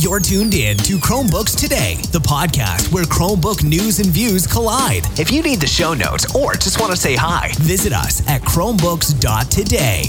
You're 0.00 0.18
tuned 0.18 0.54
in 0.54 0.78
to 0.78 0.96
Chromebooks 0.96 1.54
Today, 1.54 1.96
the 2.10 2.20
podcast 2.20 2.90
where 2.90 3.04
Chromebook 3.04 3.62
news 3.62 3.98
and 3.98 4.08
views 4.08 4.46
collide. 4.46 5.02
If 5.20 5.30
you 5.30 5.42
need 5.42 5.60
the 5.60 5.66
show 5.66 5.92
notes 5.92 6.34
or 6.34 6.54
just 6.54 6.80
want 6.80 6.90
to 6.90 6.96
say 6.96 7.16
hi, 7.16 7.50
visit 7.58 7.92
us 7.92 8.26
at 8.26 8.40
chromebooks.today. 8.40 10.04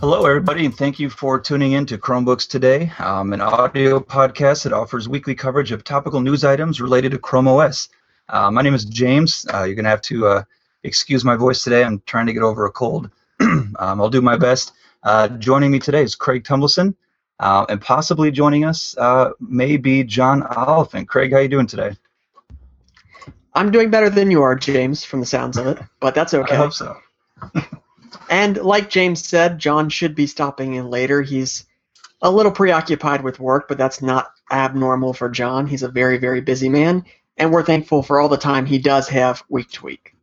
Hello, 0.00 0.26
everybody, 0.26 0.66
and 0.66 0.76
thank 0.76 0.98
you 0.98 1.08
for 1.08 1.40
tuning 1.40 1.72
in 1.72 1.86
to 1.86 1.96
Chromebooks 1.96 2.46
Today, 2.46 2.92
um, 2.98 3.32
an 3.32 3.40
audio 3.40 3.98
podcast 3.98 4.64
that 4.64 4.74
offers 4.74 5.08
weekly 5.08 5.34
coverage 5.34 5.72
of 5.72 5.82
topical 5.82 6.20
news 6.20 6.44
items 6.44 6.78
related 6.78 7.12
to 7.12 7.18
Chrome 7.18 7.48
OS. 7.48 7.88
Uh, 8.28 8.50
my 8.50 8.60
name 8.60 8.74
is 8.74 8.84
James. 8.84 9.46
Uh, 9.50 9.62
you're 9.64 9.74
going 9.74 9.84
to 9.84 9.90
have 9.90 10.02
to 10.02 10.26
uh, 10.26 10.42
excuse 10.82 11.24
my 11.24 11.36
voice 11.36 11.64
today. 11.64 11.84
I'm 11.84 12.02
trying 12.04 12.26
to 12.26 12.34
get 12.34 12.42
over 12.42 12.66
a 12.66 12.70
cold. 12.70 13.08
um, 13.40 13.74
I'll 13.78 14.10
do 14.10 14.22
my 14.22 14.36
best. 14.36 14.72
Uh, 15.02 15.28
joining 15.28 15.70
me 15.70 15.78
today 15.78 16.02
is 16.02 16.14
Craig 16.14 16.44
Tumbleson, 16.44 16.94
uh, 17.38 17.66
and 17.68 17.80
possibly 17.80 18.30
joining 18.30 18.64
us 18.64 18.96
uh, 18.98 19.30
may 19.40 19.76
be 19.76 20.02
John 20.02 20.42
Oliphant. 20.42 21.08
Craig, 21.08 21.30
how 21.30 21.38
are 21.38 21.42
you 21.42 21.48
doing 21.48 21.66
today? 21.66 21.96
I'm 23.54 23.70
doing 23.70 23.90
better 23.90 24.10
than 24.10 24.30
you 24.30 24.42
are, 24.42 24.54
James, 24.54 25.04
from 25.04 25.20
the 25.20 25.26
sounds 25.26 25.56
of 25.56 25.66
it, 25.66 25.78
but 26.00 26.14
that's 26.14 26.34
okay. 26.34 26.54
I 26.54 26.58
hope 26.58 26.72
so. 26.72 26.96
and 28.30 28.56
like 28.56 28.90
James 28.90 29.26
said, 29.26 29.58
John 29.58 29.88
should 29.88 30.14
be 30.14 30.26
stopping 30.26 30.74
in 30.74 30.90
later. 30.90 31.22
He's 31.22 31.64
a 32.20 32.30
little 32.30 32.52
preoccupied 32.52 33.22
with 33.22 33.38
work, 33.38 33.68
but 33.68 33.78
that's 33.78 34.02
not 34.02 34.32
abnormal 34.50 35.12
for 35.12 35.28
John. 35.28 35.66
He's 35.66 35.82
a 35.82 35.88
very, 35.88 36.18
very 36.18 36.40
busy 36.40 36.68
man, 36.68 37.04
and 37.36 37.52
we're 37.52 37.64
thankful 37.64 38.02
for 38.02 38.20
all 38.20 38.28
the 38.28 38.36
time 38.36 38.66
he 38.66 38.78
does 38.78 39.08
have 39.08 39.42
week 39.48 39.70
to 39.72 39.84
week. 39.84 40.14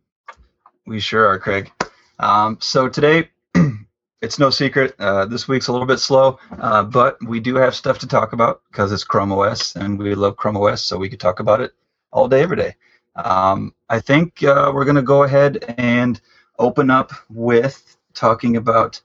We 0.85 0.99
sure 0.99 1.25
are, 1.27 1.39
Craig. 1.39 1.71
Um, 2.19 2.57
so 2.61 2.87
today, 2.87 3.29
it's 4.21 4.39
no 4.39 4.49
secret. 4.49 4.95
Uh, 4.99 5.25
this 5.25 5.47
week's 5.47 5.67
a 5.67 5.71
little 5.71 5.87
bit 5.87 5.99
slow, 5.99 6.39
uh, 6.59 6.83
but 6.83 7.17
we 7.25 7.39
do 7.39 7.55
have 7.55 7.75
stuff 7.75 7.99
to 7.99 8.07
talk 8.07 8.33
about 8.33 8.61
because 8.71 8.91
it's 8.91 9.03
Chrome 9.03 9.31
OS, 9.31 9.75
and 9.75 9.97
we 9.99 10.15
love 10.15 10.37
Chrome 10.37 10.57
OS, 10.57 10.81
so 10.81 10.97
we 10.97 11.09
could 11.09 11.19
talk 11.19 11.39
about 11.39 11.61
it 11.61 11.73
all 12.11 12.27
day, 12.27 12.41
every 12.41 12.57
day. 12.57 12.75
Um, 13.15 13.73
I 13.89 13.99
think 13.99 14.43
uh, 14.43 14.71
we're 14.73 14.85
going 14.85 14.95
to 14.95 15.01
go 15.01 15.23
ahead 15.23 15.75
and 15.77 16.19
open 16.59 16.89
up 16.89 17.11
with 17.29 17.97
talking 18.13 18.57
about 18.57 19.01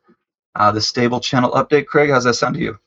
uh, 0.54 0.72
the 0.72 0.80
stable 0.80 1.20
channel 1.20 1.50
update. 1.52 1.86
Craig, 1.86 2.10
how's 2.10 2.24
that 2.24 2.34
sound 2.34 2.54
to 2.54 2.60
you? 2.60 2.78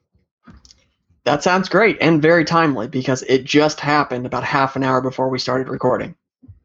That 1.25 1.43
sounds 1.43 1.69
great 1.69 1.97
and 2.01 2.21
very 2.21 2.43
timely 2.43 2.87
because 2.87 3.23
it 3.23 3.45
just 3.45 3.79
happened 3.79 4.25
about 4.25 4.43
half 4.43 4.75
an 4.75 4.83
hour 4.83 4.99
before 4.99 5.29
we 5.29 5.39
started 5.39 5.69
recording. 5.69 6.15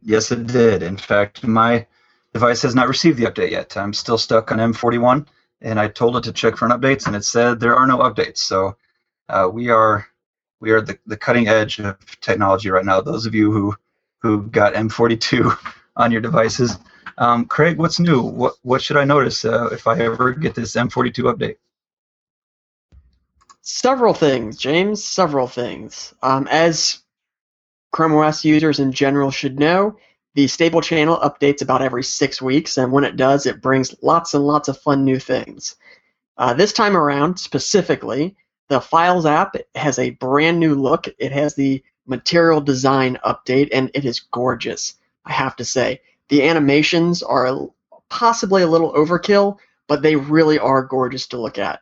Yes, 0.02 0.32
it 0.32 0.48
did. 0.48 0.82
In 0.82 0.96
fact, 0.96 1.46
my 1.46 1.86
device 2.32 2.62
has 2.62 2.74
not 2.74 2.88
received 2.88 3.18
the 3.18 3.24
update 3.24 3.50
yet. 3.50 3.76
I'm 3.76 3.92
still 3.92 4.18
stuck 4.18 4.52
on 4.52 4.58
M41, 4.58 5.26
and 5.60 5.80
I 5.80 5.88
told 5.88 6.16
it 6.16 6.24
to 6.24 6.32
check 6.32 6.56
for 6.56 6.68
updates, 6.68 7.06
and 7.06 7.16
it 7.16 7.24
said 7.24 7.60
there 7.60 7.76
are 7.76 7.86
no 7.86 7.98
updates. 7.98 8.38
So 8.38 8.76
uh, 9.28 9.48
we 9.52 9.70
are 9.70 10.06
we 10.60 10.70
are 10.70 10.80
the, 10.80 10.98
the 11.06 11.16
cutting 11.16 11.48
edge 11.48 11.78
of 11.78 11.96
technology 12.20 12.70
right 12.70 12.84
now. 12.84 13.00
Those 13.00 13.26
of 13.26 13.34
you 13.34 13.52
who 13.52 13.76
who 14.20 14.42
got 14.42 14.74
M42 14.74 15.56
on 15.96 16.12
your 16.12 16.20
devices, 16.20 16.78
um, 17.18 17.46
Craig, 17.46 17.78
what's 17.78 17.98
new? 17.98 18.22
What 18.22 18.54
what 18.62 18.82
should 18.82 18.96
I 18.96 19.04
notice 19.04 19.44
uh, 19.44 19.68
if 19.72 19.86
I 19.86 19.98
ever 19.98 20.32
get 20.32 20.54
this 20.54 20.74
M42 20.74 21.34
update? 21.34 21.56
Several 23.60 24.14
things, 24.14 24.56
James. 24.56 25.04
Several 25.04 25.46
things. 25.46 26.14
Um, 26.22 26.48
as 26.50 27.00
Chrome 27.90 28.14
OS 28.14 28.44
users 28.44 28.78
in 28.78 28.92
general 28.92 29.30
should 29.30 29.58
know, 29.58 29.98
the 30.34 30.46
stable 30.46 30.80
channel 30.80 31.18
updates 31.18 31.62
about 31.62 31.82
every 31.82 32.04
six 32.04 32.40
weeks, 32.40 32.78
and 32.78 32.92
when 32.92 33.04
it 33.04 33.16
does, 33.16 33.46
it 33.46 33.62
brings 33.62 33.94
lots 34.02 34.34
and 34.34 34.46
lots 34.46 34.68
of 34.68 34.80
fun 34.80 35.04
new 35.04 35.18
things. 35.18 35.76
Uh, 36.36 36.54
this 36.54 36.72
time 36.72 36.96
around, 36.96 37.38
specifically, 37.38 38.36
the 38.68 38.80
Files 38.80 39.26
app 39.26 39.56
has 39.74 39.98
a 39.98 40.10
brand 40.10 40.60
new 40.60 40.74
look. 40.74 41.08
It 41.18 41.32
has 41.32 41.54
the 41.54 41.82
material 42.06 42.60
design 42.60 43.18
update, 43.24 43.70
and 43.72 43.90
it 43.94 44.04
is 44.04 44.20
gorgeous, 44.20 44.94
I 45.24 45.32
have 45.32 45.56
to 45.56 45.64
say. 45.64 46.00
The 46.28 46.46
animations 46.46 47.22
are 47.22 47.68
possibly 48.08 48.62
a 48.62 48.68
little 48.68 48.92
overkill, 48.92 49.58
but 49.88 50.02
they 50.02 50.16
really 50.16 50.58
are 50.58 50.82
gorgeous 50.82 51.26
to 51.28 51.40
look 51.40 51.58
at. 51.58 51.80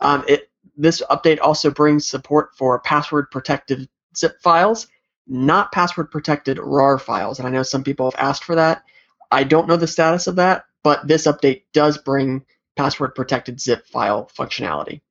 Um, 0.00 0.24
it, 0.28 0.50
this 0.76 1.02
update 1.10 1.40
also 1.40 1.70
brings 1.70 2.06
support 2.06 2.50
for 2.56 2.78
password 2.80 3.30
protected 3.30 3.88
zip 4.16 4.40
files 4.42 4.86
not 5.28 5.72
password 5.72 6.10
protected 6.10 6.58
RAR 6.58 6.98
files. 6.98 7.38
And 7.38 7.46
I 7.46 7.50
know 7.50 7.62
some 7.62 7.84
people 7.84 8.10
have 8.10 8.20
asked 8.20 8.44
for 8.44 8.54
that. 8.56 8.82
I 9.30 9.44
don't 9.44 9.68
know 9.68 9.76
the 9.76 9.86
status 9.86 10.26
of 10.26 10.36
that, 10.36 10.64
but 10.82 11.06
this 11.06 11.26
update 11.26 11.64
does 11.72 11.98
bring 11.98 12.44
password 12.76 13.14
protected 13.14 13.60
zip 13.60 13.86
file 13.86 14.30
functionality. 14.36 15.02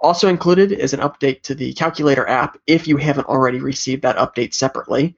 Also 0.00 0.28
included 0.28 0.72
is 0.72 0.92
an 0.92 1.00
update 1.00 1.42
to 1.42 1.54
the 1.54 1.72
calculator 1.74 2.28
app 2.28 2.58
if 2.66 2.88
you 2.88 2.96
haven't 2.96 3.28
already 3.28 3.60
received 3.60 4.02
that 4.02 4.16
update 4.16 4.54
separately. 4.54 5.16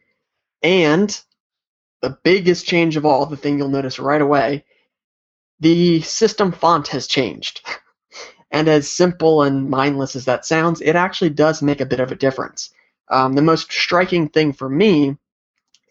And 0.63 1.19
the 2.03 2.19
biggest 2.23 2.67
change 2.67 2.97
of 2.97 3.07
all, 3.07 3.27
the 3.27 3.37
thing 3.37 3.59
you'll 3.59 3.69
notice 3.69 3.99
right 3.99 4.21
away, 4.21 4.65
the 5.61 6.03
system 6.03 6.53
font 6.53 6.89
has 6.89 7.07
changed. 7.07 7.67
and 8.51 8.69
as 8.69 8.91
simple 8.91 9.43
and 9.43 9.71
mindless 9.71 10.15
as 10.15 10.27
that 10.27 10.45
sounds, 10.45 10.81
it 10.81 10.95
actually 10.95 11.31
does 11.31 11.63
make 11.63 11.81
a 11.81 11.87
bit 11.87 12.01
of 12.01 12.13
a 12.13 12.17
difference. 12.17 12.71
Um, 13.09 13.35
the 13.35 13.43
most 13.43 13.71
striking 13.73 14.29
thing 14.29 14.53
for 14.53 14.69
me 14.69 15.17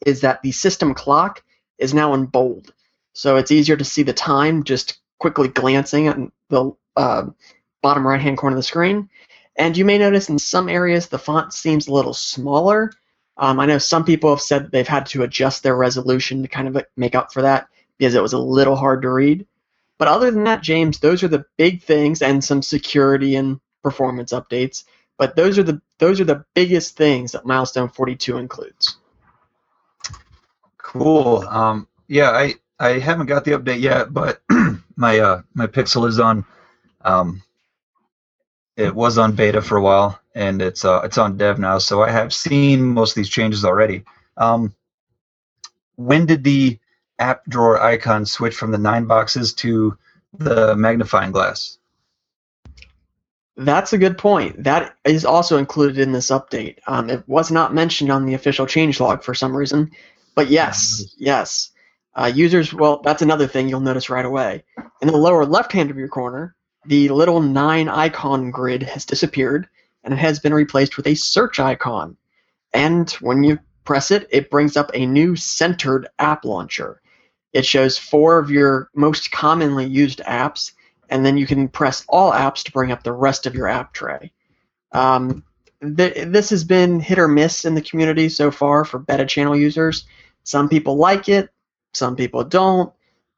is 0.05 0.21
that 0.21 0.41
the 0.41 0.51
system 0.51 0.93
clock 0.93 1.43
is 1.77 1.93
now 1.93 2.13
in 2.13 2.25
bold. 2.25 2.73
So 3.13 3.37
it's 3.37 3.51
easier 3.51 3.77
to 3.77 3.83
see 3.83 4.03
the 4.03 4.13
time 4.13 4.63
just 4.63 4.99
quickly 5.19 5.47
glancing 5.47 6.07
at 6.07 6.17
the 6.49 6.71
uh, 6.95 7.25
bottom 7.81 8.05
right 8.05 8.21
hand 8.21 8.37
corner 8.37 8.55
of 8.55 8.59
the 8.59 8.63
screen. 8.63 9.09
And 9.55 9.77
you 9.77 9.85
may 9.85 9.97
notice 9.97 10.29
in 10.29 10.37
some 10.37 10.67
areas 10.67 11.07
the 11.07 11.17
font 11.17 11.53
seems 11.53 11.87
a 11.87 11.93
little 11.93 12.13
smaller. 12.13 12.91
Um, 13.37 13.59
I 13.59 13.65
know 13.65 13.77
some 13.77 14.03
people 14.03 14.29
have 14.29 14.41
said 14.41 14.71
they've 14.71 14.87
had 14.87 15.05
to 15.07 15.23
adjust 15.23 15.63
their 15.63 15.75
resolution 15.75 16.41
to 16.41 16.47
kind 16.47 16.67
of 16.67 16.85
make 16.97 17.15
up 17.15 17.33
for 17.33 17.41
that 17.41 17.67
because 17.97 18.15
it 18.15 18.21
was 18.21 18.33
a 18.33 18.37
little 18.37 18.75
hard 18.75 19.01
to 19.03 19.11
read. 19.11 19.45
But 19.97 20.09
other 20.09 20.29
than 20.29 20.43
that, 20.43 20.61
James, 20.61 20.99
those 20.99 21.23
are 21.23 21.29
the 21.29 21.45
big 21.57 21.81
things 21.83 22.21
and 22.21 22.43
some 22.43 22.61
security 22.61 23.35
and 23.35 23.59
performance 23.81 24.33
updates. 24.33 24.83
But 25.17 25.35
those 25.35 25.57
are 25.57 25.63
the 25.63 25.81
those 25.97 26.19
are 26.19 26.25
the 26.25 26.45
biggest 26.53 26.97
things 26.97 27.31
that 27.31 27.45
Milestone 27.45 27.89
42 27.89 28.37
includes. 28.37 28.97
Cool. 30.77 31.45
Um, 31.47 31.87
yeah, 32.07 32.31
I 32.31 32.55
I 32.79 32.99
haven't 32.99 33.27
got 33.27 33.45
the 33.45 33.51
update 33.51 33.81
yet, 33.81 34.13
but 34.13 34.41
my 34.95 35.19
uh, 35.19 35.41
my 35.53 35.67
Pixel 35.67 36.07
is 36.07 36.19
on. 36.19 36.45
Um, 37.01 37.43
it 38.77 38.93
was 38.93 39.17
on 39.17 39.33
beta 39.33 39.61
for 39.61 39.77
a 39.77 39.81
while, 39.81 40.19
and 40.33 40.61
it's 40.61 40.83
uh, 40.83 41.01
it's 41.03 41.17
on 41.17 41.37
dev 41.37 41.59
now. 41.59 41.77
So 41.77 42.03
I 42.03 42.11
have 42.11 42.33
seen 42.33 42.83
most 42.83 43.11
of 43.11 43.15
these 43.15 43.29
changes 43.29 43.63
already. 43.63 44.03
Um, 44.37 44.75
when 45.95 46.25
did 46.25 46.43
the 46.43 46.79
app 47.19 47.45
drawer 47.47 47.81
icon 47.81 48.25
switch 48.25 48.55
from 48.55 48.71
the 48.71 48.77
nine 48.77 49.05
boxes 49.05 49.53
to 49.53 49.97
the 50.37 50.75
magnifying 50.75 51.31
glass? 51.31 51.77
That's 53.57 53.93
a 53.93 53.97
good 53.97 54.17
point. 54.17 54.63
That 54.63 54.95
is 55.05 55.23
also 55.23 55.57
included 55.57 55.97
in 55.97 56.11
this 56.11 56.29
update. 56.29 56.79
Um, 56.87 57.09
it 57.09 57.23
was 57.27 57.51
not 57.51 57.73
mentioned 57.73 58.11
on 58.11 58.25
the 58.25 58.33
official 58.33 58.65
changelog 58.65 59.23
for 59.23 59.33
some 59.33 59.55
reason, 59.55 59.91
but 60.35 60.49
yes, 60.49 61.03
yes. 61.17 61.71
Uh, 62.15 62.31
users, 62.33 62.73
well, 62.73 63.01
that's 63.01 63.21
another 63.21 63.47
thing 63.47 63.69
you'll 63.69 63.79
notice 63.79 64.09
right 64.09 64.25
away. 64.25 64.63
In 65.01 65.07
the 65.07 65.17
lower 65.17 65.45
left 65.45 65.71
hand 65.71 65.89
of 65.89 65.97
your 65.97 66.07
corner, 66.07 66.55
the 66.85 67.09
little 67.09 67.41
nine 67.41 67.89
icon 67.89 68.51
grid 68.51 68.83
has 68.83 69.05
disappeared 69.05 69.67
and 70.03 70.13
it 70.13 70.17
has 70.17 70.39
been 70.39 70.53
replaced 70.53 70.97
with 70.97 71.07
a 71.07 71.15
search 71.15 71.59
icon. 71.59 72.15
And 72.73 73.09
when 73.21 73.43
you 73.43 73.59
press 73.85 74.11
it, 74.11 74.27
it 74.31 74.49
brings 74.49 74.77
up 74.77 74.91
a 74.93 75.05
new 75.05 75.35
centered 75.35 76.07
app 76.19 76.45
launcher. 76.45 77.01
It 77.53 77.65
shows 77.65 77.97
four 77.97 78.37
of 78.37 78.51
your 78.51 78.89
most 78.93 79.31
commonly 79.31 79.85
used 79.85 80.19
apps 80.19 80.73
and 81.09 81.25
then 81.25 81.37
you 81.37 81.45
can 81.45 81.67
press 81.67 82.05
all 82.07 82.31
apps 82.31 82.63
to 82.63 82.71
bring 82.71 82.91
up 82.91 83.03
the 83.03 83.11
rest 83.11 83.45
of 83.45 83.55
your 83.55 83.67
app 83.67 83.93
tray. 83.93 84.31
Um, 84.91 85.43
th- 85.81 86.27
this 86.27 86.49
has 86.49 86.63
been 86.63 86.99
hit 86.99 87.19
or 87.19 87.27
miss 87.27 87.65
in 87.65 87.75
the 87.75 87.81
community 87.81 88.29
so 88.29 88.51
far 88.51 88.85
for 88.85 88.99
beta 88.99 89.25
channel 89.25 89.55
users. 89.55 90.05
Some 90.43 90.69
people 90.69 90.97
like 90.97 91.29
it, 91.29 91.49
some 91.93 92.15
people 92.15 92.43
don't. 92.43 92.91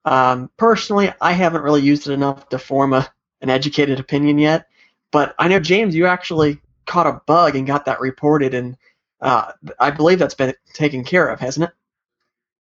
Um, 0.05 0.49
personally, 0.57 1.11
I 1.19 1.33
haven't 1.33 1.63
really 1.63 1.81
used 1.81 2.07
it 2.07 2.13
enough 2.13 2.49
to 2.49 2.59
form 2.59 2.93
a, 2.93 3.09
an 3.41 3.49
educated 3.49 3.99
opinion 3.99 4.37
yet. 4.37 4.67
But 5.11 5.35
I 5.39 5.47
know 5.47 5.59
James, 5.59 5.95
you 5.95 6.05
actually 6.05 6.61
caught 6.85 7.07
a 7.07 7.21
bug 7.25 7.55
and 7.55 7.67
got 7.67 7.85
that 7.85 7.99
reported, 7.99 8.53
and 8.53 8.77
uh, 9.21 9.51
I 9.79 9.91
believe 9.91 10.19
that's 10.19 10.33
been 10.33 10.53
taken 10.73 11.03
care 11.03 11.27
of, 11.27 11.39
hasn't 11.39 11.65
it? 11.65 11.71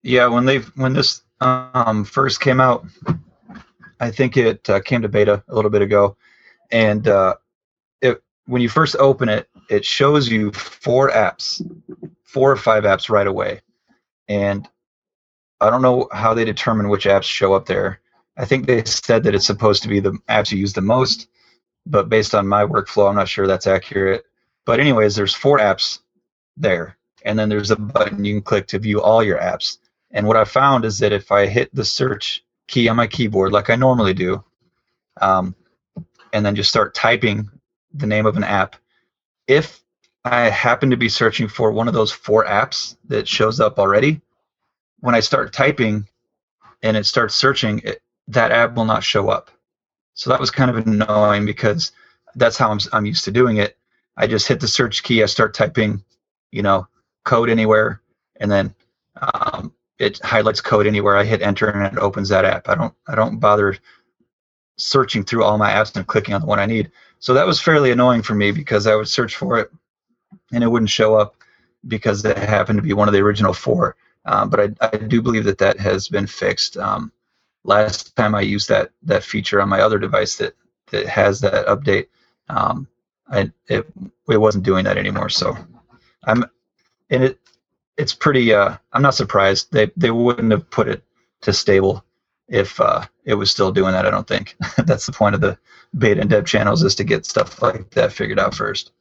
Yeah, 0.04 0.28
when 0.28 0.46
they 0.46 0.60
when 0.60 0.94
this 0.94 1.22
um, 1.40 2.04
first 2.06 2.42
came 2.42 2.60
out, 2.60 2.86
I 4.02 4.12
think 4.12 4.36
it 4.36 4.70
uh, 4.70 4.82
came 4.82 5.02
to 5.04 5.08
beta 5.08 5.44
a 5.48 5.56
little 5.56 5.72
bit 5.72 5.82
ago, 5.82 6.18
and 6.72 7.08
uh, 7.08 7.36
it 8.02 8.22
when 8.48 8.62
you 8.62 8.68
first 8.68 8.98
open 8.98 9.30
it, 9.30 9.48
it 9.70 9.86
shows 9.86 10.28
you 10.28 10.52
four 10.52 11.10
apps, 11.12 11.62
four 12.24 12.52
or 12.52 12.58
five 12.58 12.84
apps 12.84 13.10
right 13.10 13.28
away, 13.28 13.62
and 14.28 14.68
I 15.62 15.70
don't 15.70 15.82
know 15.82 16.10
how 16.12 16.34
they 16.34 16.44
determine 16.44 16.90
which 16.90 17.06
apps 17.06 17.24
show 17.24 17.54
up 17.54 17.68
there, 17.68 18.02
I 18.38 18.46
think 18.46 18.66
they 18.66 18.84
said 18.86 19.24
that 19.24 19.36
it's 19.36 19.46
supposed 19.46 19.84
to 19.84 19.90
be 19.90 20.00
the 20.00 20.14
apps 20.30 20.52
you 20.52 20.58
use 20.58 20.74
the 20.74 20.82
most, 20.82 21.28
but 21.86 22.10
based 22.10 22.34
on 22.34 22.48
my 22.48 22.66
workflow, 22.66 23.10
I'm 23.10 23.16
not 23.16 23.28
sure 23.28 23.48
that's 23.48 23.68
accurate. 23.68 24.26
But 24.66 24.80
anyways, 24.80 25.16
there's 25.16 25.34
four 25.34 25.60
apps 25.60 26.00
there, 26.58 26.98
and 27.24 27.38
then 27.38 27.50
there's 27.50 27.72
a 27.72 27.76
button 27.76 28.26
you 28.26 28.36
can 28.36 28.42
click 28.42 28.68
to 28.68 28.80
view 28.80 29.02
all 29.02 29.24
your 29.24 29.40
apps. 29.40 29.78
And 30.12 30.28
what 30.28 30.38
I 30.38 30.46
found 30.46 30.86
is 30.86 31.00
that 31.00 31.12
if 31.12 31.32
I 31.32 31.46
hit 31.48 31.74
the 31.74 31.86
search 31.86 32.44
key 32.72 32.88
on 32.90 32.96
my 32.96 33.06
keyboard 33.06 33.52
like 33.52 33.70
I 33.70 33.76
normally 33.76 34.14
do, 34.14 34.44
um, 35.20 35.56
and 36.34 36.46
then 36.46 36.56
just 36.56 36.70
start 36.70 36.96
typing 36.96 37.50
the 37.94 38.08
name 38.08 38.26
of 38.26 38.38
an 38.38 38.44
app, 38.44 38.76
if 39.48 39.84
I 40.24 40.50
happen 40.50 40.90
to 40.90 40.98
be 40.98 41.10
searching 41.10 41.48
for 41.48 41.72
one 41.72 41.88
of 41.88 41.94
those 41.94 42.12
four 42.12 42.46
apps 42.46 42.96
that 43.10 43.28
shows 43.28 43.60
up 43.60 43.78
already, 43.78 44.22
when 45.02 45.16
I 45.16 45.20
start 45.20 45.52
typing 45.52 46.08
and 46.82 46.96
it 46.96 47.06
starts 47.06 47.36
searching, 47.36 47.80
it, 47.84 48.02
that 48.30 48.52
app 48.52 48.76
will 48.76 48.86
not 48.86 49.04
show 49.04 49.30
up. 49.30 49.52
So 50.14 50.30
that 50.30 50.40
was 50.40 50.52
kind 50.52 50.70
of 50.70 50.88
annoying 50.88 51.46
because 51.46 51.92
that's 52.36 52.58
how 52.58 52.72
I'm, 52.72 52.80
I'm 52.94 53.06
used 53.06 53.26
to 53.26 53.32
doing 53.32 53.58
it. 53.58 53.78
I 54.16 54.28
just 54.28 54.48
hit 54.48 54.60
the 54.60 54.68
search 54.68 55.04
key, 55.04 55.24
I 55.24 55.26
start 55.26 55.54
typing, 55.54 56.04
you 56.52 56.62
know, 56.62 56.88
Codeanywhere, 57.26 58.00
and 58.40 58.50
then 58.50 58.74
um, 59.22 59.74
it 60.02 60.20
highlights 60.24 60.62
Codeanywhere. 60.62 61.18
I 61.18 61.24
hit 61.24 61.44
enter 61.44 61.70
and 61.70 61.96
it 61.96 62.02
opens 62.02 62.30
that 62.30 62.44
app. 62.44 62.68
I 62.68 62.76
don't 62.76 62.94
I 63.08 63.14
don't 63.16 63.40
bother 63.40 63.78
searching 64.78 65.24
through 65.24 65.44
all 65.44 65.60
my 65.60 65.70
apps 65.72 65.96
and 65.96 66.08
clicking 66.08 66.34
on 66.34 66.42
the 66.42 66.48
one 66.48 66.60
I 66.60 66.66
need. 66.66 66.92
So 67.20 67.36
that 67.36 67.46
was 67.46 67.62
fairly 67.62 67.92
annoying 67.92 68.24
for 68.24 68.34
me 68.34 68.52
because 68.52 68.88
I 68.88 68.96
would 68.96 69.08
search 69.08 69.36
for 69.36 69.60
it 69.60 69.72
and 70.52 70.64
it 70.64 70.68
wouldn't 70.68 70.90
show 70.90 71.14
up 71.16 71.36
because 71.88 72.26
it 72.26 72.36
happened 72.38 72.78
to 72.78 72.84
be 72.84 72.94
one 72.94 73.08
of 73.08 73.14
the 73.14 73.20
original 73.20 73.54
four. 73.54 73.96
Um, 74.26 74.50
but 74.50 74.60
I, 74.60 74.88
I 74.88 74.98
do 74.98 75.22
believe 75.22 75.44
that 75.46 75.60
that 75.60 75.80
has 75.80 76.08
been 76.08 76.26
fixed. 76.26 76.78
Um, 76.78 77.12
last 77.64 78.16
time 78.16 78.34
I 78.34 78.42
used 78.42 78.70
that 78.70 78.90
that 79.04 79.24
feature 79.24 79.62
on 79.62 79.70
my 79.70 79.82
other 79.82 80.00
device 80.00 80.36
that 80.38 80.56
that 80.92 81.06
has 81.06 81.40
that 81.42 81.68
update, 81.68 82.08
um, 82.50 82.88
I 83.30 83.52
it 83.68 83.86
it 84.30 84.38
wasn't 84.38 84.64
doing 84.64 84.84
that 84.86 84.98
anymore. 84.98 85.30
So 85.30 85.56
I'm 86.26 86.44
and 87.12 87.24
it 87.24 87.40
it's 87.98 88.14
pretty. 88.14 88.54
Uh, 88.54 88.78
I'm 88.94 89.02
not 89.02 89.16
surprised 89.16 89.72
they 89.72 89.92
they 89.98 90.12
wouldn't 90.12 90.52
have 90.52 90.70
put 90.70 90.88
it 90.88 91.04
to 91.42 91.54
stable 91.54 92.04
if 92.48 92.80
uh, 92.80 93.06
it 93.26 93.36
was 93.36 93.52
still 93.52 93.72
doing 93.72 93.94
that. 93.94 94.06
I 94.06 94.12
don't 94.12 94.28
think 94.28 94.56
that's 94.78 95.06
the 95.06 95.12
point 95.12 95.36
of 95.36 95.42
the 95.42 95.58
beta 95.98 96.22
and 96.22 96.30
dev 96.30 96.46
channels 96.46 96.84
is 96.84 96.96
to 96.96 97.04
get 97.04 97.26
stuff 97.26 97.62
like 97.62 97.92
that 97.92 98.14
figured 98.14 98.40
out 98.40 98.56
first. 98.56 98.92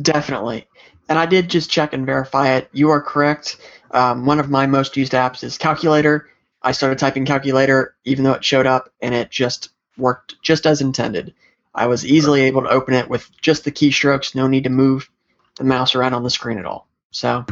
Definitely. 0.00 0.66
And 1.08 1.18
I 1.18 1.26
did 1.26 1.50
just 1.50 1.70
check 1.70 1.92
and 1.92 2.06
verify 2.06 2.50
it. 2.50 2.68
You 2.72 2.90
are 2.90 3.02
correct. 3.02 3.56
Um, 3.90 4.26
one 4.26 4.38
of 4.38 4.48
my 4.48 4.66
most 4.66 4.96
used 4.96 5.12
apps 5.12 5.42
is 5.42 5.58
Calculator. 5.58 6.28
I 6.62 6.72
started 6.72 6.98
typing 6.98 7.26
Calculator, 7.26 7.96
even 8.04 8.24
though 8.24 8.34
it 8.34 8.44
showed 8.44 8.66
up, 8.66 8.92
and 9.00 9.14
it 9.14 9.30
just 9.30 9.70
worked 9.96 10.36
just 10.42 10.66
as 10.66 10.80
intended. 10.80 11.34
I 11.74 11.86
was 11.86 12.06
easily 12.06 12.42
able 12.42 12.62
to 12.62 12.68
open 12.68 12.94
it 12.94 13.08
with 13.08 13.30
just 13.40 13.64
the 13.64 13.72
keystrokes, 13.72 14.34
no 14.34 14.46
need 14.46 14.64
to 14.64 14.70
move 14.70 15.10
the 15.56 15.64
mouse 15.64 15.94
around 15.94 16.14
on 16.14 16.22
the 16.22 16.30
screen 16.30 16.58
at 16.58 16.66
all. 16.66 16.88
So, 17.10 17.44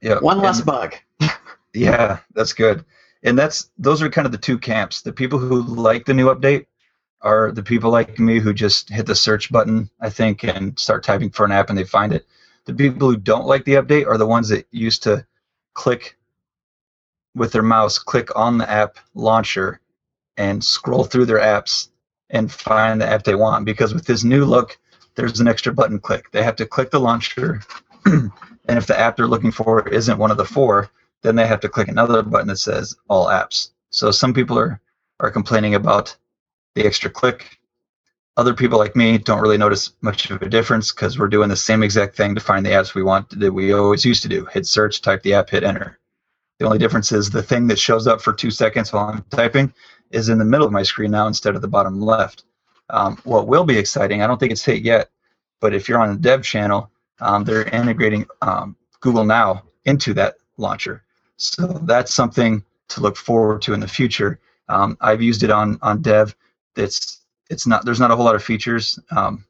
yeah, 0.00 0.18
one 0.20 0.38
less 0.38 0.60
bug. 0.60 0.94
yeah, 1.74 2.18
that's 2.34 2.52
good. 2.52 2.84
And 3.22 3.38
that's 3.38 3.70
those 3.78 4.00
are 4.00 4.10
kind 4.10 4.26
of 4.26 4.32
the 4.32 4.38
two 4.38 4.58
camps. 4.58 5.02
The 5.02 5.12
people 5.12 5.38
who 5.38 5.62
like 5.62 6.04
the 6.04 6.14
new 6.14 6.32
update 6.32 6.66
are 7.20 7.50
the 7.50 7.62
people 7.62 7.90
like 7.90 8.18
me 8.18 8.38
who 8.38 8.52
just 8.52 8.88
hit 8.90 9.06
the 9.06 9.14
search 9.14 9.50
button, 9.50 9.90
I 10.00 10.10
think, 10.10 10.44
and 10.44 10.78
start 10.78 11.02
typing 11.02 11.30
for 11.30 11.44
an 11.44 11.52
app 11.52 11.68
and 11.68 11.78
they 11.78 11.84
find 11.84 12.12
it. 12.12 12.26
The 12.66 12.74
people 12.74 13.10
who 13.10 13.16
don't 13.16 13.46
like 13.46 13.64
the 13.64 13.74
update 13.74 14.06
are 14.06 14.18
the 14.18 14.26
ones 14.26 14.48
that 14.50 14.66
used 14.70 15.02
to 15.04 15.26
click 15.74 16.16
with 17.34 17.52
their 17.52 17.62
mouse, 17.62 17.98
click 17.98 18.34
on 18.36 18.58
the 18.58 18.70
app 18.70 18.98
launcher, 19.14 19.80
and 20.36 20.62
scroll 20.62 21.04
through 21.04 21.26
their 21.26 21.40
apps 21.40 21.88
and 22.30 22.52
find 22.52 23.00
the 23.00 23.08
app 23.08 23.24
they 23.24 23.34
want. 23.34 23.64
Because 23.64 23.94
with 23.94 24.06
this 24.06 24.22
new 24.22 24.44
look, 24.44 24.78
there's 25.14 25.40
an 25.40 25.48
extra 25.48 25.72
button 25.72 25.98
click. 25.98 26.30
They 26.30 26.42
have 26.42 26.56
to 26.56 26.66
click 26.66 26.90
the 26.90 27.00
launcher, 27.00 27.60
and 28.08 28.78
if 28.78 28.86
the 28.86 28.98
app 28.98 29.16
they're 29.16 29.26
looking 29.26 29.50
for 29.50 29.86
isn't 29.88 30.18
one 30.18 30.30
of 30.30 30.36
the 30.36 30.44
four, 30.44 30.90
then 31.22 31.36
they 31.36 31.46
have 31.46 31.60
to 31.60 31.68
click 31.68 31.88
another 31.88 32.22
button 32.22 32.48
that 32.48 32.58
says 32.58 32.96
all 33.08 33.26
apps. 33.26 33.70
So 33.90 34.10
some 34.10 34.34
people 34.34 34.58
are, 34.58 34.80
are 35.20 35.30
complaining 35.30 35.74
about 35.74 36.16
the 36.74 36.86
extra 36.86 37.10
click. 37.10 37.58
Other 38.36 38.54
people 38.54 38.78
like 38.78 38.94
me 38.94 39.18
don't 39.18 39.40
really 39.40 39.58
notice 39.58 39.92
much 40.00 40.30
of 40.30 40.42
a 40.42 40.48
difference 40.48 40.92
because 40.92 41.18
we're 41.18 41.28
doing 41.28 41.48
the 41.48 41.56
same 41.56 41.82
exact 41.82 42.16
thing 42.16 42.34
to 42.34 42.40
find 42.40 42.64
the 42.64 42.70
apps 42.70 42.94
we 42.94 43.02
want 43.02 43.28
that 43.40 43.52
we 43.52 43.72
always 43.72 44.04
used 44.04 44.22
to 44.22 44.28
do. 44.28 44.44
Hit 44.46 44.66
search, 44.66 45.02
type 45.02 45.22
the 45.22 45.34
app, 45.34 45.50
hit 45.50 45.64
enter. 45.64 45.98
The 46.58 46.66
only 46.66 46.78
difference 46.78 47.10
is 47.12 47.30
the 47.30 47.42
thing 47.42 47.66
that 47.68 47.78
shows 47.78 48.06
up 48.06 48.20
for 48.20 48.32
two 48.32 48.50
seconds 48.50 48.92
while 48.92 49.08
I'm 49.08 49.24
typing 49.30 49.72
is 50.10 50.28
in 50.28 50.38
the 50.38 50.44
middle 50.44 50.66
of 50.66 50.72
my 50.72 50.82
screen 50.82 51.10
now 51.10 51.26
instead 51.26 51.56
of 51.56 51.62
the 51.62 51.68
bottom 51.68 52.00
left. 52.00 52.44
Um, 52.90 53.18
what 53.24 53.48
will 53.48 53.64
be 53.64 53.78
exciting, 53.78 54.22
I 54.22 54.26
don't 54.26 54.38
think 54.38 54.52
it's 54.52 54.64
hit 54.64 54.82
yet, 54.82 55.10
but 55.60 55.74
if 55.74 55.88
you're 55.88 56.00
on 56.00 56.10
a 56.10 56.16
dev 56.16 56.42
channel, 56.42 56.90
um, 57.20 57.44
they're 57.44 57.68
integrating 57.68 58.26
um, 58.42 58.76
Google 59.00 59.24
Now 59.24 59.64
into 59.84 60.14
that 60.14 60.36
launcher. 60.56 61.02
So 61.36 61.66
that's 61.84 62.12
something 62.12 62.64
to 62.88 63.00
look 63.00 63.16
forward 63.16 63.62
to 63.62 63.74
in 63.74 63.80
the 63.80 63.88
future. 63.88 64.40
Um, 64.68 64.96
I've 65.00 65.22
used 65.22 65.42
it 65.42 65.50
on 65.50 65.78
on 65.82 66.02
dev 66.02 66.34
it's 66.78 67.20
it's 67.50 67.66
not 67.66 67.84
there's 67.84 68.00
not 68.00 68.10
a 68.10 68.16
whole 68.16 68.24
lot 68.24 68.34
of 68.34 68.42
features. 68.42 68.98
Um, 69.10 69.44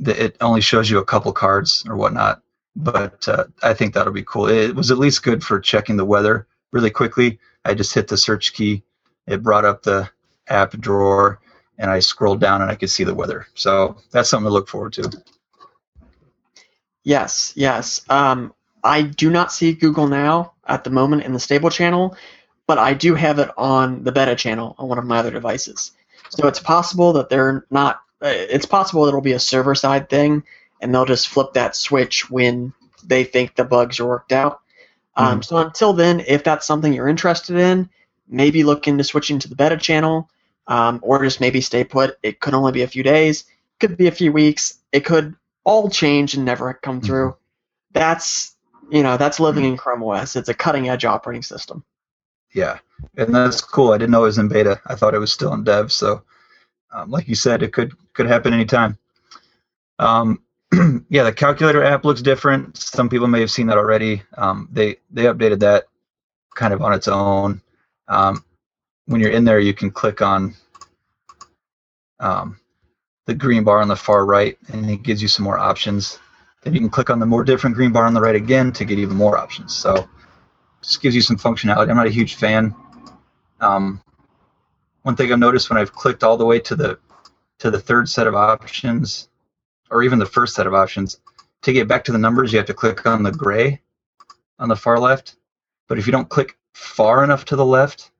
it 0.00 0.36
only 0.40 0.60
shows 0.60 0.90
you 0.90 0.98
a 0.98 1.04
couple 1.04 1.32
cards 1.32 1.84
or 1.88 1.96
whatnot, 1.96 2.42
but 2.74 3.28
uh, 3.28 3.44
I 3.62 3.74
think 3.74 3.94
that'll 3.94 4.12
be 4.12 4.24
cool. 4.24 4.48
It 4.48 4.74
was 4.74 4.90
at 4.90 4.98
least 4.98 5.22
good 5.22 5.44
for 5.44 5.60
checking 5.60 5.96
the 5.96 6.04
weather 6.04 6.46
really 6.72 6.90
quickly. 6.90 7.38
I 7.64 7.74
just 7.74 7.94
hit 7.94 8.08
the 8.08 8.16
search 8.16 8.52
key, 8.52 8.82
it 9.26 9.42
brought 9.42 9.64
up 9.64 9.82
the 9.82 10.10
app 10.48 10.72
drawer, 10.72 11.40
and 11.78 11.90
I 11.90 12.00
scrolled 12.00 12.40
down 12.40 12.62
and 12.62 12.70
I 12.70 12.74
could 12.74 12.90
see 12.90 13.04
the 13.04 13.14
weather. 13.14 13.46
So 13.54 13.96
that's 14.10 14.28
something 14.28 14.48
to 14.48 14.52
look 14.52 14.68
forward 14.68 14.94
to. 14.94 15.10
Yes, 17.04 17.52
yes. 17.56 18.02
Um, 18.08 18.54
I 18.84 19.02
do 19.02 19.30
not 19.30 19.52
see 19.52 19.72
Google 19.72 20.06
Now 20.08 20.52
at 20.66 20.84
the 20.84 20.90
moment 20.90 21.22
in 21.22 21.32
the 21.32 21.40
stable 21.40 21.70
channel, 21.70 22.16
but 22.66 22.78
I 22.78 22.94
do 22.94 23.14
have 23.14 23.38
it 23.38 23.50
on 23.56 24.04
the 24.04 24.12
beta 24.12 24.34
channel 24.36 24.74
on 24.78 24.88
one 24.88 24.98
of 24.98 25.04
my 25.04 25.18
other 25.18 25.30
devices. 25.30 25.92
So 26.30 26.46
it's 26.48 26.60
possible 26.60 27.14
that 27.14 27.28
they're 27.28 27.66
not. 27.70 28.00
Uh, 28.20 28.28
it's 28.28 28.66
possible 28.66 29.06
it'll 29.06 29.20
be 29.20 29.32
a 29.32 29.38
server 29.38 29.74
side 29.74 30.08
thing, 30.08 30.44
and 30.80 30.94
they'll 30.94 31.04
just 31.04 31.28
flip 31.28 31.54
that 31.54 31.76
switch 31.76 32.30
when 32.30 32.72
they 33.04 33.24
think 33.24 33.54
the 33.54 33.64
bugs 33.64 34.00
are 34.00 34.06
worked 34.06 34.32
out. 34.32 34.60
Um, 35.16 35.40
mm. 35.40 35.44
So 35.44 35.56
until 35.56 35.92
then, 35.92 36.20
if 36.26 36.44
that's 36.44 36.66
something 36.66 36.92
you're 36.92 37.08
interested 37.08 37.56
in, 37.56 37.90
maybe 38.28 38.64
look 38.64 38.88
into 38.88 39.04
switching 39.04 39.40
to 39.40 39.48
the 39.48 39.56
beta 39.56 39.76
channel, 39.76 40.30
um, 40.68 41.00
or 41.02 41.22
just 41.22 41.40
maybe 41.40 41.60
stay 41.60 41.84
put. 41.84 42.16
It 42.22 42.40
could 42.40 42.54
only 42.54 42.72
be 42.72 42.82
a 42.82 42.88
few 42.88 43.02
days, 43.02 43.44
could 43.80 43.96
be 43.96 44.06
a 44.06 44.12
few 44.12 44.32
weeks. 44.32 44.78
It 44.92 45.04
could 45.04 45.34
all 45.64 45.88
change 45.88 46.34
and 46.34 46.44
never 46.44 46.74
come 46.74 46.98
mm-hmm. 46.98 47.06
through. 47.06 47.36
That's 47.92 48.56
you 48.90 49.02
know 49.02 49.16
that's 49.16 49.40
living 49.40 49.64
in 49.64 49.76
Chrome 49.76 50.02
OS. 50.02 50.36
It's 50.36 50.48
a 50.48 50.54
cutting 50.54 50.88
edge 50.88 51.04
operating 51.04 51.42
system. 51.42 51.84
Yeah, 52.52 52.78
and 53.16 53.34
that's 53.34 53.60
cool. 53.60 53.92
I 53.92 53.98
didn't 53.98 54.10
know 54.10 54.22
it 54.22 54.26
was 54.26 54.38
in 54.38 54.48
beta. 54.48 54.80
I 54.86 54.94
thought 54.94 55.14
it 55.14 55.18
was 55.18 55.32
still 55.32 55.54
in 55.54 55.64
dev. 55.64 55.90
So, 55.90 56.22
um, 56.92 57.10
like 57.10 57.28
you 57.28 57.34
said, 57.34 57.62
it 57.62 57.72
could 57.72 57.92
could 58.12 58.26
happen 58.26 58.52
anytime. 58.52 58.98
Um, 59.98 60.42
yeah, 61.08 61.22
the 61.22 61.32
calculator 61.32 61.82
app 61.82 62.04
looks 62.04 62.22
different. 62.22 62.76
Some 62.76 63.08
people 63.08 63.28
may 63.28 63.40
have 63.40 63.50
seen 63.50 63.68
that 63.68 63.78
already. 63.78 64.22
Um, 64.36 64.68
they 64.70 64.96
they 65.10 65.24
updated 65.24 65.60
that 65.60 65.84
kind 66.54 66.74
of 66.74 66.82
on 66.82 66.92
its 66.92 67.08
own. 67.08 67.62
Um, 68.08 68.44
when 69.06 69.20
you're 69.20 69.30
in 69.30 69.44
there, 69.44 69.58
you 69.58 69.74
can 69.74 69.90
click 69.90 70.22
on 70.22 70.54
um, 72.20 72.58
the 73.26 73.34
green 73.34 73.64
bar 73.64 73.80
on 73.80 73.88
the 73.88 73.96
far 73.96 74.24
right, 74.26 74.58
and 74.68 74.88
it 74.90 75.02
gives 75.02 75.22
you 75.22 75.28
some 75.28 75.44
more 75.44 75.58
options. 75.58 76.18
Then 76.62 76.74
you 76.74 76.80
can 76.80 76.90
click 76.90 77.10
on 77.10 77.18
the 77.18 77.26
more 77.26 77.44
different 77.44 77.76
green 77.76 77.92
bar 77.92 78.04
on 78.04 78.14
the 78.14 78.20
right 78.20 78.36
again 78.36 78.72
to 78.72 78.84
get 78.84 78.98
even 78.98 79.16
more 79.16 79.38
options. 79.38 79.74
So 79.74 80.08
just 80.80 81.00
gives 81.00 81.14
you 81.14 81.22
some 81.22 81.36
functionality. 81.36 81.90
I'm 81.90 81.96
not 81.96 82.06
a 82.06 82.10
huge 82.10 82.34
fan. 82.34 82.74
Um, 83.60 84.02
one 85.02 85.16
thing 85.16 85.32
I've 85.32 85.38
noticed 85.38 85.70
when 85.70 85.78
I've 85.78 85.92
clicked 85.92 86.24
all 86.24 86.36
the 86.36 86.46
way 86.46 86.58
to 86.60 86.74
the 86.74 86.98
to 87.58 87.70
the 87.70 87.80
third 87.80 88.08
set 88.08 88.26
of 88.26 88.34
options, 88.34 89.28
or 89.90 90.02
even 90.02 90.18
the 90.18 90.26
first 90.26 90.54
set 90.54 90.66
of 90.66 90.74
options, 90.74 91.20
to 91.62 91.72
get 91.72 91.86
back 91.86 92.04
to 92.04 92.12
the 92.12 92.18
numbers, 92.18 92.52
you 92.52 92.58
have 92.58 92.66
to 92.66 92.74
click 92.74 93.06
on 93.06 93.22
the 93.22 93.30
gray 93.30 93.80
on 94.58 94.68
the 94.68 94.76
far 94.76 94.98
left. 94.98 95.36
But 95.88 95.98
if 95.98 96.06
you 96.06 96.12
don't 96.12 96.28
click 96.28 96.56
far 96.72 97.22
enough 97.22 97.44
to 97.46 97.56
the 97.56 97.64
left, 97.64 98.10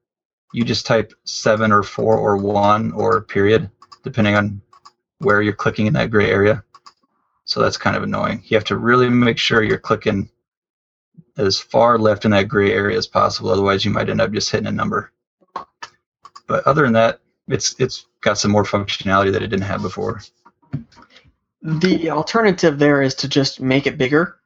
you 0.52 0.64
just 0.64 0.86
type 0.86 1.12
seven 1.24 1.72
or 1.72 1.82
four 1.82 2.16
or 2.16 2.36
one 2.36 2.92
or 2.92 3.22
period, 3.22 3.70
depending 4.04 4.36
on 4.36 4.62
where 5.22 5.42
you're 5.42 5.52
clicking 5.52 5.86
in 5.86 5.94
that 5.94 6.10
gray 6.10 6.30
area. 6.30 6.62
So 7.44 7.60
that's 7.60 7.76
kind 7.76 7.96
of 7.96 8.02
annoying. 8.02 8.42
You 8.44 8.56
have 8.56 8.64
to 8.66 8.76
really 8.76 9.08
make 9.08 9.38
sure 9.38 9.62
you're 9.62 9.78
clicking 9.78 10.30
as 11.36 11.58
far 11.58 11.98
left 11.98 12.24
in 12.24 12.30
that 12.30 12.48
gray 12.48 12.72
area 12.72 12.96
as 12.96 13.06
possible. 13.06 13.50
Otherwise, 13.50 13.84
you 13.84 13.90
might 13.90 14.08
end 14.08 14.20
up 14.20 14.32
just 14.32 14.50
hitting 14.50 14.68
a 14.68 14.72
number. 14.72 15.12
But 16.46 16.66
other 16.66 16.82
than 16.82 16.92
that, 16.92 17.20
it's 17.48 17.74
it's 17.78 18.06
got 18.20 18.38
some 18.38 18.50
more 18.50 18.64
functionality 18.64 19.32
that 19.32 19.42
it 19.42 19.48
didn't 19.48 19.64
have 19.66 19.82
before. 19.82 20.22
The 21.62 22.10
alternative 22.10 22.78
there 22.78 23.02
is 23.02 23.14
to 23.16 23.28
just 23.28 23.60
make 23.60 23.86
it 23.86 23.98
bigger, 23.98 24.36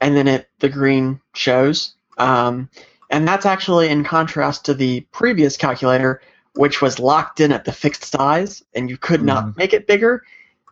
and 0.00 0.16
then 0.16 0.28
it 0.28 0.48
the 0.58 0.68
green 0.68 1.20
shows. 1.34 1.94
Um, 2.18 2.68
And 3.10 3.26
that's 3.26 3.46
actually 3.46 3.88
in 3.88 4.04
contrast 4.04 4.64
to 4.64 4.74
the 4.74 5.00
previous 5.12 5.56
calculator, 5.56 6.20
which 6.56 6.80
was 6.80 6.98
locked 6.98 7.40
in 7.40 7.52
at 7.52 7.64
the 7.64 7.72
fixed 7.72 8.04
size 8.04 8.62
and 8.74 8.88
you 8.90 8.96
could 8.96 9.22
not 9.22 9.44
Mhm. 9.46 9.56
make 9.56 9.72
it 9.72 9.86
bigger. 9.86 10.24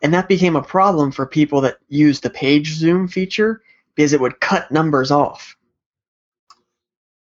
And 0.03 0.13
that 0.15 0.29
became 0.29 0.57
a 0.57 0.63
problem 0.63 1.13
for 1.13 1.27
people 1.27 1.61
that 1.63 1.79
use 1.89 2.21
the 2.21 2.31
page 2.31 2.73
zoom 2.75 3.09
feature 3.09 3.63
because 3.95 4.13
it 4.13 4.21
would 4.21 4.41
cut 4.41 4.71
numbers 4.71 5.11
off. 5.11 5.57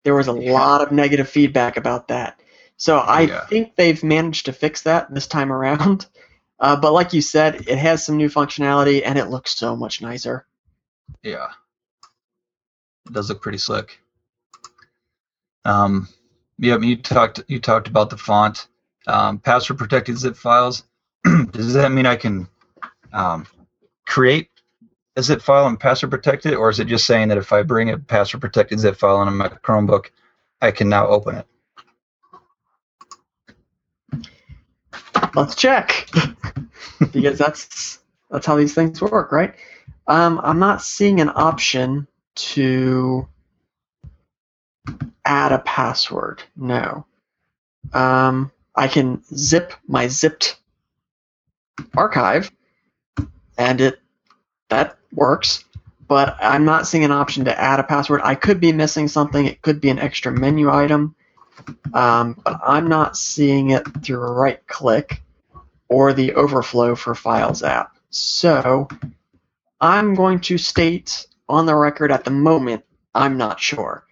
There 0.04 0.14
was 0.14 0.28
a 0.28 0.32
Yeah. 0.32 0.52
lot 0.52 0.80
of 0.82 0.92
negative 0.92 1.28
feedback 1.28 1.76
about 1.76 2.08
that. 2.08 2.40
So 2.76 2.98
I 2.98 3.22
Yeah. 3.22 3.46
think 3.46 3.76
they've 3.76 4.02
managed 4.02 4.46
to 4.46 4.52
fix 4.52 4.82
that 4.82 5.12
this 5.12 5.26
time 5.26 5.52
around. 5.52 6.06
Uh, 6.62 6.76
but 6.76 6.92
like 6.92 7.14
you 7.14 7.22
said, 7.22 7.66
it 7.68 7.78
has 7.78 8.04
some 8.04 8.18
new 8.18 8.28
functionality 8.28 9.00
and 9.02 9.18
it 9.18 9.30
looks 9.30 9.56
so 9.56 9.74
much 9.74 10.02
nicer. 10.02 10.46
Yeah. 11.22 11.48
It 13.06 13.14
does 13.14 13.30
look 13.30 13.40
pretty 13.40 13.56
slick. 13.56 13.98
Um, 15.64 16.06
yeah, 16.60 16.78
you 16.78 16.96
talked 16.96 17.42
you 17.48 17.58
talked 17.58 17.88
about 17.88 18.10
the 18.10 18.18
font, 18.18 18.68
um, 19.06 19.38
password 19.38 19.78
protected 19.78 20.18
zip 20.18 20.36
files. 20.36 20.84
Does 21.50 21.72
that 21.72 21.90
mean 21.90 22.06
I 22.06 22.16
can 22.16 22.48
um, 23.12 23.46
create 24.06 24.50
a 25.16 25.22
zip 25.22 25.40
file 25.40 25.66
and 25.66 25.80
password 25.80 26.10
protect 26.10 26.44
it, 26.44 26.54
or 26.54 26.68
is 26.68 26.78
it 26.78 26.86
just 26.86 27.06
saying 27.06 27.28
that 27.28 27.38
if 27.38 27.52
I 27.52 27.62
bring 27.62 27.90
a 27.90 27.98
password 27.98 28.42
protected 28.42 28.78
zip 28.78 28.96
file 28.96 29.16
on 29.16 29.34
my 29.36 29.48
Chromebook, 29.48 30.10
I 30.60 30.70
can 30.70 30.90
now 30.90 31.08
open 31.08 31.36
it? 31.36 31.46
Let's 35.34 35.54
check 35.54 36.10
because 37.12 37.38
that's 37.38 38.00
that's 38.30 38.44
how 38.44 38.56
these 38.56 38.74
things 38.74 39.00
work, 39.00 39.32
right? 39.32 39.54
Um, 40.06 40.40
I'm 40.44 40.58
not 40.58 40.82
seeing 40.82 41.20
an 41.20 41.30
option 41.34 42.06
to 42.34 43.26
add 45.30 45.52
a 45.52 45.60
password. 45.60 46.42
No. 46.56 47.06
Um, 47.92 48.50
I 48.74 48.88
can 48.88 49.22
zip 49.32 49.72
my 49.86 50.08
zipped 50.08 50.56
archive, 51.96 52.50
and 53.56 53.80
it 53.80 54.00
that 54.70 54.98
works. 55.12 55.64
But 56.08 56.36
I'm 56.40 56.64
not 56.64 56.88
seeing 56.88 57.04
an 57.04 57.12
option 57.12 57.44
to 57.44 57.58
add 57.58 57.78
a 57.78 57.84
password. 57.84 58.22
I 58.24 58.34
could 58.34 58.58
be 58.60 58.72
missing 58.72 59.06
something. 59.06 59.46
It 59.46 59.62
could 59.62 59.80
be 59.80 59.90
an 59.90 60.00
extra 60.00 60.32
menu 60.32 60.68
item, 60.68 61.14
um, 61.94 62.36
but 62.44 62.58
I'm 62.66 62.88
not 62.88 63.16
seeing 63.16 63.70
it 63.70 63.84
through 64.02 64.22
a 64.22 64.32
right 64.32 64.66
click 64.66 65.22
or 65.88 66.12
the 66.12 66.34
Overflow 66.34 66.96
for 66.96 67.14
Files 67.14 67.62
app. 67.62 67.96
So 68.10 68.88
I'm 69.80 70.16
going 70.16 70.40
to 70.40 70.58
state 70.58 71.28
on 71.48 71.66
the 71.66 71.76
record 71.76 72.10
at 72.10 72.24
the 72.24 72.32
moment 72.32 72.84
I'm 73.14 73.36
not 73.36 73.60
sure. 73.60 74.04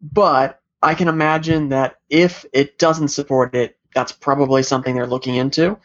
But 0.00 0.59
I 0.82 0.94
can 0.94 1.08
imagine 1.08 1.70
that 1.70 1.96
if 2.08 2.44
it 2.52 2.78
doesn't 2.78 3.08
support 3.08 3.54
it, 3.54 3.76
that's 3.94 4.12
probably 4.12 4.62
something 4.62 4.94
they're 4.94 5.06
looking 5.06 5.36
into. 5.36 5.78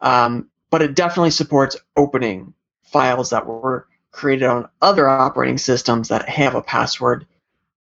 Um, 0.00 0.50
but 0.70 0.82
it 0.82 0.94
definitely 0.94 1.30
supports 1.32 1.76
opening 1.96 2.54
files 2.84 3.30
that 3.30 3.46
were 3.46 3.88
created 4.12 4.46
on 4.46 4.68
other 4.82 5.08
operating 5.08 5.58
systems 5.58 6.08
that 6.08 6.28
have 6.28 6.54
a 6.54 6.62
password 6.62 7.26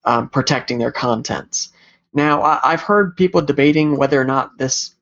um, 0.04 0.28
protecting 0.28 0.78
their 0.78 0.92
contents. 0.92 1.70
Now, 2.14 2.42
I- 2.42 2.60
I've 2.64 2.82
heard 2.82 3.16
people 3.16 3.42
debating 3.42 3.96
whether 3.96 4.20
or 4.20 4.24
not 4.24 4.58
this 4.58 4.94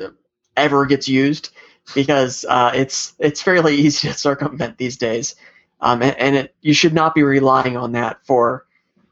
uh, 0.00 0.08
ever 0.56 0.86
gets 0.86 1.08
used 1.08 1.50
because 1.94 2.44
uh, 2.48 2.72
it's 2.74 3.14
it's 3.18 3.42
fairly 3.42 3.76
easy 3.78 4.08
to 4.08 4.14
circumvent 4.14 4.78
these 4.78 4.96
days, 4.98 5.36
um, 5.80 6.02
and, 6.02 6.16
and 6.18 6.36
it, 6.36 6.54
you 6.62 6.74
should 6.74 6.94
not 6.94 7.14
be 7.14 7.22
relying 7.24 7.76
on 7.76 7.92
that 7.92 8.24
for 8.26 8.66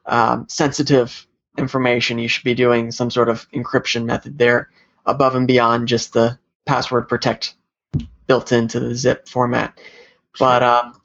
um, 0.07 0.47
sensitive 0.49 1.27
information. 1.59 2.19
You 2.19 2.29
should 2.29 2.45
be 2.45 2.55
doing 2.55 2.91
some 2.91 3.11
sort 3.11 3.29
of 3.29 3.49
encryption 3.51 4.05
method 4.05 4.39
there 4.39 4.71
above 5.07 5.35
and 5.35 5.47
beyond 5.47 5.89
just 5.89 6.13
the 6.13 6.39
password 6.67 7.09
protect 7.09 7.55
built 8.27 8.53
into 8.53 8.79
the 8.79 8.95
zip 8.95 9.29
format. 9.29 9.79
But 10.39 10.63
um, 10.63 11.01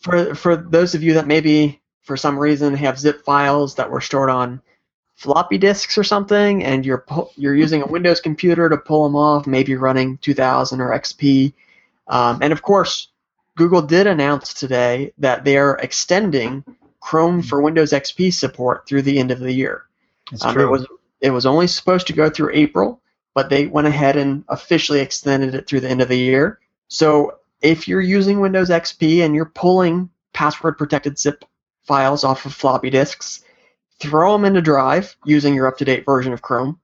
for 0.00 0.34
for 0.34 0.56
those 0.56 0.94
of 0.94 1.02
you 1.02 1.14
that 1.14 1.26
maybe 1.26 1.80
for 2.02 2.16
some 2.16 2.38
reason 2.38 2.74
have 2.74 2.98
zip 2.98 3.24
files 3.24 3.76
that 3.76 3.90
were 3.90 4.00
stored 4.00 4.30
on 4.30 4.60
floppy 5.14 5.58
disks 5.58 5.96
or 5.96 6.04
something, 6.04 6.64
and 6.64 6.84
you're 6.84 7.04
you're 7.36 7.54
using 7.54 7.82
a 7.82 7.86
Windows 7.86 8.20
computer 8.20 8.68
to 8.68 8.76
pull 8.76 9.04
them 9.04 9.16
off, 9.16 9.46
maybe 9.46 9.76
running 9.76 10.18
2000 10.18 10.80
or 10.80 10.90
XP, 10.90 11.52
um, 12.08 12.38
and 12.42 12.52
of 12.52 12.62
course, 12.62 13.08
Google 13.56 13.82
did 13.82 14.06
announce 14.06 14.54
today 14.54 15.12
that 15.18 15.44
they 15.44 15.56
are 15.56 15.78
extending 15.78 16.64
Chrome 17.00 17.42
for 17.42 17.60
Windows 17.60 17.92
XP 17.92 18.32
support 18.32 18.86
through 18.88 19.02
the 19.02 19.18
end 19.18 19.30
of 19.30 19.38
the 19.40 19.52
year. 19.52 19.84
It's 20.32 20.44
Um, 20.44 20.54
true. 20.54 20.66
it 20.66 20.70
was 20.70 20.86
it 21.20 21.30
was 21.30 21.46
only 21.46 21.66
supposed 21.66 22.06
to 22.08 22.12
go 22.12 22.28
through 22.28 22.50
April, 22.52 23.00
but 23.34 23.48
they 23.48 23.66
went 23.66 23.86
ahead 23.86 24.16
and 24.16 24.44
officially 24.48 25.00
extended 25.00 25.54
it 25.54 25.66
through 25.66 25.80
the 25.80 25.88
end 25.88 26.02
of 26.02 26.08
the 26.08 26.18
year. 26.18 26.58
So 26.88 27.36
if 27.62 27.88
you're 27.88 28.02
using 28.02 28.38
Windows 28.40 28.68
XP 28.68 29.24
and 29.24 29.34
you're 29.34 29.46
pulling 29.46 30.10
password 30.34 30.76
protected 30.76 31.18
zip 31.18 31.44
files 31.84 32.22
off 32.22 32.44
of 32.44 32.52
floppy 32.52 32.90
disks, 32.90 33.42
throw 33.98 34.32
them 34.32 34.44
into 34.44 34.60
Drive 34.60 35.16
using 35.24 35.54
your 35.54 35.66
up 35.66 35.78
to 35.78 35.84
date 35.86 36.04
version 36.04 36.32
of 36.34 36.42
Chrome, 36.42 36.78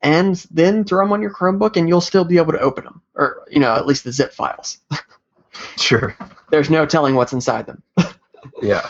and 0.00 0.36
then 0.50 0.84
throw 0.84 1.04
them 1.04 1.12
on 1.12 1.20
your 1.20 1.32
Chromebook, 1.32 1.76
and 1.76 1.86
you'll 1.88 2.00
still 2.00 2.24
be 2.24 2.38
able 2.38 2.52
to 2.52 2.60
open 2.60 2.84
them, 2.84 3.02
or 3.14 3.44
you 3.50 3.60
know 3.60 3.74
at 3.74 3.86
least 3.86 4.04
the 4.04 4.12
zip 4.12 4.32
files. 4.32 4.78
sure. 5.76 6.16
There's 6.50 6.70
no 6.70 6.86
telling 6.86 7.14
what's 7.14 7.32
inside 7.34 7.66
them. 7.66 7.82
Yeah. 8.62 8.88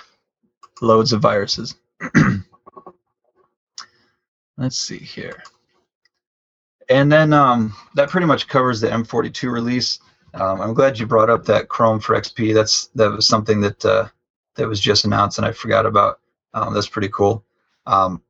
Loads 0.81 1.13
of 1.13 1.21
viruses. 1.21 1.75
Let's 4.59 4.77
see 4.77 4.99
here. 4.99 5.43
And 6.89 7.11
then 7.11 7.33
um, 7.33 7.75
that 7.95 8.11
pretty 8.11 8.27
much 8.27 8.49
covers 8.49 8.81
the 8.81 8.89
M42 8.89 9.51
release. 9.51 9.99
Um, 10.35 10.61
I'm 10.61 10.75
glad 10.75 10.99
you 10.99 11.07
brought 11.07 11.31
up 11.31 11.45
that 11.47 11.69
Chrome 11.69 12.01
for 12.01 12.15
XP. 12.15 12.55
That's 12.55 12.87
that 12.95 13.11
was 13.11 13.27
something 13.27 13.61
that 13.63 13.85
uh, 13.85 14.09
that 14.55 14.69
was 14.69 14.81
just 14.81 15.05
announced 15.05 15.39
and 15.39 15.47
I 15.47 15.53
forgot 15.53 15.87
about. 15.87 16.21
Um, 16.55 16.75
that's 16.75 16.89
pretty 16.89 17.09
cool. 17.09 17.45
Um, 17.87 18.23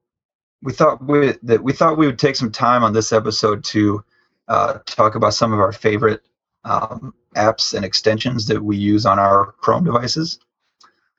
we 0.62 0.72
thought 0.72 1.04
we, 1.04 1.34
that 1.42 1.62
we 1.62 1.72
thought 1.72 1.98
we 1.98 2.06
would 2.06 2.18
take 2.18 2.36
some 2.36 2.50
time 2.50 2.82
on 2.82 2.92
this 2.92 3.12
episode 3.12 3.62
to 3.64 4.04
uh, 4.48 4.78
talk 4.86 5.14
about 5.14 5.34
some 5.34 5.52
of 5.52 5.60
our 5.60 5.72
favorite 5.72 6.22
um, 6.64 7.14
apps 7.36 7.74
and 7.74 7.84
extensions 7.84 8.46
that 8.46 8.62
we 8.62 8.76
use 8.76 9.06
on 9.06 9.18
our 9.18 9.52
Chrome 9.58 9.84
devices. 9.84 10.38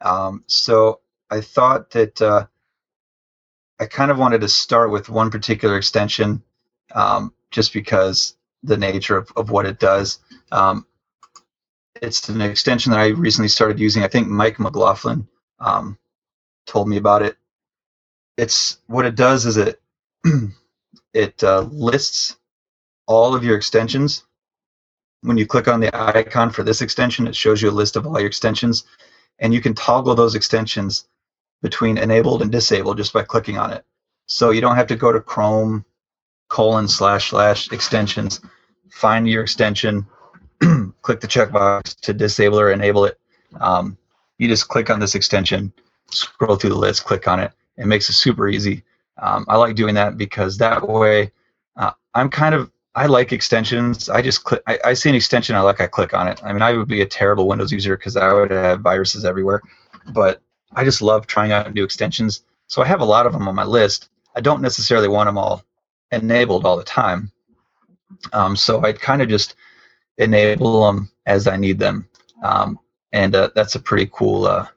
Um, 0.01 0.43
so 0.47 1.01
I 1.29 1.41
thought 1.41 1.89
that 1.91 2.21
uh, 2.21 2.47
I 3.79 3.85
kind 3.85 4.11
of 4.11 4.17
wanted 4.17 4.41
to 4.41 4.47
start 4.47 4.91
with 4.91 5.09
one 5.09 5.29
particular 5.29 5.77
extension, 5.77 6.41
um, 6.93 7.33
just 7.51 7.73
because 7.73 8.35
the 8.63 8.77
nature 8.77 9.17
of, 9.17 9.31
of 9.35 9.49
what 9.49 9.65
it 9.65 9.79
does. 9.79 10.19
Um, 10.51 10.85
it's 12.01 12.29
an 12.29 12.41
extension 12.41 12.91
that 12.91 12.99
I 12.99 13.07
recently 13.07 13.49
started 13.49 13.79
using. 13.79 14.03
I 14.03 14.07
think 14.07 14.27
Mike 14.27 14.59
McLaughlin 14.59 15.27
um, 15.59 15.97
told 16.65 16.87
me 16.87 16.97
about 16.97 17.23
it. 17.23 17.37
It's 18.37 18.77
what 18.87 19.05
it 19.05 19.15
does 19.15 19.45
is 19.45 19.57
it 19.57 19.81
it 21.13 21.43
uh, 21.43 21.61
lists 21.71 22.37
all 23.07 23.35
of 23.35 23.43
your 23.43 23.57
extensions. 23.57 24.23
When 25.21 25.37
you 25.37 25.47
click 25.47 25.67
on 25.67 25.79
the 25.79 25.95
icon 25.95 26.51
for 26.51 26.63
this 26.63 26.81
extension, 26.81 27.27
it 27.27 27.35
shows 27.35 27.61
you 27.61 27.69
a 27.69 27.71
list 27.71 27.95
of 27.95 28.05
all 28.05 28.19
your 28.19 28.27
extensions 28.27 28.85
and 29.39 29.53
you 29.53 29.61
can 29.61 29.73
toggle 29.73 30.15
those 30.15 30.35
extensions 30.35 31.07
between 31.61 31.97
enabled 31.97 32.41
and 32.41 32.51
disabled 32.51 32.97
just 32.97 33.13
by 33.13 33.23
clicking 33.23 33.57
on 33.57 33.71
it. 33.71 33.83
So 34.27 34.51
you 34.51 34.61
don't 34.61 34.75
have 34.75 34.87
to 34.87 34.95
go 34.95 35.11
to 35.11 35.19
Chrome 35.19 35.85
colon 36.49 36.87
slash 36.87 37.29
slash 37.29 37.71
extensions, 37.71 38.41
find 38.89 39.27
your 39.27 39.43
extension, 39.43 40.05
click 41.01 41.19
the 41.19 41.27
checkbox 41.27 41.99
to 42.01 42.13
disable 42.13 42.59
or 42.59 42.71
enable 42.71 43.05
it. 43.05 43.19
Um, 43.59 43.97
you 44.37 44.47
just 44.47 44.67
click 44.67 44.89
on 44.89 44.99
this 44.99 45.15
extension, 45.15 45.73
scroll 46.09 46.55
through 46.55 46.71
the 46.71 46.77
list, 46.77 47.05
click 47.05 47.27
on 47.27 47.39
it. 47.39 47.51
It 47.77 47.87
makes 47.87 48.09
it 48.09 48.13
super 48.13 48.47
easy. 48.47 48.83
Um, 49.17 49.45
I 49.47 49.55
like 49.57 49.75
doing 49.75 49.95
that 49.95 50.17
because 50.17 50.57
that 50.57 50.87
way 50.87 51.31
uh, 51.75 51.91
I'm 52.13 52.29
kind 52.29 52.53
of 52.55 52.71
I 52.95 53.05
like 53.05 53.31
extensions. 53.31 54.09
I 54.09 54.23
just 54.23 54.43
click. 54.43 54.63
I, 54.65 54.79
I 54.83 54.93
see 54.95 55.09
an 55.09 55.15
extension 55.15 55.55
I 55.55 55.61
like. 55.61 55.79
I 55.79 55.85
click 55.85 56.15
on 56.15 56.27
it. 56.27 56.41
I 56.43 56.51
mean, 56.51 56.63
I 56.63 56.73
would 56.73 56.87
be 56.87 57.01
a 57.01 57.05
terrible 57.05 57.47
Windows 57.47 57.71
user 57.71 57.95
because 57.95 58.17
I 58.17 58.33
would 58.33 58.49
have 58.49 58.81
viruses 58.81 59.23
everywhere. 59.23 59.61
But 60.13 60.41
I 60.73 60.83
just 60.83 61.01
love 61.01 61.27
trying 61.27 61.51
out 61.51 61.73
new 61.73 61.83
extensions. 61.83 62.43
So 62.67 62.81
I 62.81 62.85
have 62.85 63.01
a 63.01 63.05
lot 63.05 63.25
of 63.25 63.33
them 63.33 63.47
on 63.47 63.55
my 63.55 63.63
list. 63.63 64.09
I 64.35 64.41
don't 64.41 64.61
necessarily 64.61 65.07
want 65.07 65.27
them 65.27 65.37
all 65.37 65.63
enabled 66.11 66.65
all 66.65 66.77
the 66.77 66.83
time. 66.83 67.31
Um, 68.33 68.55
so 68.55 68.83
I 68.83 68.93
kind 68.93 69.21
of 69.21 69.29
just 69.29 69.55
enable 70.17 70.85
them 70.85 71.09
as 71.25 71.47
I 71.47 71.57
need 71.57 71.77
them, 71.77 72.07
um, 72.43 72.79
and 73.11 73.35
uh, 73.35 73.49
that's 73.53 73.75
a 73.75 73.79
pretty 73.79 74.09
cool, 74.13 74.45
uh, 74.45 74.67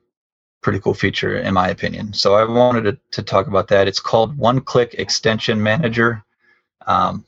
pretty 0.62 0.80
cool 0.80 0.94
feature 0.94 1.38
in 1.38 1.54
my 1.54 1.68
opinion. 1.68 2.12
So 2.12 2.34
I 2.34 2.44
wanted 2.44 2.82
to, 2.82 2.98
to 3.12 3.22
talk 3.22 3.46
about 3.46 3.68
that. 3.68 3.86
It's 3.86 4.00
called 4.00 4.36
One 4.36 4.60
Click 4.60 4.94
Extension 4.98 5.62
Manager. 5.62 6.24
Um, 6.86 7.24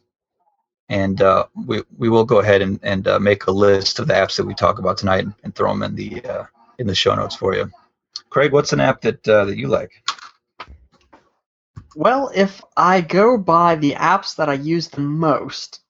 and 0.88 1.22
uh, 1.22 1.46
we 1.66 1.82
we 1.96 2.08
will 2.08 2.24
go 2.24 2.40
ahead 2.40 2.60
and, 2.60 2.78
and 2.82 3.08
uh, 3.08 3.18
make 3.18 3.46
a 3.46 3.50
list 3.50 3.98
of 3.98 4.08
the 4.08 4.14
apps 4.14 4.36
that 4.36 4.44
we 4.44 4.54
talk 4.54 4.78
about 4.78 4.98
tonight 4.98 5.26
and 5.42 5.54
throw 5.54 5.70
them 5.70 5.82
in 5.82 5.94
the 5.94 6.22
uh, 6.24 6.44
in 6.78 6.86
the 6.86 6.94
show 6.94 7.14
notes 7.14 7.34
for 7.34 7.54
you. 7.54 7.70
Craig, 8.30 8.52
what's 8.52 8.72
an 8.72 8.80
app 8.80 9.02
that 9.02 9.26
uh, 9.28 9.44
that 9.46 9.56
you 9.56 9.68
like? 9.68 9.90
Well, 11.94 12.30
if 12.34 12.62
I 12.76 13.00
go 13.02 13.36
by 13.36 13.74
the 13.74 13.92
apps 13.92 14.36
that 14.36 14.48
I 14.48 14.54
use 14.54 14.88
the 14.88 15.02
most, 15.02 15.80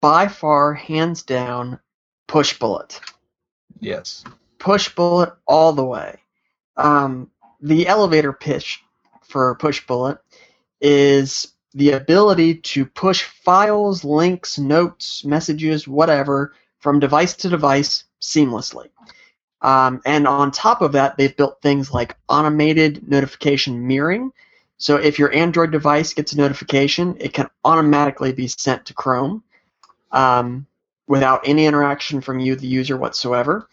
by 0.00 0.28
far, 0.28 0.74
hands 0.74 1.22
down, 1.22 1.78
Pushbullet. 2.28 3.00
Yes. 3.80 4.24
Pushbullet 4.58 5.36
all 5.46 5.72
the 5.72 5.84
way. 5.84 6.18
Um, 6.76 7.30
the 7.60 7.86
elevator 7.86 8.32
pitch 8.32 8.82
for 9.22 9.56
Pushbullet 9.56 10.18
is 10.80 11.54
the 11.74 11.92
ability 11.92 12.56
to 12.56 12.86
push 12.86 13.22
files, 13.22 14.04
links, 14.04 14.58
notes, 14.58 15.24
messages, 15.24 15.86
whatever, 15.86 16.54
from 16.78 16.98
device 16.98 17.34
to 17.34 17.48
device 17.48 18.04
seamlessly. 18.20 18.88
Um, 19.60 20.00
and 20.04 20.26
on 20.28 20.50
top 20.50 20.82
of 20.82 20.92
that, 20.92 21.16
they've 21.16 21.36
built 21.36 21.60
things 21.62 21.92
like 21.92 22.16
automated 22.28 23.08
notification 23.08 23.86
mirroring. 23.86 24.32
So 24.76 24.96
if 24.96 25.18
your 25.18 25.34
Android 25.34 25.72
device 25.72 26.14
gets 26.14 26.32
a 26.32 26.36
notification, 26.36 27.16
it 27.18 27.32
can 27.32 27.48
automatically 27.64 28.32
be 28.32 28.46
sent 28.46 28.86
to 28.86 28.94
Chrome 28.94 29.42
um, 30.12 30.66
without 31.08 31.48
any 31.48 31.66
interaction 31.66 32.20
from 32.20 32.38
you, 32.38 32.54
the 32.54 32.68
user, 32.68 32.96
whatsoever. 32.96 33.68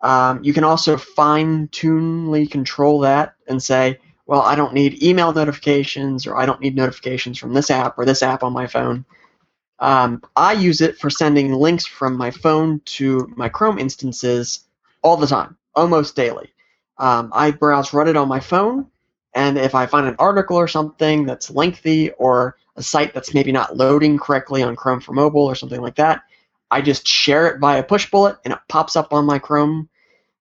Um, 0.00 0.42
you 0.42 0.52
can 0.52 0.64
also 0.64 0.96
fine 0.96 1.68
tunely 1.68 2.50
control 2.50 3.00
that 3.00 3.34
and 3.46 3.62
say, 3.62 4.00
well, 4.26 4.42
I 4.42 4.56
don't 4.56 4.74
need 4.74 5.02
email 5.02 5.32
notifications 5.32 6.26
or 6.26 6.36
I 6.36 6.46
don't 6.46 6.60
need 6.60 6.74
notifications 6.74 7.38
from 7.38 7.54
this 7.54 7.70
app 7.70 7.96
or 7.98 8.04
this 8.04 8.22
app 8.22 8.42
on 8.42 8.52
my 8.52 8.66
phone. 8.66 9.04
Um, 9.78 10.22
I 10.34 10.52
use 10.54 10.80
it 10.80 10.98
for 10.98 11.10
sending 11.10 11.52
links 11.52 11.86
from 11.86 12.16
my 12.16 12.30
phone 12.32 12.80
to 12.84 13.32
my 13.36 13.48
Chrome 13.48 13.78
instances 13.78 14.64
all 15.02 15.16
the 15.16 15.26
time, 15.26 15.56
almost 15.74 16.16
daily. 16.16 16.52
Um, 16.98 17.30
I 17.34 17.50
browse 17.50 17.90
Reddit 17.90 18.20
on 18.20 18.28
my 18.28 18.40
phone, 18.40 18.86
and 19.34 19.58
if 19.58 19.74
I 19.74 19.86
find 19.86 20.06
an 20.06 20.16
article 20.18 20.56
or 20.56 20.68
something 20.68 21.24
that's 21.24 21.50
lengthy 21.50 22.10
or 22.12 22.56
a 22.76 22.82
site 22.82 23.14
that's 23.14 23.34
maybe 23.34 23.52
not 23.52 23.76
loading 23.76 24.18
correctly 24.18 24.62
on 24.62 24.76
Chrome 24.76 25.00
for 25.00 25.12
mobile 25.12 25.44
or 25.44 25.54
something 25.54 25.80
like 25.80 25.96
that, 25.96 26.22
I 26.70 26.80
just 26.80 27.06
share 27.06 27.48
it 27.48 27.60
via 27.60 27.82
Pushbullet 27.82 28.38
and 28.44 28.54
it 28.54 28.60
pops 28.68 28.96
up 28.96 29.12
on 29.12 29.26
my 29.26 29.38
Chrome 29.38 29.88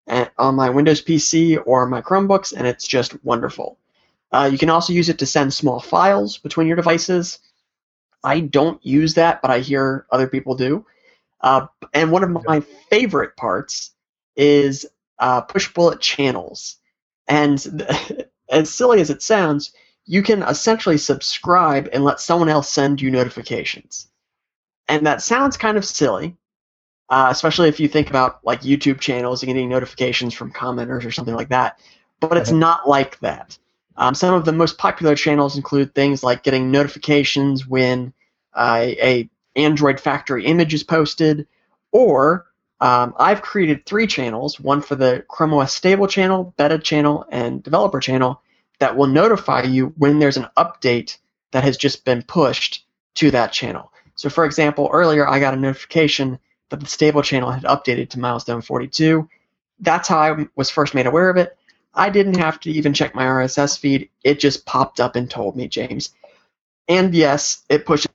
and 0.08 0.30
on 0.38 0.56
my 0.56 0.70
Windows 0.70 1.02
PC 1.02 1.62
or 1.66 1.86
my 1.88 2.02
Chromebooks, 2.02 2.54
and 2.56 2.68
it's 2.68 2.88
just 2.88 3.24
wonderful. 3.24 3.78
Uh, 4.32 4.50
you 4.52 4.58
can 4.58 4.70
also 4.70 4.94
use 4.94 5.10
it 5.10 5.20
to 5.20 5.26
send 5.26 5.54
small 5.54 5.80
files 5.80 6.38
between 6.38 6.68
your 6.68 6.76
devices. 6.78 7.40
I 8.24 8.40
don't 8.40 8.84
use 8.86 9.16
that, 9.16 9.42
but 9.42 9.52
I 9.52 9.60
hear 9.60 10.06
other 10.12 10.28
people 10.28 10.56
do. 10.56 10.86
Uh, 11.42 11.68
and 11.94 12.12
one 12.12 12.24
of 12.24 12.46
my 12.46 12.62
favorite 12.90 13.36
parts 13.36 13.92
is 14.36 14.86
uh, 15.20 15.42
Pushbullet 15.44 16.00
channels. 16.00 16.78
And 17.28 17.88
as 18.50 18.74
silly 18.74 19.02
as 19.02 19.10
it 19.10 19.22
sounds, 19.22 19.72
you 20.06 20.24
can 20.24 20.44
essentially 20.44 20.98
subscribe 20.98 21.90
and 21.94 22.04
let 22.04 22.20
someone 22.20 22.50
else 22.50 22.70
send 22.70 23.02
you 23.02 23.12
notifications. 23.12 24.08
And 24.88 25.06
that 25.08 25.22
sounds 25.22 25.56
kind 25.58 25.78
of 25.78 25.86
silly, 25.86 26.36
uh, 27.10 27.28
especially 27.32 27.70
if 27.70 27.80
you 27.80 27.88
think 27.88 28.10
about 28.10 28.40
like 28.44 28.62
YouTube 28.62 29.00
channels 29.00 29.42
and 29.42 29.48
getting 29.48 29.70
notifications 29.70 30.34
from 30.34 30.52
commenters 30.52 31.06
or 31.06 31.12
something 31.12 31.36
like 31.36 31.50
that. 31.50 31.80
But 32.20 32.38
it's 32.38 32.52
not 32.52 32.88
like 32.88 33.20
that. 33.20 33.58
Um, 33.98 34.16
some 34.16 34.34
of 34.34 34.46
the 34.46 34.52
most 34.52 34.78
popular 34.78 35.16
channels 35.16 35.56
include 35.56 35.94
things 35.94 36.24
like 36.24 36.44
getting 36.44 36.72
notifications 36.72 37.68
when 37.68 38.14
uh, 38.54 38.80
a 38.82 39.30
Android 39.56 40.00
factory 40.00 40.46
image 40.46 40.74
is 40.74 40.84
posted, 40.84 41.48
or 41.92 42.46
um, 42.82 43.14
I've 43.18 43.42
created 43.42 43.86
three 43.86 44.08
channels: 44.08 44.60
one 44.60 44.82
for 44.82 44.96
the 44.96 45.24
Chrome 45.30 45.54
OS 45.54 45.74
stable 45.74 46.08
channel, 46.08 46.54
beta 46.58 46.80
channel, 46.80 47.26
and 47.32 47.64
developer 47.64 48.00
channel 48.00 48.42
that 48.80 48.98
will 48.98 49.08
notify 49.08 49.64
you 49.64 49.94
when 49.98 50.20
there's 50.20 50.38
an 50.38 50.48
update 50.58 51.18
that 51.52 51.64
has 51.64 51.78
just 51.78 52.04
been 52.04 52.24
pushed 52.24 52.86
to 53.16 53.32
that 53.32 53.52
channel. 53.52 53.92
So, 54.16 54.30
for 54.30 54.46
example, 54.46 54.90
earlier 54.92 55.28
I 55.28 55.40
got 55.40 55.54
a 55.54 55.58
notification 55.58 56.40
that 56.70 56.80
the 56.80 56.88
stable 56.88 57.22
channel 57.22 57.52
had 57.52 57.64
updated 57.64 58.10
to 58.10 58.20
milestone 58.20 58.62
42. 58.62 59.28
That's 59.80 60.08
how 60.08 60.20
I 60.20 60.48
was 60.56 60.70
first 60.70 60.94
made 60.94 61.06
aware 61.06 61.30
of 61.30 61.38
it. 61.38 61.58
I 61.94 62.10
didn't 62.10 62.38
have 62.38 62.60
to 62.62 62.72
even 62.72 62.94
check 62.94 63.14
my 63.14 63.26
RSS 63.26 63.78
feed. 63.78 64.10
It 64.24 64.40
just 64.40 64.66
popped 64.66 65.00
up 65.00 65.16
and 65.16 65.30
told 65.30 65.56
me, 65.56 65.68
James. 65.68 66.12
And 66.88 67.14
yes, 67.14 67.64
it 67.70 67.86
pushed. 67.86 68.08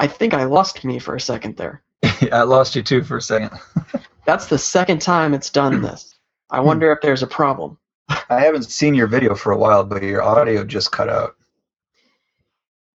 I 0.00 0.06
think 0.06 0.32
I 0.32 0.44
lost 0.44 0.82
me 0.82 0.98
for 0.98 1.14
a 1.14 1.20
second 1.20 1.58
there. 1.58 1.82
I 2.32 2.42
lost 2.42 2.74
you 2.74 2.82
too 2.82 3.04
for 3.04 3.18
a 3.18 3.22
second. 3.22 3.50
That's 4.24 4.46
the 4.46 4.56
second 4.56 5.02
time 5.02 5.34
it's 5.34 5.50
done 5.50 5.82
this. 5.82 6.14
I 6.48 6.60
wonder 6.60 6.90
if 6.90 7.02
there's 7.02 7.22
a 7.22 7.26
problem. 7.26 7.76
I 8.08 8.40
haven't 8.40 8.64
seen 8.64 8.94
your 8.94 9.08
video 9.08 9.34
for 9.34 9.52
a 9.52 9.58
while, 9.58 9.84
but 9.84 10.02
your 10.02 10.22
audio 10.22 10.64
just 10.64 10.90
cut 10.90 11.10
out. 11.10 11.36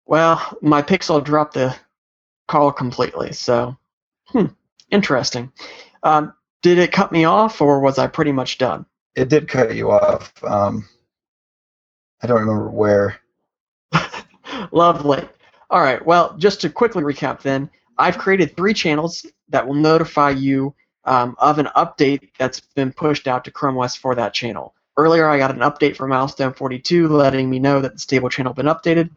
Well, 0.07 0.57
my 0.63 0.81
Pixel 0.81 1.23
dropped 1.23 1.53
the 1.53 1.75
call 2.47 2.71
completely, 2.71 3.33
so 3.33 3.77
hmm, 4.29 4.47
interesting. 4.89 5.51
Um, 6.01 6.33
did 6.63 6.79
it 6.79 6.91
cut 6.91 7.11
me 7.11 7.25
off, 7.25 7.61
or 7.61 7.81
was 7.81 7.99
I 7.99 8.07
pretty 8.07 8.31
much 8.31 8.57
done? 8.57 8.87
It 9.15 9.29
did 9.29 9.47
cut 9.47 9.75
you 9.75 9.91
off. 9.91 10.33
Um, 10.43 10.89
I 12.21 12.27
don't 12.27 12.41
remember 12.41 12.69
where. 12.71 13.19
Lovely. 14.71 15.27
All 15.69 15.81
right. 15.81 16.03
Well, 16.05 16.35
just 16.37 16.61
to 16.61 16.69
quickly 16.69 17.03
recap, 17.03 17.41
then 17.41 17.69
I've 17.97 18.17
created 18.17 18.55
three 18.55 18.73
channels 18.73 19.25
that 19.49 19.67
will 19.67 19.75
notify 19.75 20.31
you 20.31 20.75
um, 21.05 21.35
of 21.39 21.59
an 21.59 21.69
update 21.75 22.29
that's 22.37 22.59
been 22.59 22.91
pushed 22.91 23.27
out 23.27 23.45
to 23.45 23.51
Chrome 23.51 23.77
OS 23.77 23.95
for 23.95 24.15
that 24.15 24.33
channel. 24.33 24.73
Earlier, 24.97 25.27
I 25.27 25.37
got 25.37 25.51
an 25.51 25.59
update 25.59 25.95
from 25.95 26.09
Milestone 26.09 26.53
42 26.53 27.07
letting 27.07 27.49
me 27.49 27.59
know 27.59 27.81
that 27.81 27.93
the 27.93 27.99
stable 27.99 28.29
channel 28.29 28.53
has 28.53 28.55
been 28.55 28.73
updated. 28.73 29.09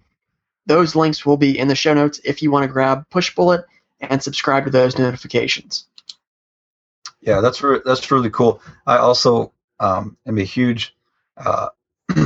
Those 0.66 0.96
links 0.96 1.24
will 1.24 1.36
be 1.36 1.58
in 1.58 1.68
the 1.68 1.74
show 1.74 1.94
notes 1.94 2.20
if 2.24 2.42
you 2.42 2.50
want 2.50 2.64
to 2.64 2.72
grab 2.72 3.08
Pushbullet 3.10 3.64
and 4.00 4.22
subscribe 4.22 4.64
to 4.64 4.70
those 4.70 4.98
notifications. 4.98 5.86
Yeah, 7.20 7.40
that's 7.40 7.62
re- 7.62 7.80
that's 7.84 8.10
really 8.10 8.30
cool. 8.30 8.60
I 8.86 8.98
also 8.98 9.52
um, 9.80 10.16
am 10.26 10.38
a 10.38 10.44
huge 10.44 10.94
uh, 11.36 11.68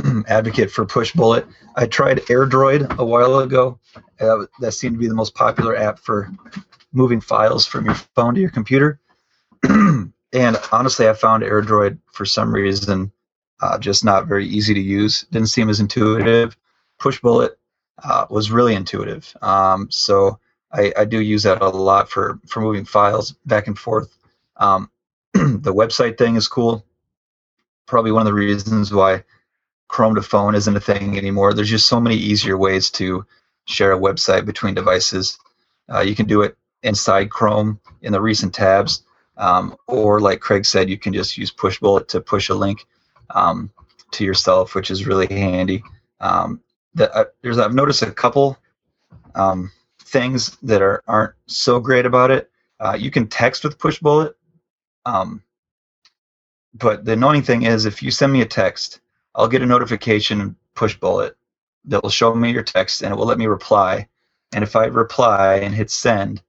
advocate 0.27 0.71
for 0.71 0.85
Pushbullet. 0.85 1.45
I 1.75 1.85
tried 1.85 2.19
AirDroid 2.21 2.97
a 2.97 3.05
while 3.05 3.39
ago. 3.39 3.79
Uh, 4.19 4.45
that 4.59 4.73
seemed 4.73 4.95
to 4.95 4.99
be 4.99 5.07
the 5.07 5.15
most 5.15 5.35
popular 5.35 5.75
app 5.75 5.99
for 5.99 6.31
moving 6.91 7.21
files 7.21 7.65
from 7.65 7.85
your 7.85 7.95
phone 7.95 8.35
to 8.35 8.41
your 8.41 8.49
computer. 8.49 8.99
and 9.69 10.59
honestly, 10.71 11.07
I 11.07 11.13
found 11.13 11.43
AirDroid 11.43 11.97
for 12.11 12.25
some 12.25 12.53
reason 12.53 13.11
uh, 13.61 13.77
just 13.77 14.03
not 14.03 14.27
very 14.27 14.47
easy 14.47 14.73
to 14.73 14.79
use. 14.79 15.25
Didn't 15.31 15.47
seem 15.47 15.69
as 15.69 15.79
intuitive. 15.79 16.57
Pushbullet 16.99 17.51
uh, 18.03 18.25
was 18.29 18.51
really 18.51 18.75
intuitive. 18.75 19.35
Um, 19.41 19.89
so 19.89 20.39
I, 20.71 20.91
I, 20.97 21.05
do 21.05 21.21
use 21.21 21.43
that 21.43 21.61
a 21.61 21.69
lot 21.69 22.09
for, 22.09 22.39
for 22.47 22.59
moving 22.59 22.83
files 22.83 23.33
back 23.45 23.67
and 23.67 23.77
forth. 23.77 24.17
Um, 24.57 24.89
the 25.33 25.73
website 25.73 26.17
thing 26.17 26.35
is 26.35 26.47
cool. 26.47 26.85
Probably 27.85 28.11
one 28.11 28.21
of 28.21 28.25
the 28.25 28.33
reasons 28.33 28.93
why 28.93 29.23
Chrome 29.87 30.15
to 30.15 30.21
phone 30.21 30.55
isn't 30.55 30.75
a 30.75 30.79
thing 30.79 31.17
anymore. 31.17 31.53
There's 31.53 31.69
just 31.69 31.87
so 31.87 31.99
many 31.99 32.15
easier 32.15 32.57
ways 32.57 32.89
to 32.91 33.25
share 33.65 33.93
a 33.93 33.99
website 33.99 34.45
between 34.45 34.73
devices. 34.73 35.37
Uh, 35.93 35.99
you 36.01 36.15
can 36.15 36.25
do 36.25 36.41
it 36.41 36.57
inside 36.83 37.29
Chrome 37.29 37.79
in 38.01 38.11
the 38.11 38.21
recent 38.21 38.53
tabs, 38.53 39.03
um, 39.37 39.75
or 39.87 40.19
like 40.19 40.39
Craig 40.39 40.65
said, 40.65 40.89
you 40.89 40.97
can 40.97 41.13
just 41.13 41.37
use 41.37 41.51
Pushbullet 41.51 42.07
to 42.09 42.21
push 42.21 42.49
a 42.49 42.55
link 42.55 42.85
um, 43.29 43.71
to 44.11 44.23
yourself, 44.23 44.75
which 44.75 44.91
is 44.91 45.05
really 45.07 45.27
handy. 45.27 45.83
Um, 46.19 46.61
that 46.95 47.15
uh, 47.15 47.25
there's 47.41 47.57
I've 47.57 47.73
noticed 47.73 48.01
a 48.01 48.11
couple 48.11 48.57
um, 49.35 49.71
things 49.99 50.57
that 50.63 50.81
are 50.81 51.01
aren't 51.07 51.33
so 51.47 51.79
great 51.79 52.05
about 52.05 52.31
it. 52.31 52.49
Uh, 52.79 52.95
you 52.99 53.11
can 53.11 53.27
text 53.27 53.63
with 53.63 53.77
Pushbullet, 53.77 54.33
um, 55.05 55.41
but 56.73 57.05
the 57.05 57.13
annoying 57.13 57.41
thing 57.41 57.63
is 57.63 57.85
if 57.85 58.03
you 58.03 58.11
send 58.11 58.33
me 58.33 58.41
a 58.41 58.45
text, 58.45 58.99
I'll 59.35 59.47
get 59.47 59.61
a 59.61 59.65
notification 59.65 60.55
Pushbullet 60.75 61.33
that 61.85 62.01
will 62.01 62.09
show 62.09 62.33
me 62.33 62.51
your 62.51 62.63
text 62.63 63.01
and 63.01 63.13
it 63.13 63.17
will 63.17 63.25
let 63.25 63.37
me 63.37 63.47
reply. 63.47 64.07
And 64.53 64.63
if 64.63 64.75
I 64.75 64.85
reply 64.85 65.55
and 65.55 65.73
hit 65.73 65.89
send, 65.89 66.41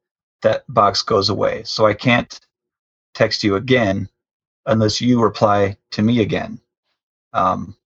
that 0.42 0.64
box 0.68 1.02
goes 1.02 1.30
away. 1.30 1.62
So 1.64 1.86
I 1.86 1.94
can't 1.94 2.38
text 3.14 3.42
you 3.42 3.56
again 3.56 4.08
unless 4.66 5.00
you 5.00 5.20
reply 5.20 5.76
to 5.92 6.02
me 6.02 6.20
again. 6.20 6.60
Um, 7.32 7.76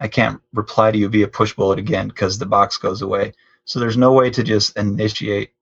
I 0.00 0.08
can't 0.08 0.40
reply 0.52 0.90
to 0.90 0.98
you 0.98 1.08
via 1.08 1.28
Pushbullet 1.28 1.78
again 1.78 2.08
because 2.08 2.38
the 2.38 2.46
box 2.46 2.76
goes 2.76 3.02
away. 3.02 3.32
So 3.64 3.78
there's 3.78 3.96
no 3.96 4.12
way 4.12 4.30
to 4.30 4.42
just 4.42 4.76
initiate 4.76 5.52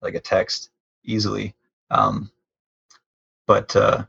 like 0.00 0.14
a 0.14 0.20
text 0.20 0.70
easily. 1.04 1.54
Um, 1.90 2.30
but 3.46 3.74
uh, 3.74 4.04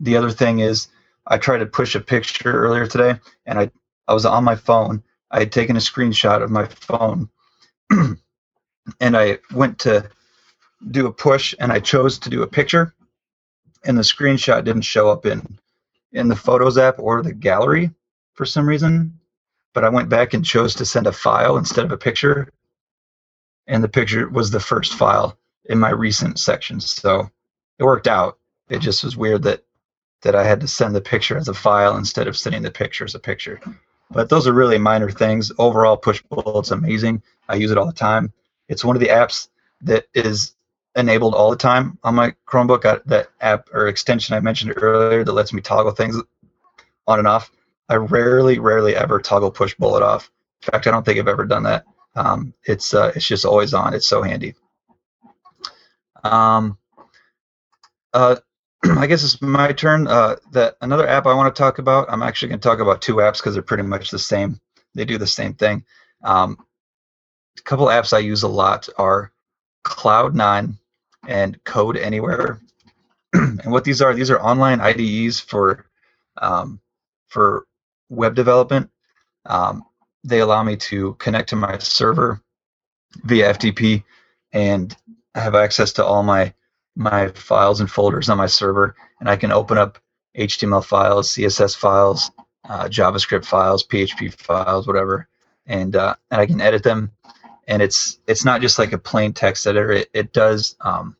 the 0.00 0.16
other 0.16 0.30
thing 0.30 0.60
is, 0.60 0.88
I 1.26 1.38
tried 1.38 1.58
to 1.58 1.66
push 1.66 1.94
a 1.94 2.00
picture 2.00 2.52
earlier 2.52 2.86
today, 2.86 3.20
and 3.46 3.58
I 3.58 3.70
I 4.08 4.14
was 4.14 4.26
on 4.26 4.44
my 4.44 4.56
phone. 4.56 5.02
I 5.30 5.40
had 5.40 5.52
taken 5.52 5.76
a 5.76 5.80
screenshot 5.80 6.42
of 6.42 6.50
my 6.50 6.66
phone, 6.66 7.28
and 7.90 9.16
I 9.16 9.38
went 9.52 9.80
to 9.80 10.08
do 10.90 11.06
a 11.06 11.12
push, 11.12 11.54
and 11.60 11.72
I 11.72 11.80
chose 11.80 12.18
to 12.20 12.30
do 12.30 12.42
a 12.42 12.48
picture, 12.48 12.94
and 13.84 13.98
the 13.98 14.02
screenshot 14.02 14.64
didn't 14.64 14.82
show 14.82 15.10
up 15.10 15.26
in 15.26 15.58
in 16.12 16.28
the 16.28 16.36
Photos 16.36 16.78
app 16.78 16.96
or 16.98 17.22
the 17.22 17.34
gallery 17.34 17.90
for 18.34 18.46
some 18.46 18.68
reason. 18.68 19.18
But 19.74 19.84
I 19.84 19.90
went 19.90 20.08
back 20.08 20.34
and 20.34 20.44
chose 20.44 20.74
to 20.76 20.86
send 20.86 21.06
a 21.06 21.12
file 21.12 21.58
instead 21.58 21.84
of 21.84 21.92
a 21.92 21.98
picture, 21.98 22.50
and 23.66 23.84
the 23.84 23.88
picture 23.88 24.28
was 24.28 24.50
the 24.50 24.60
first 24.60 24.94
file 24.94 25.38
in 25.66 25.78
my 25.80 25.90
recent 25.90 26.38
sections. 26.40 26.90
So 26.90 27.30
it 27.78 27.84
worked 27.84 28.08
out. 28.08 28.38
It 28.70 28.80
just 28.80 29.04
was 29.04 29.16
weird 29.18 29.44
that 29.44 29.65
that 30.26 30.34
I 30.34 30.42
had 30.42 30.60
to 30.60 30.66
send 30.66 30.92
the 30.92 31.00
picture 31.00 31.36
as 31.36 31.46
a 31.46 31.54
file 31.54 31.96
instead 31.96 32.26
of 32.26 32.36
sending 32.36 32.62
the 32.62 32.70
picture 32.72 33.04
as 33.04 33.14
a 33.14 33.20
picture. 33.20 33.60
But 34.10 34.28
those 34.28 34.48
are 34.48 34.52
really 34.52 34.76
minor 34.76 35.08
things. 35.08 35.52
Overall, 35.56 35.96
Pushbullet's 35.96 36.72
amazing. 36.72 37.22
I 37.48 37.54
use 37.54 37.70
it 37.70 37.78
all 37.78 37.86
the 37.86 37.92
time. 37.92 38.32
It's 38.68 38.84
one 38.84 38.96
of 38.96 39.00
the 39.00 39.08
apps 39.08 39.46
that 39.82 40.06
is 40.14 40.56
enabled 40.96 41.34
all 41.36 41.50
the 41.50 41.56
time 41.56 41.96
on 42.02 42.16
my 42.16 42.34
Chromebook. 42.44 42.84
I, 42.84 43.00
that 43.06 43.28
app 43.40 43.68
or 43.72 43.86
extension 43.86 44.34
I 44.34 44.40
mentioned 44.40 44.74
earlier 44.74 45.22
that 45.22 45.32
lets 45.32 45.52
me 45.52 45.62
toggle 45.62 45.92
things 45.92 46.20
on 47.06 47.20
and 47.20 47.28
off. 47.28 47.52
I 47.88 47.94
rarely, 47.94 48.58
rarely 48.58 48.96
ever 48.96 49.20
toggle 49.20 49.52
Pushbullet 49.52 50.02
off. 50.02 50.28
In 50.62 50.72
fact, 50.72 50.88
I 50.88 50.90
don't 50.90 51.04
think 51.04 51.20
I've 51.20 51.28
ever 51.28 51.44
done 51.44 51.62
that. 51.62 51.84
Um, 52.16 52.52
it's 52.64 52.94
uh, 52.94 53.12
it's 53.14 53.28
just 53.28 53.44
always 53.44 53.74
on. 53.74 53.94
It's 53.94 54.08
so 54.08 54.22
handy. 54.22 54.56
Um, 56.24 56.78
uh, 58.12 58.36
I 58.98 59.06
guess 59.06 59.24
it's 59.24 59.40
my 59.42 59.72
turn. 59.72 60.06
Uh, 60.06 60.36
that 60.52 60.76
another 60.80 61.06
app 61.08 61.26
I 61.26 61.34
want 61.34 61.54
to 61.54 61.58
talk 61.58 61.78
about. 61.78 62.06
I'm 62.10 62.22
actually 62.22 62.48
going 62.48 62.60
to 62.60 62.68
talk 62.68 62.80
about 62.80 63.02
two 63.02 63.16
apps 63.16 63.38
because 63.38 63.54
they're 63.54 63.62
pretty 63.62 63.82
much 63.82 64.10
the 64.10 64.18
same. 64.18 64.60
They 64.94 65.04
do 65.04 65.18
the 65.18 65.26
same 65.26 65.54
thing. 65.54 65.84
Um, 66.22 66.58
a 67.58 67.62
couple 67.62 67.86
apps 67.86 68.12
I 68.12 68.18
use 68.18 68.42
a 68.42 68.48
lot 68.48 68.88
are 68.98 69.32
Cloud9 69.84 70.76
and 71.26 71.64
Codeanywhere. 71.64 72.60
and 73.32 73.72
what 73.72 73.84
these 73.84 74.02
are, 74.02 74.14
these 74.14 74.30
are 74.30 74.40
online 74.40 74.80
IDEs 74.80 75.40
for 75.40 75.86
um, 76.38 76.80
for 77.28 77.66
web 78.08 78.34
development. 78.34 78.90
Um, 79.46 79.84
they 80.24 80.40
allow 80.40 80.62
me 80.62 80.76
to 80.76 81.14
connect 81.14 81.50
to 81.50 81.56
my 81.56 81.78
server 81.78 82.40
via 83.24 83.54
FTP 83.54 84.04
and 84.52 84.96
have 85.34 85.54
access 85.54 85.92
to 85.94 86.04
all 86.04 86.22
my 86.22 86.52
my 86.96 87.28
files 87.28 87.80
and 87.80 87.90
folders 87.90 88.28
on 88.28 88.38
my 88.38 88.46
server, 88.46 88.96
and 89.20 89.28
I 89.28 89.36
can 89.36 89.52
open 89.52 89.78
up 89.78 89.98
HTML 90.36 90.84
files, 90.84 91.32
CSS 91.32 91.76
files, 91.76 92.30
uh, 92.68 92.84
JavaScript 92.84 93.44
files, 93.44 93.86
PHP 93.86 94.34
files, 94.34 94.86
whatever, 94.86 95.28
and 95.66 95.94
uh, 95.94 96.14
and 96.30 96.40
I 96.40 96.46
can 96.46 96.60
edit 96.60 96.82
them. 96.82 97.12
And 97.68 97.82
it's 97.82 98.18
it's 98.26 98.44
not 98.44 98.60
just 98.60 98.78
like 98.78 98.92
a 98.92 98.98
plain 98.98 99.32
text 99.32 99.66
editor. 99.66 99.92
It, 99.92 100.10
it 100.12 100.32
does 100.32 100.76
um, 100.80 101.16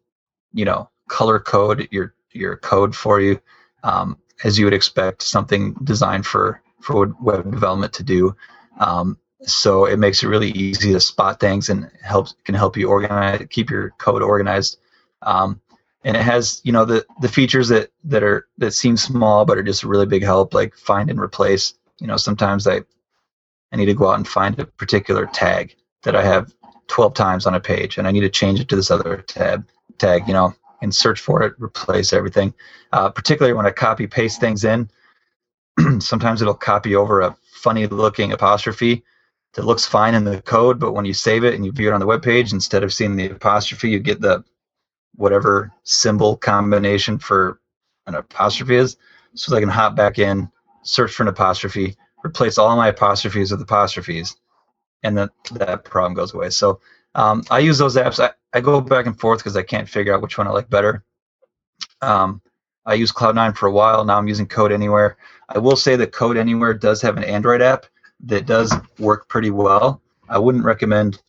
you 0.52 0.64
know 0.64 0.90
color 1.08 1.38
code 1.38 1.88
your 1.90 2.14
your 2.32 2.56
code 2.56 2.94
for 2.94 3.20
you 3.20 3.40
um, 3.82 4.18
as 4.44 4.58
you 4.58 4.64
would 4.66 4.74
expect 4.74 5.22
something 5.22 5.74
designed 5.84 6.26
for 6.26 6.62
for 6.80 7.14
web 7.20 7.50
development 7.50 7.92
to 7.94 8.02
do. 8.02 8.34
Um, 8.78 9.18
so 9.42 9.84
it 9.84 9.98
makes 9.98 10.22
it 10.22 10.28
really 10.28 10.50
easy 10.50 10.92
to 10.92 11.00
spot 11.00 11.40
things 11.40 11.68
and 11.68 11.90
helps 12.02 12.34
can 12.44 12.54
help 12.54 12.76
you 12.76 12.88
organize 12.88 13.46
keep 13.50 13.70
your 13.70 13.90
code 13.98 14.22
organized. 14.22 14.78
Um, 15.22 15.60
and 16.06 16.16
it 16.16 16.22
has 16.22 16.60
you 16.64 16.72
know 16.72 16.84
the 16.84 17.04
the 17.20 17.28
features 17.28 17.68
that 17.68 17.90
that 18.04 18.22
are 18.22 18.46
that 18.56 18.70
seem 18.70 18.96
small 18.96 19.44
but 19.44 19.58
are 19.58 19.62
just 19.62 19.82
a 19.82 19.88
really 19.88 20.06
big 20.06 20.22
help 20.22 20.54
like 20.54 20.74
find 20.74 21.10
and 21.10 21.20
replace. 21.20 21.74
You 21.98 22.06
know 22.06 22.16
sometimes 22.16 22.66
i 22.66 22.80
i 23.72 23.76
need 23.76 23.86
to 23.86 23.94
go 23.94 24.08
out 24.08 24.16
and 24.16 24.28
find 24.28 24.58
a 24.58 24.66
particular 24.66 25.26
tag 25.26 25.74
that 26.02 26.14
i 26.14 26.22
have 26.22 26.54
12 26.88 27.14
times 27.14 27.46
on 27.46 27.54
a 27.54 27.60
page 27.60 27.96
and 27.96 28.06
i 28.06 28.10
need 28.10 28.20
to 28.20 28.28
change 28.28 28.60
it 28.60 28.68
to 28.68 28.76
this 28.76 28.90
other 28.90 29.24
tab 29.26 29.66
tag 29.98 30.28
you 30.28 30.34
know 30.34 30.54
and 30.82 30.94
search 30.94 31.20
for 31.20 31.42
it 31.42 31.54
replace 31.58 32.12
everything. 32.12 32.52
Uh, 32.92 33.08
particularly 33.08 33.54
when 33.54 33.66
i 33.66 33.70
copy 33.70 34.06
paste 34.06 34.38
things 34.38 34.64
in 34.64 34.88
sometimes 35.98 36.42
it'll 36.42 36.54
copy 36.54 36.94
over 36.94 37.22
a 37.22 37.36
funny 37.50 37.86
looking 37.86 38.32
apostrophe 38.32 39.02
that 39.54 39.64
looks 39.64 39.86
fine 39.86 40.14
in 40.14 40.24
the 40.24 40.42
code 40.42 40.78
but 40.78 40.92
when 40.92 41.06
you 41.06 41.14
save 41.14 41.44
it 41.44 41.54
and 41.54 41.64
you 41.64 41.72
view 41.72 41.88
it 41.88 41.94
on 41.94 42.00
the 42.00 42.06
web 42.06 42.22
page 42.22 42.52
instead 42.52 42.84
of 42.84 42.92
seeing 42.92 43.16
the 43.16 43.30
apostrophe 43.30 43.88
you 43.88 43.98
get 43.98 44.20
the 44.20 44.44
whatever 45.14 45.72
symbol 45.84 46.36
combination 46.36 47.18
for 47.18 47.60
an 48.06 48.14
apostrophe 48.14 48.76
is 48.76 48.96
so 49.34 49.54
they 49.54 49.60
can 49.60 49.68
hop 49.68 49.94
back 49.94 50.18
in, 50.18 50.50
search 50.82 51.12
for 51.12 51.22
an 51.22 51.28
apostrophe, 51.28 51.96
replace 52.24 52.58
all 52.58 52.74
my 52.76 52.88
apostrophes 52.88 53.50
with 53.50 53.60
apostrophes, 53.60 54.36
and 55.02 55.16
then 55.16 55.28
that 55.52 55.84
problem 55.84 56.14
goes 56.14 56.34
away. 56.34 56.50
So 56.50 56.80
um, 57.14 57.42
I 57.50 57.60
use 57.60 57.78
those 57.78 57.96
apps. 57.96 58.22
I, 58.22 58.32
I 58.52 58.60
go 58.60 58.80
back 58.80 59.06
and 59.06 59.18
forth 59.18 59.40
because 59.40 59.56
I 59.56 59.62
can't 59.62 59.88
figure 59.88 60.14
out 60.14 60.22
which 60.22 60.38
one 60.38 60.46
I 60.46 60.50
like 60.50 60.68
better. 60.70 61.04
Um, 62.00 62.40
I 62.84 62.94
used 62.94 63.14
Cloud9 63.14 63.56
for 63.56 63.66
a 63.66 63.72
while. 63.72 64.04
Now 64.04 64.18
I'm 64.18 64.28
using 64.28 64.46
Codeanywhere. 64.46 65.16
I 65.48 65.58
will 65.58 65.76
say 65.76 65.96
that 65.96 66.12
Codeanywhere 66.12 66.80
does 66.80 67.02
have 67.02 67.16
an 67.16 67.24
Android 67.24 67.62
app 67.62 67.86
that 68.24 68.46
does 68.46 68.74
work 68.98 69.28
pretty 69.28 69.50
well. 69.50 70.00
I 70.28 70.38
wouldn't 70.38 70.64
recommend, 70.64 71.20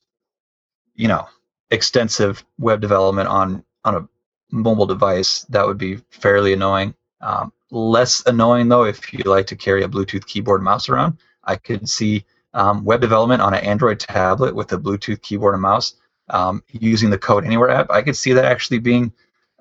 you 0.95 1.07
know, 1.07 1.27
extensive 1.69 2.43
web 2.57 2.79
development 2.79 3.27
on 3.27 3.63
on 3.87 3.95
a 3.95 4.07
mobile 4.51 4.85
device, 4.85 5.41
that 5.49 5.65
would 5.65 5.77
be 5.77 5.97
fairly 6.09 6.53
annoying. 6.53 6.93
Um, 7.21 7.51
less 7.71 8.25
annoying 8.27 8.69
though 8.69 8.83
if 8.83 9.13
you 9.13 9.23
like 9.23 9.47
to 9.47 9.55
carry 9.55 9.83
a 9.83 9.87
Bluetooth 9.87 10.25
keyboard 10.25 10.61
mouse 10.61 10.89
around. 10.89 11.17
I 11.43 11.55
could 11.55 11.89
see 11.89 12.25
um, 12.53 12.83
web 12.83 13.01
development 13.01 13.41
on 13.41 13.53
an 13.53 13.63
Android 13.63 13.99
tablet 13.99 14.55
with 14.55 14.71
a 14.73 14.77
Bluetooth 14.77 15.21
keyboard 15.21 15.53
and 15.53 15.61
mouse 15.61 15.95
um, 16.29 16.63
using 16.71 17.09
the 17.09 17.17
Codeanywhere 17.17 17.71
app. 17.71 17.89
I 17.89 18.01
could 18.01 18.15
see 18.15 18.33
that 18.33 18.45
actually 18.45 18.79
being 18.79 19.11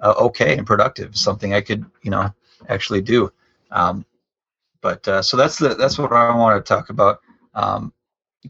uh, 0.02 0.14
okay 0.18 0.56
and 0.56 0.66
productive, 0.66 1.16
something 1.16 1.54
I 1.54 1.60
could 1.60 1.84
you 2.02 2.10
know 2.10 2.32
actually 2.68 3.00
do. 3.00 3.32
Um, 3.70 4.04
but 4.80 5.06
uh, 5.08 5.22
so 5.22 5.36
that's 5.36 5.58
the 5.58 5.70
that's 5.74 5.98
what 5.98 6.12
I 6.12 6.34
want 6.36 6.64
to 6.64 6.68
talk 6.68 6.90
about. 6.90 7.20
Um, 7.54 7.92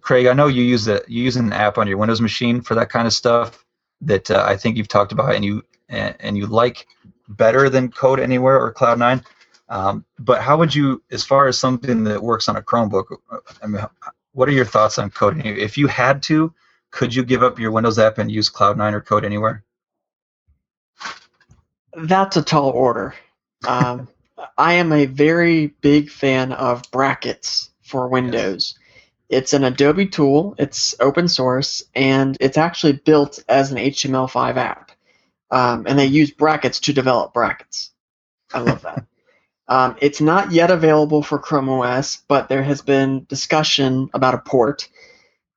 Craig, 0.00 0.26
I 0.26 0.32
know 0.32 0.48
you 0.48 0.62
use 0.62 0.84
the 0.84 1.04
you 1.08 1.22
use 1.22 1.36
an 1.36 1.52
app 1.52 1.78
on 1.78 1.86
your 1.86 1.98
Windows 1.98 2.20
machine 2.20 2.60
for 2.60 2.74
that 2.74 2.90
kind 2.90 3.06
of 3.06 3.12
stuff 3.12 3.64
that 4.02 4.30
uh, 4.30 4.44
I 4.46 4.56
think 4.56 4.76
you've 4.76 4.88
talked 4.88 5.12
about 5.12 5.34
and 5.34 5.44
you 5.44 5.62
and, 5.88 6.16
and, 6.20 6.37
you 6.37 6.46
like 6.46 6.87
better 7.29 7.68
than 7.70 7.90
Codeanywhere 7.90 8.59
or 8.59 8.75
Cloud9. 8.75 9.25
Um, 9.68 10.05
but 10.18 10.42
how 10.42 10.57
would 10.59 10.75
you, 10.75 11.03
as 11.11 11.25
far 11.25 11.49
as 11.49 11.59
something 11.59 12.05
that 12.05 12.22
works 12.22 12.49
on 12.49 12.57
a 12.57 12.62
Chromebook, 12.62 13.16
I 13.62 13.66
mean, 13.66 13.85
what 14.33 14.49
are 14.49 14.53
your 14.53 14.64
thoughts 14.64 14.99
on 14.99 15.11
Codeanywhere? 15.11 15.59
If 15.59 15.79
you 15.79 15.87
had 15.87 16.22
to, 16.25 16.53
could 16.90 17.14
you 17.14 17.25
give 17.25 17.42
up 17.42 17.59
your 17.59 17.72
Windows 17.72 17.99
app 17.99 18.18
and 18.18 18.31
use 18.31 18.51
Cloud9 18.51 18.92
or 18.92 19.01
Codeanywhere? 19.01 19.62
That's 21.96 22.37
a 22.37 22.42
tall 22.42 22.70
order. 22.70 23.14
Um, 23.66 24.09
I 24.59 24.75
am 24.75 24.92
a 24.92 25.07
very 25.07 25.68
big 25.68 26.11
fan 26.11 26.53
of 26.53 26.83
brackets 26.90 27.70
for 27.83 28.09
Windows. 28.09 28.75
Yes. 28.77 28.83
It's 29.29 29.53
an 29.55 29.64
Adobe 29.64 30.07
tool, 30.07 30.55
it's 30.59 30.94
open 31.01 31.27
source, 31.27 31.83
and 31.94 32.37
it's 32.38 32.59
actually 32.59 32.92
built 32.92 33.42
as 33.49 33.72
an 33.72 33.79
HTML5 33.79 34.57
app. 34.57 34.86
Um, 35.50 35.87
and 35.87 35.98
they 35.98 36.06
use 36.06 36.30
brackets 36.30 36.80
to 36.80 36.92
develop 36.92 37.32
brackets. 37.32 37.92
I 38.52 38.61
love 38.61 38.82
that. 38.82 39.04
um, 39.68 39.96
it's 40.00 40.20
not 40.20 40.52
yet 40.52 40.70
available 40.70 41.22
for 41.22 41.38
Chrome 41.38 41.68
OS, 41.68 42.22
but 42.28 42.48
there 42.48 42.62
has 42.62 42.82
been 42.82 43.24
discussion 43.28 44.11
about 44.12 44.35
a 44.35 44.38
port. 44.38 44.88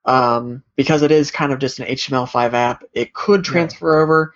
Um, 0.05 0.63
because 0.75 1.01
it 1.01 1.11
is 1.11 1.29
kind 1.29 1.51
of 1.51 1.59
just 1.59 1.79
an 1.79 1.87
HTML5 1.87 2.53
app, 2.53 2.83
it 2.93 3.13
could 3.13 3.43
transfer 3.43 3.95
yeah. 3.95 4.03
over, 4.03 4.33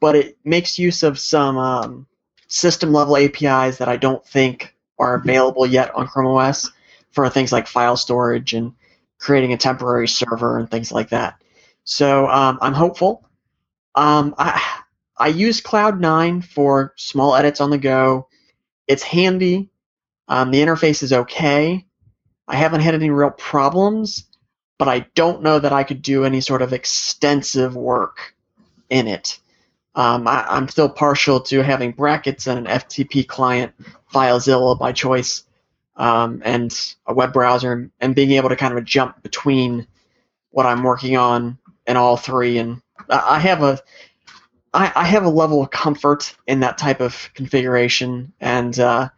but 0.00 0.16
it 0.16 0.38
makes 0.44 0.78
use 0.78 1.02
of 1.02 1.18
some 1.18 1.58
um, 1.58 2.06
system 2.48 2.92
level 2.92 3.16
APIs 3.16 3.78
that 3.78 3.88
I 3.88 3.96
don't 3.96 4.24
think 4.26 4.74
are 4.98 5.14
available 5.14 5.66
yet 5.66 5.94
on 5.94 6.08
Chrome 6.08 6.36
OS 6.36 6.70
for 7.12 7.28
things 7.28 7.52
like 7.52 7.66
file 7.66 7.96
storage 7.96 8.54
and 8.54 8.72
creating 9.18 9.52
a 9.52 9.56
temporary 9.56 10.08
server 10.08 10.58
and 10.58 10.70
things 10.70 10.90
like 10.90 11.10
that. 11.10 11.40
So 11.84 12.26
um, 12.28 12.58
I'm 12.60 12.72
hopeful. 12.72 13.24
Um, 13.94 14.34
I 14.38 14.81
I 15.22 15.28
use 15.28 15.60
Cloud9 15.60 16.42
for 16.42 16.94
small 16.96 17.36
edits 17.36 17.60
on 17.60 17.70
the 17.70 17.78
go. 17.78 18.26
It's 18.88 19.04
handy. 19.04 19.70
Um, 20.26 20.50
the 20.50 20.58
interface 20.58 21.04
is 21.04 21.12
okay. 21.12 21.86
I 22.48 22.56
haven't 22.56 22.80
had 22.80 22.96
any 22.96 23.08
real 23.08 23.30
problems, 23.30 24.24
but 24.80 24.88
I 24.88 25.06
don't 25.14 25.44
know 25.44 25.60
that 25.60 25.72
I 25.72 25.84
could 25.84 26.02
do 26.02 26.24
any 26.24 26.40
sort 26.40 26.60
of 26.60 26.72
extensive 26.72 27.76
work 27.76 28.34
in 28.90 29.06
it. 29.06 29.38
Um, 29.94 30.26
I, 30.26 30.56
am 30.56 30.66
still 30.66 30.88
partial 30.88 31.38
to 31.42 31.62
having 31.62 31.92
brackets 31.92 32.48
and 32.48 32.58
an 32.58 32.80
FTP 32.80 33.24
client, 33.28 33.74
FileZilla 34.12 34.76
by 34.76 34.90
choice 34.90 35.44
um, 35.94 36.42
and 36.44 36.76
a 37.06 37.14
web 37.14 37.32
browser 37.32 37.92
and 38.00 38.16
being 38.16 38.32
able 38.32 38.48
to 38.48 38.56
kind 38.56 38.76
of 38.76 38.84
jump 38.84 39.22
between 39.22 39.86
what 40.50 40.66
I'm 40.66 40.82
working 40.82 41.16
on 41.16 41.58
and 41.86 41.96
all 41.96 42.16
three. 42.16 42.58
And 42.58 42.82
I 43.08 43.38
have 43.38 43.62
a 43.62 43.78
I, 44.74 44.92
I 44.94 45.04
have 45.04 45.24
a 45.24 45.30
level 45.30 45.62
of 45.62 45.70
comfort 45.70 46.34
in 46.46 46.60
that 46.60 46.78
type 46.78 47.00
of 47.00 47.30
configuration, 47.34 48.32
and 48.40 48.78
uh, 48.78 49.08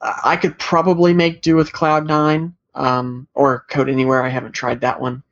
I 0.00 0.36
could 0.36 0.58
probably 0.58 1.14
make 1.14 1.42
do 1.42 1.56
with 1.56 1.72
Cloud9 1.72 2.52
um, 2.74 3.28
or 3.34 3.64
Codeanywhere. 3.70 4.24
I 4.24 4.28
haven't 4.28 4.52
tried 4.52 4.80
that 4.80 5.00
one, 5.00 5.22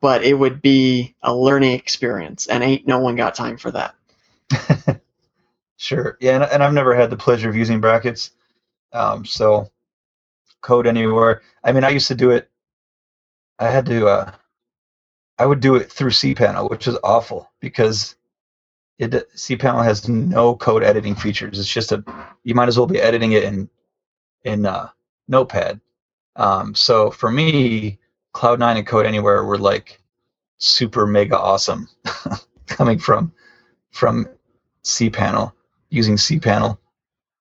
but 0.00 0.24
it 0.24 0.34
would 0.34 0.62
be 0.62 1.14
a 1.22 1.34
learning 1.34 1.72
experience, 1.72 2.46
and 2.46 2.62
ain't 2.62 2.86
no 2.86 3.00
one 3.00 3.16
got 3.16 3.34
time 3.34 3.56
for 3.56 3.70
that. 3.72 3.94
Sure. 5.76 6.16
Yeah, 6.20 6.36
and, 6.36 6.44
and 6.44 6.62
I've 6.62 6.72
never 6.72 6.94
had 6.94 7.10
the 7.10 7.16
pleasure 7.16 7.48
of 7.48 7.56
using 7.56 7.80
brackets. 7.80 8.30
Um, 8.92 9.24
so 9.24 9.70
Codeanywhere. 10.62 11.40
I 11.62 11.72
mean, 11.72 11.84
I 11.84 11.90
used 11.90 12.08
to 12.08 12.14
do 12.14 12.30
it. 12.30 12.50
I 13.58 13.70
had 13.70 13.86
to. 13.86 14.06
Uh, 14.06 14.32
I 15.38 15.46
would 15.46 15.60
do 15.60 15.76
it 15.76 15.92
through 15.92 16.10
cPanel, 16.10 16.70
which 16.70 16.88
is 16.88 16.96
awful 17.04 17.50
because 17.60 18.16
it 18.98 19.12
cPanel 19.34 19.84
has 19.84 20.08
no 20.08 20.56
code 20.56 20.82
editing 20.82 21.14
features. 21.14 21.58
It's 21.58 21.68
just 21.68 21.92
a. 21.92 22.02
You 22.44 22.54
might 22.54 22.68
as 22.68 22.78
well 22.78 22.86
be 22.86 23.00
editing 23.00 23.32
it 23.32 23.44
in 23.44 23.68
in 24.44 24.66
uh, 24.66 24.88
Notepad. 25.28 25.80
Um, 26.36 26.74
so 26.74 27.10
for 27.10 27.30
me, 27.30 27.98
Cloud9 28.34 28.78
and 28.78 28.86
Codeanywhere 28.86 29.46
were 29.46 29.58
like 29.58 30.00
super 30.58 31.06
mega 31.06 31.38
awesome 31.38 31.88
coming 32.66 32.98
from 32.98 33.32
from 33.90 34.26
cPanel 34.84 35.52
using 35.90 36.16
cPanel. 36.16 36.78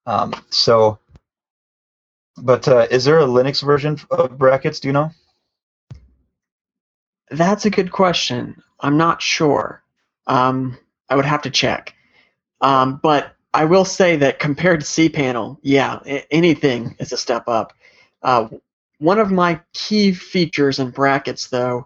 Um, 0.05 0.33
so, 0.49 0.99
but 2.37 2.67
uh, 2.67 2.87
is 2.91 3.05
there 3.05 3.19
a 3.19 3.25
Linux 3.25 3.63
version 3.63 3.99
of 4.11 4.37
brackets? 4.37 4.79
Do 4.79 4.87
you 4.89 4.93
know? 4.93 5.11
That's 7.31 7.65
a 7.65 7.69
good 7.69 7.91
question. 7.91 8.61
I'm 8.79 8.97
not 8.97 9.21
sure. 9.21 9.83
Um, 10.27 10.77
I 11.09 11.15
would 11.15 11.25
have 11.25 11.43
to 11.43 11.49
check. 11.49 11.95
Um, 12.61 12.99
but 13.01 13.35
I 13.53 13.65
will 13.65 13.85
say 13.85 14.17
that 14.17 14.39
compared 14.39 14.81
to 14.81 14.85
cPanel, 14.85 15.57
yeah, 15.61 15.99
anything 16.31 16.95
is 16.99 17.13
a 17.13 17.17
step 17.17 17.47
up. 17.47 17.73
Uh, 18.21 18.49
one 18.97 19.19
of 19.19 19.31
my 19.31 19.59
key 19.73 20.13
features 20.13 20.79
in 20.79 20.89
brackets, 20.89 21.47
though, 21.47 21.85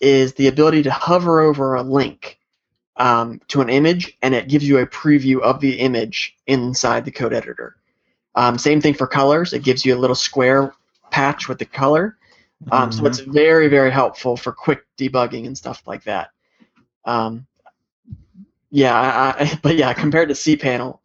is 0.00 0.34
the 0.34 0.48
ability 0.48 0.84
to 0.84 0.90
hover 0.90 1.40
over 1.40 1.74
a 1.74 1.82
link 1.82 2.38
um, 2.96 3.40
to 3.48 3.60
an 3.60 3.68
image, 3.68 4.16
and 4.22 4.34
it 4.34 4.48
gives 4.48 4.66
you 4.66 4.78
a 4.78 4.86
preview 4.86 5.40
of 5.40 5.60
the 5.60 5.80
image 5.80 6.36
inside 6.46 7.04
the 7.04 7.10
code 7.10 7.32
editor. 7.32 7.76
Um, 8.34 8.58
same 8.58 8.80
thing 8.80 8.94
for 8.94 9.06
colors; 9.06 9.52
it 9.52 9.62
gives 9.62 9.84
you 9.84 9.94
a 9.94 9.98
little 9.98 10.16
square 10.16 10.72
patch 11.10 11.48
with 11.48 11.58
the 11.58 11.64
color. 11.64 12.16
Um, 12.70 12.90
mm-hmm. 12.90 12.98
So 12.98 13.06
it's 13.06 13.20
very, 13.20 13.68
very 13.68 13.90
helpful 13.90 14.36
for 14.36 14.52
quick 14.52 14.84
debugging 14.98 15.46
and 15.46 15.56
stuff 15.56 15.82
like 15.86 16.04
that. 16.04 16.30
Um, 17.04 17.46
yeah, 18.70 19.34
I, 19.38 19.58
but 19.62 19.76
yeah, 19.76 19.92
compared 19.92 20.28
to 20.28 20.34
cPanel, 20.34 21.00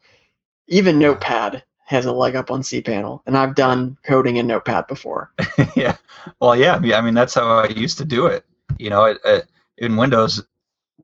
even 0.67 0.99
Notepad 0.99 1.63
has 1.85 2.05
a 2.05 2.11
leg 2.11 2.35
up 2.35 2.49
on 2.49 2.61
cPanel, 2.61 3.21
and 3.25 3.37
I've 3.37 3.55
done 3.55 3.97
coding 4.03 4.37
in 4.37 4.47
Notepad 4.47 4.87
before. 4.87 5.31
yeah, 5.75 5.97
well, 6.39 6.55
yeah, 6.55 6.75
I 6.75 7.01
mean 7.01 7.13
that's 7.13 7.33
how 7.33 7.59
I 7.59 7.67
used 7.67 7.97
to 7.99 8.05
do 8.05 8.27
it. 8.27 8.45
You 8.79 8.89
know, 8.89 9.05
it, 9.05 9.19
it, 9.23 9.47
in 9.77 9.95
Windows, 9.95 10.43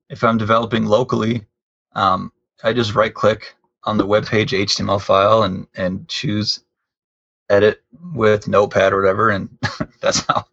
if 0.10 0.24
I'm 0.24 0.38
developing 0.38 0.86
locally, 0.86 1.46
um, 1.94 2.32
I 2.64 2.74
just 2.74 2.96
right 2.96 3.14
click 3.14 3.56
on 3.84 3.98
the 3.98 4.06
web 4.06 4.26
page 4.26 4.52
HTML 4.52 5.02
file 5.02 5.44
and 5.44 5.68
and 5.76 6.08
choose 6.08 6.64
edit 7.50 7.84
with 8.16 8.48
Notepad 8.48 8.94
or 8.94 9.02
whatever, 9.02 9.30
and 9.30 9.50
that's 10.02 10.26
how 10.28 10.46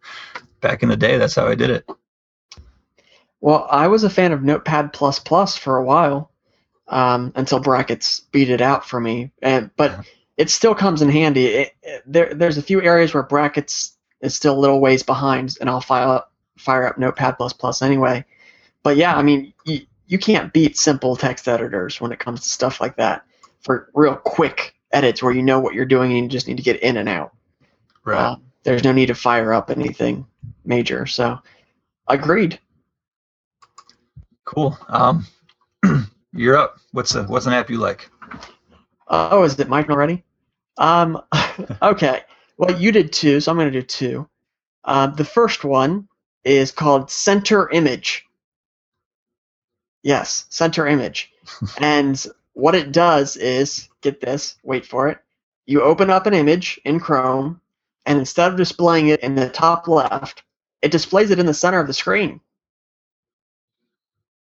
back 0.61 0.83
in 0.83 0.89
the 0.89 0.97
day 0.97 1.17
that's 1.17 1.35
how 1.35 1.47
I 1.47 1.55
did 1.55 1.69
it. 1.69 1.89
Well, 3.41 3.67
I 3.69 3.87
was 3.87 4.03
a 4.03 4.09
fan 4.09 4.31
of 4.31 4.43
Notepad 4.43 4.93
for 4.93 5.77
a 5.77 5.83
while 5.83 6.31
um, 6.87 7.31
until 7.35 7.59
brackets 7.59 8.19
beat 8.19 8.49
it 8.49 8.61
out 8.61 8.87
for 8.87 8.99
me, 8.99 9.31
and 9.41 9.69
but 9.77 10.05
it 10.37 10.49
still 10.49 10.75
comes 10.75 11.01
in 11.01 11.09
handy. 11.09 11.45
It, 11.45 11.71
it, 11.83 12.03
there, 12.05 12.33
there's 12.33 12.57
a 12.57 12.61
few 12.61 12.81
areas 12.81 13.13
where 13.13 13.23
brackets 13.23 13.93
is 14.21 14.35
still 14.35 14.57
a 14.57 14.59
little 14.59 14.81
ways 14.81 15.03
behind, 15.03 15.57
and 15.61 15.69
I'll 15.69 15.81
fire 15.81 16.07
up, 16.07 16.33
fire 16.57 16.87
up 16.87 16.97
Notepad 16.97 17.37
anyway. 17.81 18.25
But 18.83 18.97
yeah, 18.97 19.15
I 19.15 19.21
mean, 19.21 19.53
you, 19.65 19.81
you 20.07 20.17
can't 20.17 20.51
beat 20.51 20.77
simple 20.77 21.15
text 21.15 21.47
editors 21.47 22.01
when 22.01 22.11
it 22.11 22.19
comes 22.19 22.41
to 22.41 22.49
stuff 22.49 22.81
like 22.81 22.97
that 22.97 23.25
for 23.61 23.89
real 23.93 24.15
quick 24.15 24.75
edits 24.91 25.21
where 25.21 25.33
you 25.33 25.43
know 25.43 25.59
what 25.59 25.73
you're 25.73 25.85
doing 25.85 26.11
and 26.13 26.23
you 26.23 26.29
just 26.29 26.47
need 26.47 26.57
to 26.57 26.63
get 26.63 26.81
in 26.81 26.97
and 26.97 27.07
out. 27.07 27.33
Right. 28.03 28.17
Uh, 28.17 28.35
there's 28.63 28.83
no 28.83 28.91
need 28.91 29.07
to 29.07 29.15
fire 29.15 29.53
up 29.53 29.69
anything 29.69 30.25
major. 30.65 31.05
So, 31.05 31.39
agreed. 32.07 32.59
Cool. 34.49 34.75
Um, 34.87 35.27
you're 36.33 36.57
up. 36.57 36.79
What's 36.91 37.13
a, 37.13 37.23
what's 37.25 37.45
an 37.45 37.53
app 37.53 37.69
you 37.69 37.77
like? 37.77 38.09
Oh, 39.07 39.43
is 39.43 39.59
it 39.59 39.69
Mike 39.69 39.91
already? 39.91 40.23
Um, 40.79 41.21
okay. 41.83 42.21
Well, 42.57 42.81
you 42.81 42.91
did 42.91 43.13
two, 43.13 43.39
so 43.39 43.51
I'm 43.51 43.59
going 43.59 43.71
to 43.71 43.79
do 43.79 43.85
two. 43.85 44.27
Uh, 44.83 45.05
the 45.05 45.23
first 45.23 45.63
one 45.63 46.07
is 46.43 46.71
called 46.71 47.11
Center 47.11 47.69
Image. 47.69 48.25
Yes, 50.01 50.47
Center 50.49 50.87
Image. 50.87 51.31
and 51.77 52.25
what 52.53 52.73
it 52.73 52.91
does 52.91 53.37
is, 53.37 53.87
get 54.01 54.19
this, 54.19 54.55
wait 54.63 54.83
for 54.83 55.09
it. 55.09 55.19
You 55.67 55.83
open 55.83 56.09
up 56.09 56.25
an 56.25 56.33
image 56.33 56.81
in 56.85 56.99
Chrome, 56.99 57.61
and 58.07 58.17
instead 58.17 58.49
of 58.49 58.57
displaying 58.57 59.09
it 59.09 59.19
in 59.19 59.35
the 59.35 59.47
top 59.47 59.87
left, 59.87 60.41
it 60.81 60.89
displays 60.89 61.29
it 61.29 61.37
in 61.37 61.45
the 61.45 61.53
center 61.53 61.79
of 61.79 61.85
the 61.85 61.93
screen. 61.93 62.41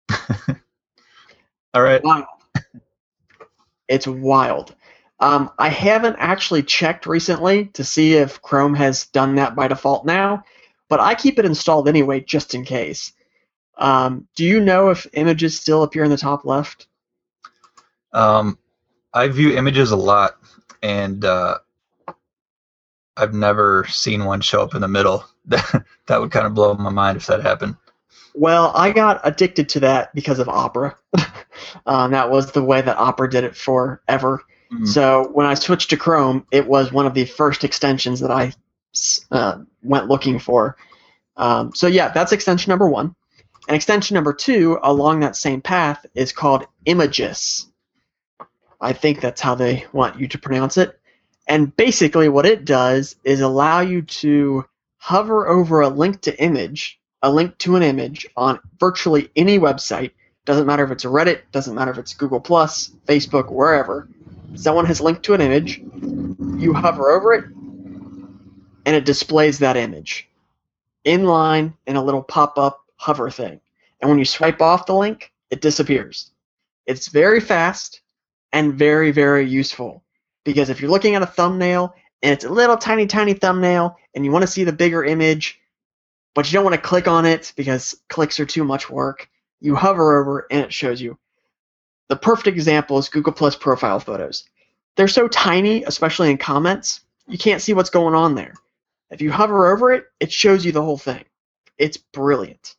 All 1.74 1.82
right. 1.82 2.02
It's 3.88 4.08
wild. 4.08 4.76
Um, 5.20 5.52
I 5.58 5.70
haven't 5.70 6.18
actually 6.20 6.64
checked 6.64 7.06
recently 7.06 7.66
to 7.68 7.84
see 7.84 8.16
if 8.16 8.42
Chrome 8.42 8.76
has 8.76 9.08
done 9.08 9.36
that 9.36 9.56
by 9.56 9.68
default 9.68 10.06
now, 10.06 10.44
but 10.90 11.00
I 11.00 11.16
keep 11.16 11.40
it 11.40 11.46
installed 11.46 11.88
anyway 11.88 12.20
just 12.20 12.54
in 12.54 12.66
case. 12.66 13.14
Um, 13.78 14.28
do 14.36 14.44
you 14.44 14.60
know 14.60 14.90
if 14.90 15.08
images 15.14 15.60
still 15.60 15.84
appear 15.84 16.04
in 16.04 16.10
the 16.10 16.18
top 16.18 16.46
left? 16.46 16.88
Um, 18.14 18.58
I 19.14 19.28
view 19.28 19.58
images 19.58 19.92
a 19.92 19.98
lot, 19.98 20.38
and 20.82 21.24
uh, 21.24 21.60
I've 23.18 23.34
never 23.34 23.86
seen 23.90 24.26
one 24.26 24.42
show 24.42 24.62
up 24.62 24.76
in 24.76 24.82
the 24.82 24.88
middle. 24.88 25.26
that 25.46 25.86
would 26.10 26.32
kind 26.32 26.48
of 26.48 26.54
blow 26.54 26.74
my 26.74 26.90
mind 26.90 27.18
if 27.18 27.28
that 27.28 27.42
happened. 27.42 27.76
Well, 28.38 28.72
I 28.76 28.92
got 28.92 29.22
addicted 29.24 29.70
to 29.70 29.80
that 29.82 30.14
because 30.14 30.40
of 30.40 30.50
Opera. 30.50 30.98
um, 31.86 32.12
that 32.12 32.30
was 32.30 32.52
the 32.52 32.64
way 32.64 32.82
that 32.82 32.98
Opera 32.98 33.30
did 33.30 33.46
it 33.46 33.56
forever. 33.56 34.44
Mm-hmm. 34.72 34.86
So 34.86 35.30
when 35.32 35.46
I 35.46 35.54
switched 35.54 35.92
to 35.92 35.98
Chrome, 35.98 36.46
it 36.52 36.68
was 36.68 36.92
one 36.92 37.06
of 37.06 37.14
the 37.14 37.26
first 37.26 37.64
extensions 37.64 38.20
that 38.20 38.32
I 38.32 38.52
uh, 39.32 39.60
went 39.82 40.08
looking 40.08 40.40
for. 40.40 40.76
Um, 41.38 41.74
so 41.74 41.88
yeah, 41.88 42.10
that's 42.10 42.32
extension 42.32 42.72
number 42.72 42.88
one. 42.88 43.16
And 43.68 43.76
extension 43.76 44.16
number 44.16 44.34
two 44.34 44.80
along 44.84 45.22
that 45.22 45.36
same 45.36 45.62
path 45.62 46.06
is 46.14 46.34
called 46.34 46.66
Imagus. 46.86 47.66
I 48.80 48.94
think 48.94 49.22
that's 49.22 49.42
how 49.42 49.56
they 49.56 49.86
want 49.92 50.20
you 50.20 50.28
to 50.28 50.38
pronounce 50.38 50.78
it. 50.78 51.00
And 51.48 51.76
basically, 51.76 52.30
what 52.30 52.46
it 52.46 52.66
does 52.66 53.16
is 53.24 53.42
allow 53.42 53.80
you 53.80 54.02
to 54.02 54.66
hover 54.98 55.48
over 55.48 55.82
a 55.82 55.90
link 55.90 56.22
to 56.22 56.40
image, 56.42 57.00
a 57.26 57.32
link 57.32 57.58
to 57.58 57.76
an 57.76 57.82
image 57.82 58.28
on 58.38 58.60
virtually 58.80 59.32
any 59.36 59.58
website. 59.58 60.12
Doesn't 60.46 60.68
matter 60.68 60.84
if 60.84 60.92
it's 60.92 61.06
Reddit, 61.06 61.42
doesn't 61.52 61.74
matter 61.74 61.90
if 61.90 61.98
it's 61.98 62.14
Google 62.14 62.40
Facebook, 62.40 63.52
wherever. 63.52 64.08
Someone 64.54 64.86
has 64.86 65.02
linked 65.02 65.24
to 65.24 65.34
an 65.34 65.42
image. 65.42 65.80
You 65.80 66.72
hover 66.76 67.10
over 67.10 67.34
it, 67.34 67.46
and 68.86 68.96
it 68.96 69.06
displays 69.06 69.58
that 69.60 69.76
image 69.76 70.30
in 71.04 71.26
line 71.26 71.74
in 71.88 71.96
a 71.96 72.04
little 72.04 72.22
pop 72.22 72.60
up 72.60 72.86
hover 72.98 73.32
thing. 73.32 73.60
And 74.00 74.10
when 74.10 74.20
you 74.20 74.26
swipe 74.26 74.62
off 74.62 74.86
the 74.86 74.94
link, 74.94 75.32
it 75.50 75.62
disappears. 75.62 76.30
It's 76.86 77.08
very 77.08 77.40
fast 77.40 78.02
and 78.54 78.76
very, 78.76 79.10
very 79.12 79.50
useful. 79.50 80.04
Because 80.44 80.70
if 80.70 80.80
you're 80.80 80.92
looking 80.92 81.16
at 81.16 81.24
a 81.24 81.26
thumbnail 81.26 81.96
and 82.22 82.34
it's 82.34 82.46
a 82.46 82.50
little 82.50 82.78
tiny, 82.78 83.08
tiny 83.08 83.34
thumbnail 83.34 83.98
and 84.14 84.24
you 84.24 84.32
want 84.32 84.44
to 84.44 84.48
see 84.48 84.64
the 84.64 84.72
bigger 84.72 85.04
image, 85.04 85.60
but 86.36 86.46
you 86.46 86.54
don't 86.54 86.64
want 86.64 86.76
to 86.76 86.82
click 86.82 87.08
on 87.08 87.26
it 87.26 87.52
because 87.56 87.98
clicks 88.10 88.40
are 88.40 88.46
too 88.46 88.64
much 88.64 88.90
work, 88.90 89.28
you 89.60 89.74
hover 89.74 90.22
over 90.22 90.46
and 90.52 90.62
it 90.62 90.74
shows 90.74 91.02
you. 91.02 91.18
The 92.10 92.16
perfect 92.16 92.48
example 92.48 93.00
is 93.00 93.10
Google 93.10 93.34
Plus 93.34 93.56
profile 93.56 94.00
photos. 94.00 94.44
They're 94.96 95.08
so 95.08 95.28
tiny, 95.28 95.84
especially 95.84 96.30
in 96.30 96.38
comments, 96.38 97.02
you 97.28 97.38
can't 97.38 97.62
see 97.62 97.74
what's 97.74 97.90
going 97.90 98.14
on 98.14 98.36
there. 98.36 98.54
If 99.10 99.22
you 99.22 99.32
hover 99.32 99.72
over 99.74 99.92
it, 99.92 100.06
it 100.20 100.32
shows 100.32 100.64
you 100.64 100.72
the 100.72 100.84
whole 100.84 100.98
thing. 100.98 101.24
It's 101.78 101.98
brilliant. 101.98 102.76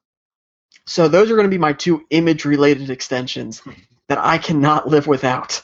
So 0.86 1.08
those 1.08 1.30
are 1.30 1.34
going 1.34 1.46
to 1.46 1.54
be 1.54 1.58
my 1.58 1.72
two 1.72 2.04
image 2.10 2.44
related 2.44 2.90
extensions 2.90 3.62
that 4.08 4.18
I 4.18 4.38
cannot 4.38 4.88
live 4.88 5.06
without. 5.06 5.62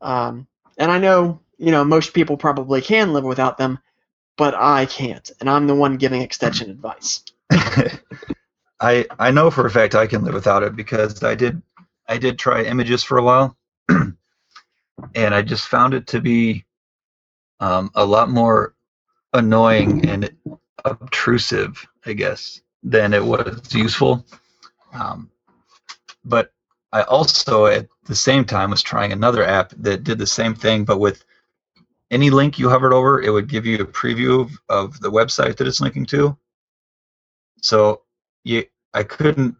Um, 0.00 0.46
and 0.78 0.90
I 0.90 0.98
know, 0.98 1.40
you 1.58 1.70
know, 1.70 1.84
most 1.84 2.12
people 2.12 2.36
probably 2.36 2.82
can 2.82 3.12
live 3.12 3.24
without 3.24 3.56
them, 3.58 3.78
but 4.36 4.54
I 4.54 4.86
can't, 4.86 5.30
and 5.40 5.48
I'm 5.48 5.66
the 5.66 5.74
one 5.74 5.96
giving 5.96 6.22
extension 6.22 6.70
advice. 6.70 7.22
I 8.80 9.06
I 9.18 9.30
know 9.30 9.50
for 9.50 9.66
a 9.66 9.70
fact 9.70 9.94
I 9.94 10.06
can 10.06 10.24
live 10.24 10.34
without 10.34 10.62
it 10.62 10.76
because 10.76 11.22
I 11.22 11.34
did 11.34 11.62
I 12.08 12.18
did 12.18 12.38
try 12.38 12.64
Imagus 12.64 13.04
for 13.04 13.18
a 13.18 13.22
while, 13.22 13.56
and 13.88 15.34
I 15.34 15.42
just 15.42 15.68
found 15.68 15.94
it 15.94 16.06
to 16.08 16.20
be 16.20 16.64
um, 17.60 17.90
a 17.94 18.04
lot 18.04 18.28
more 18.28 18.74
annoying 19.32 20.08
and 20.08 20.30
obtrusive, 20.84 21.86
I 22.04 22.12
guess, 22.12 22.60
than 22.82 23.14
it 23.14 23.24
was 23.24 23.74
useful. 23.74 24.24
Um, 24.92 25.30
but 26.24 26.52
I 26.92 27.02
also 27.02 27.66
at 27.66 27.88
the 28.04 28.14
same 28.14 28.44
time 28.44 28.70
was 28.70 28.82
trying 28.82 29.12
another 29.12 29.44
app 29.44 29.72
that 29.78 30.04
did 30.04 30.18
the 30.18 30.26
same 30.26 30.54
thing, 30.54 30.84
but 30.84 30.98
with 30.98 31.24
any 32.10 32.30
link 32.30 32.58
you 32.58 32.68
hovered 32.68 32.92
over, 32.92 33.20
it 33.20 33.30
would 33.30 33.48
give 33.48 33.66
you 33.66 33.78
a 33.78 33.86
preview 33.86 34.48
of, 34.68 35.00
the 35.00 35.10
website 35.10 35.56
that 35.56 35.66
it's 35.66 35.80
linking 35.80 36.06
to. 36.06 36.36
So 37.62 38.02
you, 38.44 38.64
I 38.94 39.02
couldn't 39.02 39.56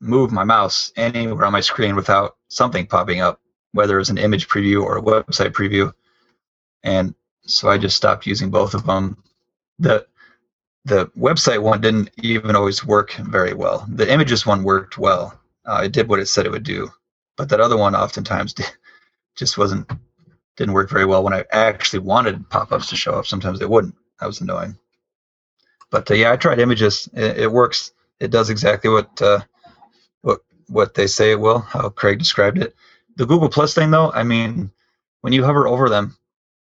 move 0.00 0.32
my 0.32 0.44
mouse 0.44 0.92
anywhere 0.96 1.44
on 1.44 1.52
my 1.52 1.60
screen 1.60 1.96
without 1.96 2.36
something 2.48 2.86
popping 2.86 3.20
up, 3.20 3.40
whether 3.72 3.96
it 3.96 3.98
was 3.98 4.10
an 4.10 4.18
image 4.18 4.48
preview 4.48 4.82
or 4.82 4.98
a 4.98 5.02
website 5.02 5.52
preview. 5.52 5.92
And 6.82 7.14
so 7.46 7.68
I 7.68 7.78
just 7.78 7.96
stopped 7.96 8.26
using 8.26 8.50
both 8.50 8.74
of 8.74 8.86
them. 8.86 9.22
The 9.78 10.06
the 10.86 11.06
website 11.16 11.62
one 11.62 11.80
didn't 11.80 12.10
even 12.18 12.54
always 12.54 12.84
work 12.84 13.14
very 13.14 13.54
well. 13.54 13.86
The 13.88 14.04
Imagus 14.04 14.44
one 14.44 14.62
worked 14.62 14.98
well. 14.98 15.40
Uh, 15.64 15.82
it 15.84 15.92
did 15.92 16.08
what 16.08 16.20
it 16.20 16.26
said 16.26 16.44
it 16.44 16.52
would 16.52 16.62
do, 16.62 16.90
but 17.38 17.48
that 17.48 17.60
other 17.60 17.78
one 17.78 17.94
oftentimes 17.94 18.54
just 19.34 19.56
wasn't 19.56 19.90
didn't 20.56 20.74
work 20.74 20.90
very 20.90 21.04
well 21.04 21.22
when 21.22 21.32
I 21.32 21.44
actually 21.52 22.00
wanted 22.00 22.48
pop-ups 22.50 22.88
to 22.90 22.96
show 22.96 23.12
up. 23.12 23.26
Sometimes 23.26 23.58
they 23.58 23.66
wouldn't. 23.66 23.94
That 24.20 24.26
was 24.26 24.40
annoying. 24.40 24.76
But 25.90 26.10
uh, 26.10 26.14
yeah, 26.14 26.32
I 26.32 26.36
tried 26.36 26.58
Imagus. 26.58 27.08
It, 27.14 27.38
it, 27.38 27.52
works. 27.52 27.92
It 28.20 28.30
does 28.30 28.50
exactly 28.50 28.90
what 28.90 29.20
uh, 29.20 29.40
what 30.22 30.40
what 30.68 30.94
they 30.94 31.06
say 31.06 31.32
it 31.32 31.40
will. 31.40 31.60
How 31.60 31.88
Craig 31.88 32.18
described 32.18 32.58
it. 32.58 32.74
The 33.16 33.26
Google 33.26 33.48
Plus 33.48 33.74
thing, 33.74 33.90
though, 33.90 34.10
I 34.12 34.22
mean, 34.22 34.70
when 35.20 35.32
you 35.32 35.44
hover 35.44 35.68
over 35.68 35.88
them, 35.88 36.16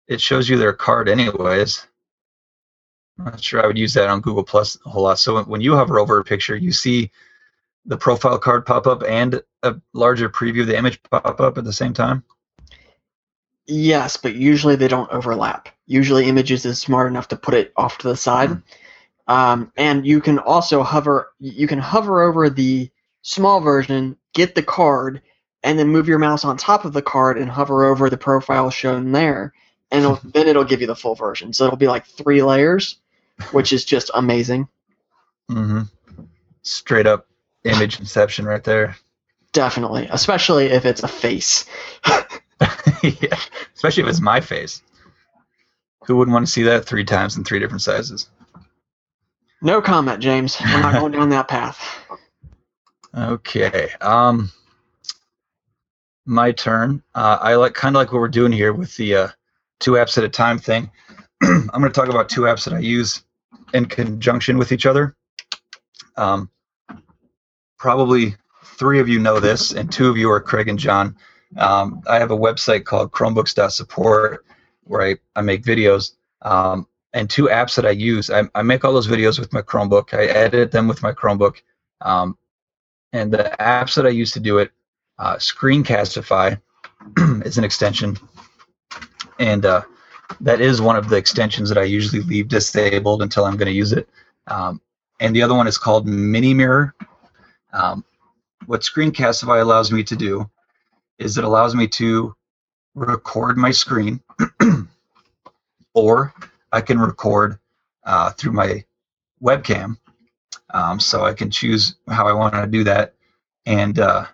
it 0.08 0.20
shows 0.20 0.50
you 0.50 0.58
their 0.58 0.74
card 0.74 1.08
anyways. 1.08 1.86
I'm 3.20 3.26
not 3.26 3.44
sure 3.44 3.64
I 3.64 3.68
would 3.68 3.78
use 3.78 3.94
that 3.94 4.10
on 4.10 4.22
Google 4.22 4.44
Plus 4.44 4.78
a 4.86 4.90
whole 4.90 5.04
lot. 5.04 5.20
So 5.20 5.44
when 5.44 5.62
you 5.62 5.76
hover 5.76 6.00
over 6.00 6.20
a 6.20 6.24
picture, 6.24 6.56
you 6.56 6.72
see 6.72 7.12
the 7.86 7.98
profile 7.98 8.38
card 8.38 8.66
pop 8.66 8.88
up 8.88 9.04
and 9.08 9.42
a 9.64 9.76
larger 9.94 10.30
preview 10.30 10.62
of 10.62 10.68
the 10.68 10.78
image 10.78 11.02
pop 11.04 11.40
up 11.40 11.58
at 11.58 11.64
the 11.64 11.74
same 11.74 11.94
time. 11.94 12.24
Yes, 13.68 14.18
but 14.18 14.36
usually 14.36 14.76
they 14.76 14.88
don't 14.88 15.12
overlap. 15.12 15.70
Usually 15.86 16.26
Imagus 16.26 16.66
is 16.66 16.80
smart 16.80 17.08
enough 17.08 17.30
to 17.30 17.36
put 17.36 17.54
it 17.54 17.72
off 17.78 18.00
to 18.00 18.08
the 18.08 18.18
side. 18.18 18.50
Mm-hmm. 18.50 19.34
Um, 19.34 19.72
and 19.78 20.06
you 20.06 20.20
can 20.20 20.40
also 20.40 20.84
hover 20.84 21.32
you 21.40 21.68
can 21.68 21.80
hover 21.80 22.22
over 22.22 22.50
the 22.50 22.90
small 23.22 23.62
version, 23.62 24.18
get 24.34 24.56
the 24.56 24.64
card, 24.64 25.22
and 25.64 25.78
then 25.78 25.88
move 25.88 26.08
your 26.08 26.20
mouse 26.20 26.44
on 26.44 26.58
top 26.58 26.86
of 26.86 26.94
the 26.94 27.02
card 27.02 27.38
and 27.38 27.50
hover 27.50 27.86
over 27.86 28.10
the 28.10 28.18
profile 28.18 28.70
shown 28.70 29.12
there. 29.12 29.54
And 29.92 30.04
it'll, 30.04 30.20
then 30.34 30.48
it'll 30.48 30.64
give 30.64 30.82
you 30.82 30.88
the 30.88 30.96
full 30.96 31.16
version. 31.16 31.54
So 31.54 31.66
it'll 31.66 31.78
be 31.78 31.88
like 31.88 32.06
three 32.06 32.42
layers, 32.44 32.98
which 33.52 33.74
is 33.74 33.86
just 33.86 34.12
amazing. 34.14 34.68
Mm-hmm. 35.50 35.82
Straight 36.64 37.08
up 37.08 37.28
image 37.64 38.00
inception 38.00 38.46
right 38.46 38.64
there. 38.64 38.98
Definitely, 39.54 40.08
especially 40.10 40.68
if 40.68 40.86
it's 40.86 41.04
a 41.04 41.08
face. 41.08 41.66
yeah, 43.04 43.38
especially 43.76 44.04
if 44.04 44.10
it's 44.10 44.22
my 44.22 44.40
face. 44.40 44.82
Who 46.06 46.16
wouldn't 46.18 46.34
want 46.34 46.46
to 46.46 46.52
see 46.52 46.64
that 46.64 46.86
three 46.86 47.04
times 47.04 47.38
in 47.38 47.44
three 47.44 47.60
different 47.60 47.82
sizes? 47.82 48.30
No 49.62 49.82
comment, 49.82 50.22
James. 50.22 50.60
We're 50.60 50.82
not 50.82 50.94
going 51.00 51.12
down 51.12 51.30
that 51.30 51.48
path. 51.48 51.80
Okay. 53.14 53.90
Um, 54.00 54.50
my 56.26 56.54
turn. 56.54 57.04
Uh, 57.14 57.38
I 57.42 57.56
like 57.56 57.74
kind 57.74 57.94
of 57.94 58.00
like 58.00 58.14
what 58.14 58.20
we're 58.20 58.30
doing 58.30 58.54
here 58.54 58.72
with 58.72 58.96
the 58.96 59.16
uh, 59.16 59.28
two 59.82 59.92
apps 59.92 60.18
at 60.18 60.24
a 60.24 60.30
time 60.30 60.58
thing. 60.58 60.90
I'm 61.44 61.68
going 61.68 61.84
to 61.84 61.90
talk 61.90 62.08
about 62.08 62.30
two 62.30 62.44
apps 62.44 62.64
that 62.64 62.74
I 62.74 62.80
use 62.80 63.24
in 63.74 63.86
conjunction 63.86 64.58
with 64.58 64.72
each 64.72 64.86
other. 64.86 65.16
Um, 66.16 66.50
probably 67.78 68.36
three 68.64 69.00
of 69.00 69.10
you 69.10 69.20
know 69.20 69.42
this, 69.42 69.74
and 69.74 69.92
two 69.92 70.10
of 70.10 70.16
you 70.16 70.32
are 70.32 70.40
Craig 70.40 70.70
and 70.70 70.80
John. 70.80 71.18
Um, 71.58 72.02
I 72.08 72.20
have 72.20 72.32
a 72.32 72.38
website 72.38 72.86
called 72.86 73.12
Chromebooks.support 73.12 74.46
where 74.86 75.02
I, 75.02 75.16
I 75.36 75.42
make 75.42 75.64
videos. 75.64 76.14
Um, 76.42 76.88
and 77.14 77.30
two 77.30 77.48
apps 77.48 77.76
that 77.76 77.86
I 77.86 77.92
use. 77.92 78.30
I, 78.30 78.44
I, 78.56 78.62
make 78.62 78.86
all 78.86 78.94
those 78.94 79.08
videos 79.08 79.38
with 79.38 79.52
my 79.52 79.62
Chromebook. 79.62 80.14
I 80.14 80.26
edit 80.26 80.72
them 80.72 80.88
with 80.88 81.04
my 81.04 81.12
Chromebook. 81.12 81.58
Um, 82.00 82.38
and 83.14 83.32
the 83.32 83.54
apps 83.60 83.96
that 83.96 84.06
I 84.06 84.10
use 84.10 84.32
to 84.32 84.40
do 84.40 84.60
it, 84.60 84.72
uh, 85.20 85.36
Screencastify 85.36 86.60
is 87.46 87.58
an 87.58 87.64
extension. 87.64 88.18
And 89.40 89.66
uh, 89.66 89.82
that 90.40 90.62
is 90.62 90.82
one 90.82 90.96
of 90.96 91.10
the 91.10 91.18
extensions 91.18 91.68
that 91.70 91.78
I 91.78 91.84
usually 91.84 92.22
leave 92.22 92.48
disabled 92.48 93.22
until 93.22 93.46
I'm 93.46 93.58
going 93.58 93.68
to 93.68 93.74
use 93.74 93.92
it. 93.92 94.08
Um, 94.48 94.82
and 95.20 95.36
the 95.36 95.42
other 95.42 95.54
one 95.54 95.68
is 95.68 95.78
called 95.78 96.08
Mini 96.08 96.54
Mirror. 96.54 96.96
Um, 97.74 98.06
what 98.66 98.82
Screencastify 98.82 99.62
allows 99.62 99.92
me 99.92 100.04
to 100.04 100.16
do 100.16 100.50
is 101.22 101.38
it 101.38 101.44
allows 101.44 101.76
me 101.76 101.88
to 101.88 102.36
record 102.96 103.58
my 103.58 103.72
screen 103.72 104.22
or 105.94 106.34
I 106.72 106.82
can 106.82 107.00
record 107.00 107.60
uh, 108.04 108.32
through 108.32 108.54
my 108.54 108.84
webcam. 109.42 109.98
Um, 110.74 111.00
so 111.00 111.26
I 111.26 111.34
can 111.34 111.52
choose 111.52 111.96
how 112.10 112.28
I 112.28 112.34
want 112.34 112.54
to 112.54 112.68
do 112.68 112.84
that. 112.86 113.14
And 113.66 114.00
uh, 114.00 114.26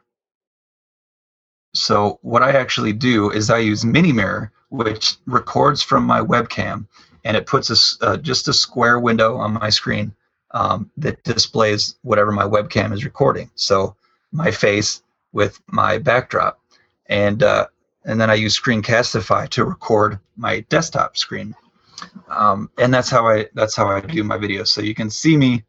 so 1.73 2.19
what 2.21 2.43
I 2.43 2.51
actually 2.51 2.93
do 2.93 3.31
is 3.31 3.49
I 3.49 3.59
use 3.59 3.83
Mini 3.83 4.11
Mirror, 4.11 4.51
which 4.69 5.17
records 5.25 5.81
from 5.81 6.03
my 6.03 6.21
webcam, 6.21 6.87
and 7.23 7.35
it 7.35 7.45
puts 7.47 7.69
a, 8.01 8.05
uh, 8.05 8.17
just 8.17 8.47
a 8.47 8.53
square 8.53 8.99
window 8.99 9.35
on 9.35 9.53
my 9.53 9.69
screen 9.69 10.13
um, 10.51 10.89
that 10.97 11.23
displays 11.23 11.97
whatever 12.03 12.31
my 12.31 12.43
webcam 12.43 12.93
is 12.93 13.03
recording. 13.03 13.49
So 13.55 13.95
my 14.31 14.51
face 14.51 15.01
with 15.33 15.59
my 15.67 15.97
backdrop 15.97 16.59
and 17.09 17.43
uh, 17.43 17.67
and 18.05 18.19
then 18.19 18.29
I 18.29 18.35
use 18.35 18.59
Screencastify 18.59 19.49
to 19.49 19.65
record 19.65 20.19
my 20.37 20.61
desktop 20.69 21.17
screen, 21.17 21.55
um, 22.29 22.69
and 22.77 22.93
that's 22.93 23.09
how 23.09 23.27
I 23.27 23.47
that's 23.53 23.75
how 23.75 23.87
I 23.87 24.01
do 24.01 24.23
my 24.23 24.37
videos. 24.37 24.67
So 24.67 24.81
you 24.81 24.95
can 24.95 25.09
see 25.09 25.37
me 25.37 25.63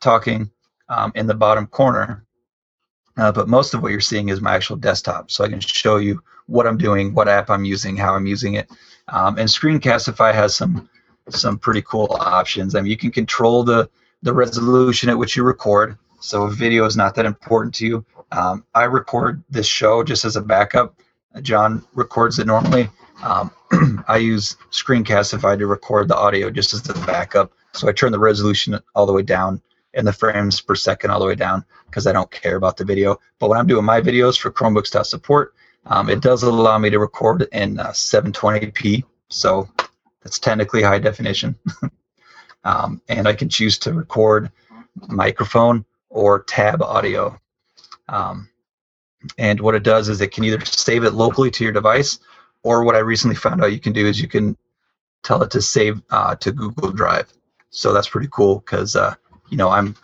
talking 0.00 0.50
um, 0.88 1.12
in 1.14 1.26
the 1.26 1.34
bottom 1.34 1.66
corner, 1.66 2.24
uh, 3.16 3.32
but 3.32 3.48
most 3.48 3.74
of 3.74 3.82
what 3.82 3.92
you're 3.92 4.00
seeing 4.00 4.28
is 4.28 4.40
my 4.40 4.54
actual 4.54 4.76
desktop. 4.76 5.30
So 5.30 5.44
I 5.44 5.48
can 5.48 5.60
show 5.60 5.96
you 5.96 6.22
what 6.46 6.66
I'm 6.66 6.78
doing, 6.78 7.12
what 7.12 7.28
app 7.28 7.50
I'm 7.50 7.64
using, 7.64 7.96
how 7.96 8.14
I'm 8.14 8.26
using 8.26 8.54
it, 8.54 8.70
um, 9.08 9.38
and 9.38 9.48
Screencastify 9.48 10.32
has 10.32 10.54
some 10.54 10.88
some 11.28 11.58
pretty 11.58 11.82
cool 11.82 12.08
options. 12.20 12.74
I 12.74 12.80
mean, 12.80 12.90
you 12.90 12.96
can 12.96 13.10
control 13.10 13.62
the 13.64 13.88
the 14.22 14.32
resolution 14.32 15.08
at 15.08 15.18
which 15.18 15.36
you 15.36 15.44
record. 15.44 15.98
So 16.20 16.46
if 16.46 16.54
video 16.54 16.84
is 16.84 16.96
not 16.96 17.14
that 17.14 17.26
important 17.26 17.74
to 17.76 17.86
you, 17.86 18.04
um, 18.32 18.64
I 18.74 18.84
record 18.84 19.42
this 19.50 19.66
show 19.66 20.02
just 20.02 20.24
as 20.24 20.36
a 20.36 20.42
backup. 20.42 21.00
John 21.42 21.84
records 21.94 22.38
it 22.38 22.46
normally. 22.46 22.88
Um, 23.22 23.50
I 24.08 24.18
use 24.18 24.56
Screencastify 24.70 25.58
to 25.58 25.66
record 25.66 26.08
the 26.08 26.16
audio 26.16 26.50
just 26.50 26.72
as 26.72 26.82
the 26.82 26.94
backup. 27.06 27.52
So 27.72 27.88
I 27.88 27.92
turn 27.92 28.12
the 28.12 28.18
resolution 28.18 28.78
all 28.94 29.06
the 29.06 29.12
way 29.12 29.22
down 29.22 29.60
and 29.94 30.06
the 30.06 30.12
frames 30.12 30.60
per 30.60 30.74
second 30.74 31.10
all 31.10 31.20
the 31.20 31.26
way 31.26 31.34
down 31.34 31.64
because 31.86 32.06
I 32.06 32.12
don't 32.12 32.30
care 32.30 32.56
about 32.56 32.76
the 32.76 32.84
video. 32.84 33.18
But 33.38 33.50
when 33.50 33.58
I'm 33.58 33.66
doing 33.66 33.84
my 33.84 34.00
videos 34.00 34.38
for 34.38 34.50
Chromebooks.support, 34.50 35.54
um, 35.86 36.10
it 36.10 36.20
does 36.20 36.42
allow 36.42 36.78
me 36.78 36.90
to 36.90 36.98
record 36.98 37.46
in 37.52 37.78
uh, 37.78 37.88
720p. 37.88 39.04
So 39.28 39.68
that's 40.22 40.38
technically 40.38 40.82
high 40.82 40.98
definition. 40.98 41.56
um, 42.64 43.00
and 43.08 43.26
I 43.26 43.32
can 43.32 43.48
choose 43.48 43.78
to 43.78 43.92
record 43.92 44.50
microphone 45.08 45.84
or 46.10 46.42
tab 46.44 46.82
audio. 46.82 47.38
Um, 48.08 48.48
and 49.36 49.60
what 49.60 49.74
it 49.74 49.82
does 49.82 50.08
is 50.08 50.20
it 50.20 50.32
can 50.32 50.44
either 50.44 50.64
save 50.64 51.04
it 51.04 51.12
locally 51.14 51.50
to 51.50 51.64
your 51.64 51.72
device, 51.72 52.20
or 52.62 52.84
what 52.84 52.94
I 52.94 53.00
recently 53.00 53.36
found 53.36 53.62
out 53.62 53.72
you 53.72 53.80
can 53.80 53.92
do 53.92 54.06
is 54.06 54.20
you 54.20 54.28
can 54.28 54.56
tell 55.22 55.42
it 55.42 55.50
to 55.50 55.62
save 55.62 56.00
uh, 56.10 56.34
to 56.36 56.52
Google 56.52 56.92
Drive. 56.92 57.32
So 57.70 57.92
that's 57.92 58.08
pretty 58.08 58.28
cool 58.30 58.60
because 58.60 58.96
uh, 58.96 59.14
you 59.50 59.56
know 59.56 59.68
I'm 59.70 59.94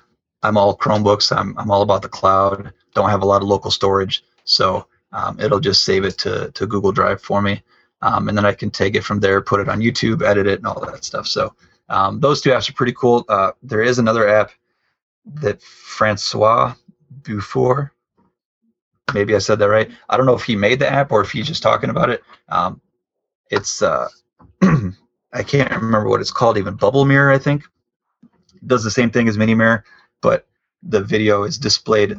I'm 0.42 0.56
all 0.56 0.76
Chromebooks. 0.76 1.34
I'm 1.36 1.56
I'm 1.58 1.70
all 1.70 1.82
about 1.82 2.02
the 2.02 2.08
cloud. 2.08 2.72
Don't 2.94 3.10
have 3.10 3.22
a 3.22 3.26
lot 3.26 3.42
of 3.42 3.48
local 3.48 3.70
storage, 3.70 4.24
so 4.44 4.86
um, 5.12 5.38
it'll 5.40 5.60
just 5.60 5.84
save 5.84 6.04
it 6.04 6.18
to 6.18 6.50
to 6.50 6.66
Google 6.66 6.92
Drive 6.92 7.22
for 7.22 7.40
me, 7.40 7.62
um, 8.02 8.28
and 8.28 8.36
then 8.36 8.44
I 8.44 8.52
can 8.52 8.70
take 8.70 8.94
it 8.94 9.04
from 9.04 9.20
there, 9.20 9.40
put 9.40 9.60
it 9.60 9.68
on 9.68 9.80
YouTube, 9.80 10.22
edit 10.22 10.46
it, 10.46 10.58
and 10.58 10.66
all 10.66 10.80
that 10.84 11.04
stuff. 11.04 11.26
So 11.26 11.54
um, 11.88 12.20
those 12.20 12.40
two 12.40 12.50
apps 12.50 12.68
are 12.68 12.74
pretty 12.74 12.94
cool. 12.94 13.24
Uh, 13.28 13.52
there 13.62 13.82
is 13.82 13.98
another 13.98 14.28
app 14.28 14.50
that 15.26 15.62
Francois 15.62 16.74
Dufour 17.22 17.93
maybe 19.12 19.34
I 19.34 19.38
said 19.38 19.58
that 19.58 19.68
right. 19.68 19.90
I 20.08 20.16
don't 20.16 20.26
know 20.26 20.34
if 20.34 20.44
he 20.44 20.56
made 20.56 20.78
the 20.78 20.90
app 20.90 21.12
or 21.12 21.20
if 21.20 21.30
he's 21.30 21.46
just 21.46 21.62
talking 21.62 21.90
about 21.90 22.10
it. 22.10 22.22
Um, 22.48 22.80
it's 23.50 23.82
uh, 23.82 24.08
I 24.62 25.42
can't 25.42 25.70
remember 25.70 26.08
what 26.08 26.20
it's 26.20 26.30
called. 26.30 26.56
Even 26.56 26.74
Bubble 26.74 27.04
Mirror, 27.04 27.32
I 27.32 27.38
think, 27.38 27.64
does 28.66 28.84
the 28.84 28.90
same 28.90 29.10
thing 29.10 29.28
as 29.28 29.36
Mini 29.36 29.54
Mirror, 29.54 29.84
but 30.22 30.46
the 30.82 31.02
video 31.02 31.44
is 31.44 31.58
displayed 31.58 32.16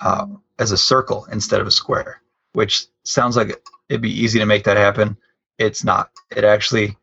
uh, 0.00 0.26
as 0.58 0.72
a 0.72 0.78
circle 0.78 1.26
instead 1.32 1.60
of 1.60 1.66
a 1.66 1.72
square, 1.72 2.22
which 2.52 2.86
sounds 3.04 3.36
like 3.36 3.62
it'd 3.88 4.02
be 4.02 4.10
easy 4.10 4.38
to 4.38 4.46
make 4.46 4.64
that 4.64 4.76
happen. 4.76 5.16
It's 5.58 5.84
not. 5.84 6.10
It 6.34 6.44
actually 6.44 6.96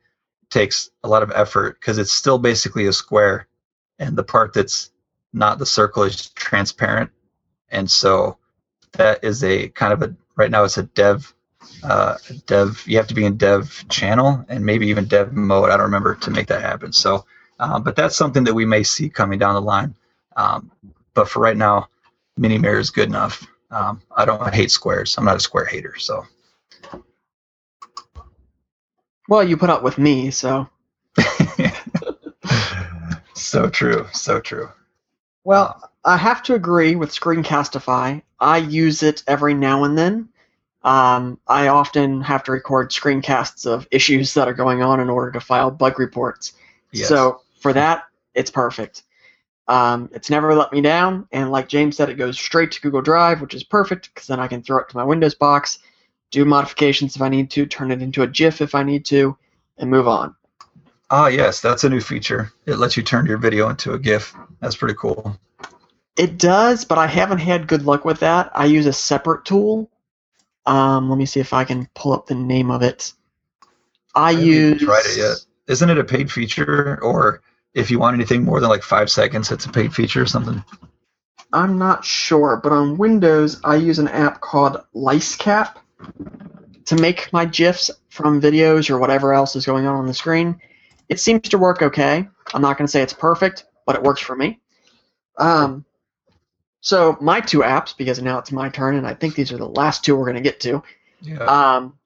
takes 0.49 0.89
a 1.03 1.07
lot 1.07 1.23
of 1.23 1.31
effort 1.31 1.79
because 1.79 1.97
it's 1.97 2.11
still 2.11 2.37
basically 2.37 2.87
a 2.87 2.93
square, 2.93 3.47
and 3.99 4.17
the 4.17 4.23
part 4.23 4.53
that's 4.53 4.91
not 5.33 5.59
the 5.59 5.65
circle 5.65 6.03
is 6.03 6.29
transparent, 6.31 7.11
and 7.69 7.89
so 7.89 8.37
that 8.93 9.23
is 9.23 9.43
a 9.43 9.69
kind 9.69 9.93
of 9.93 10.01
a 10.01 10.15
right 10.35 10.51
now 10.51 10.63
it's 10.63 10.77
a 10.77 10.83
dev 10.83 11.33
uh, 11.83 12.17
dev 12.45 12.83
you 12.87 12.97
have 12.97 13.07
to 13.07 13.13
be 13.13 13.25
in 13.25 13.37
dev 13.37 13.85
channel 13.89 14.45
and 14.49 14.65
maybe 14.65 14.87
even 14.87 15.05
dev 15.05 15.33
mode. 15.33 15.69
I 15.69 15.77
don't 15.77 15.85
remember 15.85 16.15
to 16.15 16.31
make 16.31 16.47
that 16.47 16.61
happen. 16.61 16.93
So 16.93 17.25
uh, 17.59 17.79
but 17.79 17.95
that's 17.95 18.15
something 18.15 18.43
that 18.45 18.53
we 18.53 18.65
may 18.65 18.83
see 18.83 19.09
coming 19.09 19.39
down 19.39 19.55
the 19.55 19.61
line. 19.61 19.95
Um, 20.35 20.71
but 21.13 21.29
for 21.29 21.41
right 21.41 21.57
now 21.57 21.89
mini 22.37 22.57
mirror 22.57 22.79
is 22.79 22.89
good 22.89 23.09
enough. 23.09 23.45
Um, 23.71 24.01
i 24.15 24.25
don't 24.25 24.53
hate 24.53 24.71
squares. 24.71 25.17
I'm 25.17 25.25
not 25.25 25.35
a 25.37 25.39
square 25.39 25.65
hater 25.65 25.95
so. 25.97 26.25
Well, 29.29 29.43
you 29.43 29.57
put 29.57 29.69
up 29.69 29.83
with 29.83 29.99
me, 29.99 30.31
so. 30.31 30.67
so 33.35 33.69
true. 33.69 34.07
So 34.11 34.39
true. 34.39 34.69
Well, 35.43 35.91
I 36.09 36.17
have 36.17 36.41
to 36.43 36.55
agree 36.55 36.95
with 36.95 37.11
Screencastify. 37.11 38.23
I 38.39 38.57
use 38.57 39.03
it 39.03 39.21
every 39.27 39.53
now 39.53 39.83
and 39.83 39.95
then. 39.95 40.29
Um, 40.83 41.39
I 41.47 41.67
often 41.67 42.21
have 42.21 42.43
to 42.45 42.51
record 42.51 42.89
screencasts 42.89 43.67
of 43.67 43.87
issues 43.91 44.33
that 44.33 44.47
are 44.47 44.55
going 44.55 44.81
on 44.81 44.99
in 45.01 45.07
order 45.07 45.29
to 45.33 45.39
file 45.39 45.69
bug 45.69 45.99
reports. 45.99 46.53
Yes. 46.91 47.09
So 47.09 47.41
for 47.59 47.73
that, 47.73 48.05
it's 48.33 48.49
perfect. 48.49 49.03
Um, 49.67 50.09
it's 50.11 50.31
never 50.31 50.55
let 50.55 50.73
me 50.73 50.81
down, 50.81 51.27
and 51.31 51.51
like 51.51 51.69
James 51.69 51.97
said, 51.97 52.09
it 52.09 52.15
goes 52.15 52.39
straight 52.39 52.71
to 52.71 52.81
Google 52.81 53.03
Drive, 53.03 53.39
which 53.39 53.53
is 53.53 53.63
perfect 53.63 54.11
because 54.11 54.25
then 54.25 54.39
I 54.39 54.47
can 54.47 54.63
throw 54.63 54.79
it 54.79 54.89
to 54.89 54.97
my 54.97 55.03
Windows 55.03 55.35
box, 55.35 55.77
do 56.31 56.43
modifications 56.43 57.15
if 57.15 57.21
I 57.21 57.29
need 57.29 57.51
to, 57.51 57.67
turn 57.67 57.91
it 57.91 58.01
into 58.01 58.23
a 58.23 58.27
GIF 58.27 58.61
if 58.61 58.73
I 58.73 58.81
need 58.81 59.05
to, 59.05 59.37
and 59.77 59.91
move 59.91 60.07
on. 60.07 60.35
ah 61.11 61.27
yes 61.27 61.61
that's 61.61 61.83
a 61.83 61.89
new 61.89 62.01
feature 62.01 62.51
it 62.65 62.77
lets 62.77 62.97
you 62.97 63.03
turn 63.03 63.27
your 63.27 63.37
video 63.37 63.69
into 63.69 63.93
a 63.93 63.99
gif 63.99 64.35
that's 64.59 64.75
pretty 64.75 64.95
cool 64.95 65.39
It 66.19 66.37
does, 66.37 66.85
but 66.85 66.97
I 66.97 67.07
haven't 67.07 67.39
had 67.39 67.67
good 67.67 67.83
luck 67.83 68.05
with 68.05 68.19
that. 68.19 68.51
I 68.53 68.65
use 68.65 68.85
a 68.85 68.93
separate 68.93 69.45
tool. 69.45 69.89
Um, 70.65 71.09
let 71.09 71.17
me 71.17 71.25
see 71.25 71.39
if 71.39 71.53
I 71.53 71.63
can 71.63 71.89
pull 71.95 72.13
up 72.13 72.27
the 72.27 72.35
name 72.35 72.69
of 72.69 72.83
it. 72.83 73.13
I, 74.13 74.33
haven't 74.33 74.47
use. 74.47 74.81
tried 74.81 75.05
it 75.05 75.17
yet 75.17 75.37
isn't 75.69 75.89
it 75.89 75.97
a 75.97 76.03
paid 76.03 76.31
feature 76.31 76.99
or 77.01 77.41
if 77.73 77.89
you 77.89 77.99
want 77.99 78.15
anything 78.15 78.43
more 78.43 78.59
than 78.59 78.69
like 78.69 78.83
five 78.83 79.09
seconds 79.09 79.51
it's 79.51 79.65
a 79.65 79.71
paid 79.71 79.93
feature 79.93 80.21
or 80.21 80.25
something 80.25 80.63
I'm 81.51 81.79
not 81.79 82.05
sure, 82.05 82.57
but 82.61 82.71
on 82.71 82.97
Windows, 82.97 83.59
I 83.63 83.77
use 83.77 83.97
an 83.97 84.07
app 84.07 84.39
called 84.39 84.83
LiceCap 84.95 85.77
to 86.85 86.95
make 86.95 87.33
my 87.33 87.45
GIFs 87.45 87.89
from 88.09 88.39
videos 88.39 88.91
or 88.91 88.99
whatever 88.99 89.33
else 89.33 89.55
is 89.55 89.65
going 89.65 89.87
on 89.87 89.95
on 89.95 90.05
the 90.05 90.13
screen. 90.13 90.61
It 91.07 91.19
seems 91.19 91.49
to 91.49 91.57
work 91.57 91.81
okay. 91.81 92.27
I'm 92.53 92.61
not 92.61 92.77
going 92.77 92.85
to 92.85 92.91
say 92.91 93.01
it's 93.01 93.13
perfect, 93.13 93.65
but 93.87 93.95
it 93.95 94.03
works 94.03 94.21
for 94.21 94.35
me. 94.35 94.59
Um, 95.39 95.85
so 96.81 97.17
my 97.19 97.41
two 97.41 97.59
apps, 97.59 97.95
because 97.95 98.21
now 98.21 98.39
it's 98.39 98.51
my 98.51 98.69
turn, 98.69 98.95
and 98.95 99.05
I 99.05 99.13
think 99.13 99.35
these 99.35 99.51
are 99.51 99.57
the 99.57 99.67
last 99.67 100.03
two 100.03 100.15
we're 100.15 100.25
going 100.25 100.35
to 100.35 100.41
get 100.41 100.59
to. 100.61 100.83
yeah 101.21 101.43
Um, 101.43 101.97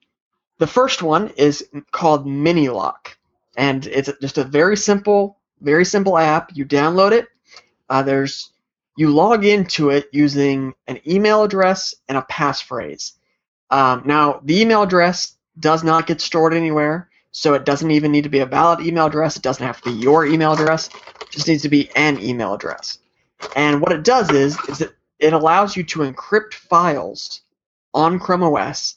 the 0.58 0.66
first 0.66 1.02
one 1.02 1.30
is 1.36 1.68
called 1.90 2.26
MiniLock, 2.26 3.16
and 3.56 3.86
it's 3.86 4.10
just 4.20 4.38
a 4.38 4.44
very 4.44 4.76
simple, 4.76 5.38
very 5.60 5.84
simple 5.84 6.16
app. 6.18 6.50
You 6.54 6.64
download 6.64 7.12
it. 7.12 7.28
Uh, 7.88 8.02
there's 8.02 8.50
you 8.96 9.10
log 9.10 9.44
into 9.44 9.90
it 9.90 10.08
using 10.12 10.74
an 10.86 11.00
email 11.06 11.42
address 11.42 11.94
and 12.08 12.16
a 12.16 12.22
passphrase. 12.22 13.12
Um, 13.70 14.02
now, 14.04 14.40
the 14.44 14.60
email 14.60 14.82
address 14.82 15.34
does 15.58 15.82
not 15.82 16.06
get 16.06 16.20
stored 16.20 16.54
anywhere, 16.54 17.08
so 17.32 17.54
it 17.54 17.64
doesn't 17.64 17.90
even 17.90 18.12
need 18.12 18.22
to 18.22 18.30
be 18.30 18.38
a 18.38 18.46
valid 18.46 18.80
email 18.86 19.06
address. 19.06 19.36
It 19.36 19.42
doesn't 19.42 19.66
have 19.66 19.80
to 19.82 19.90
be 19.90 19.98
your 19.98 20.24
email 20.26 20.52
address. 20.52 20.88
It 21.20 21.30
just 21.30 21.48
needs 21.48 21.62
to 21.62 21.68
be 21.68 21.90
an 21.96 22.20
email 22.22 22.54
address. 22.54 22.98
And 23.56 23.80
what 23.80 23.92
it 23.92 24.04
does 24.04 24.30
is, 24.30 24.58
is 24.68 24.80
it, 24.80 24.94
it 25.18 25.32
allows 25.32 25.76
you 25.76 25.84
to 25.84 26.00
encrypt 26.00 26.54
files 26.54 27.42
on 27.92 28.18
Chrome 28.18 28.42
OS 28.42 28.96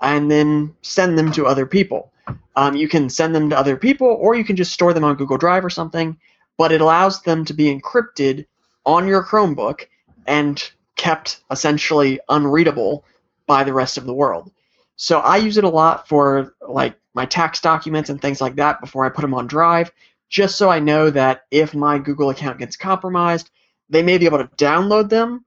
and 0.00 0.30
then 0.30 0.74
send 0.82 1.18
them 1.18 1.32
to 1.32 1.46
other 1.46 1.66
people. 1.66 2.12
Um, 2.56 2.76
you 2.76 2.88
can 2.88 3.08
send 3.08 3.34
them 3.34 3.50
to 3.50 3.58
other 3.58 3.76
people, 3.76 4.08
or 4.20 4.34
you 4.34 4.44
can 4.44 4.56
just 4.56 4.72
store 4.72 4.92
them 4.92 5.04
on 5.04 5.16
Google 5.16 5.38
Drive 5.38 5.64
or 5.64 5.70
something. 5.70 6.18
But 6.58 6.72
it 6.72 6.80
allows 6.80 7.22
them 7.22 7.44
to 7.46 7.54
be 7.54 7.74
encrypted 7.74 8.46
on 8.84 9.06
your 9.06 9.24
Chromebook 9.24 9.86
and 10.26 10.70
kept 10.96 11.40
essentially 11.50 12.20
unreadable 12.28 13.04
by 13.46 13.64
the 13.64 13.72
rest 13.72 13.96
of 13.96 14.04
the 14.04 14.14
world. 14.14 14.50
So 14.96 15.20
I 15.20 15.38
use 15.38 15.56
it 15.56 15.64
a 15.64 15.68
lot 15.68 16.08
for 16.08 16.54
like 16.60 16.94
my 17.14 17.26
tax 17.26 17.60
documents 17.60 18.10
and 18.10 18.20
things 18.20 18.40
like 18.40 18.56
that 18.56 18.80
before 18.80 19.04
I 19.04 19.08
put 19.08 19.22
them 19.22 19.34
on 19.34 19.46
Drive, 19.46 19.90
just 20.28 20.56
so 20.56 20.70
I 20.70 20.78
know 20.78 21.10
that 21.10 21.44
if 21.50 21.74
my 21.74 21.98
Google 21.98 22.30
account 22.30 22.58
gets 22.58 22.76
compromised, 22.76 23.50
they 23.92 24.02
may 24.02 24.16
be 24.18 24.24
able 24.24 24.38
to 24.38 24.48
download 24.56 25.10
them, 25.10 25.44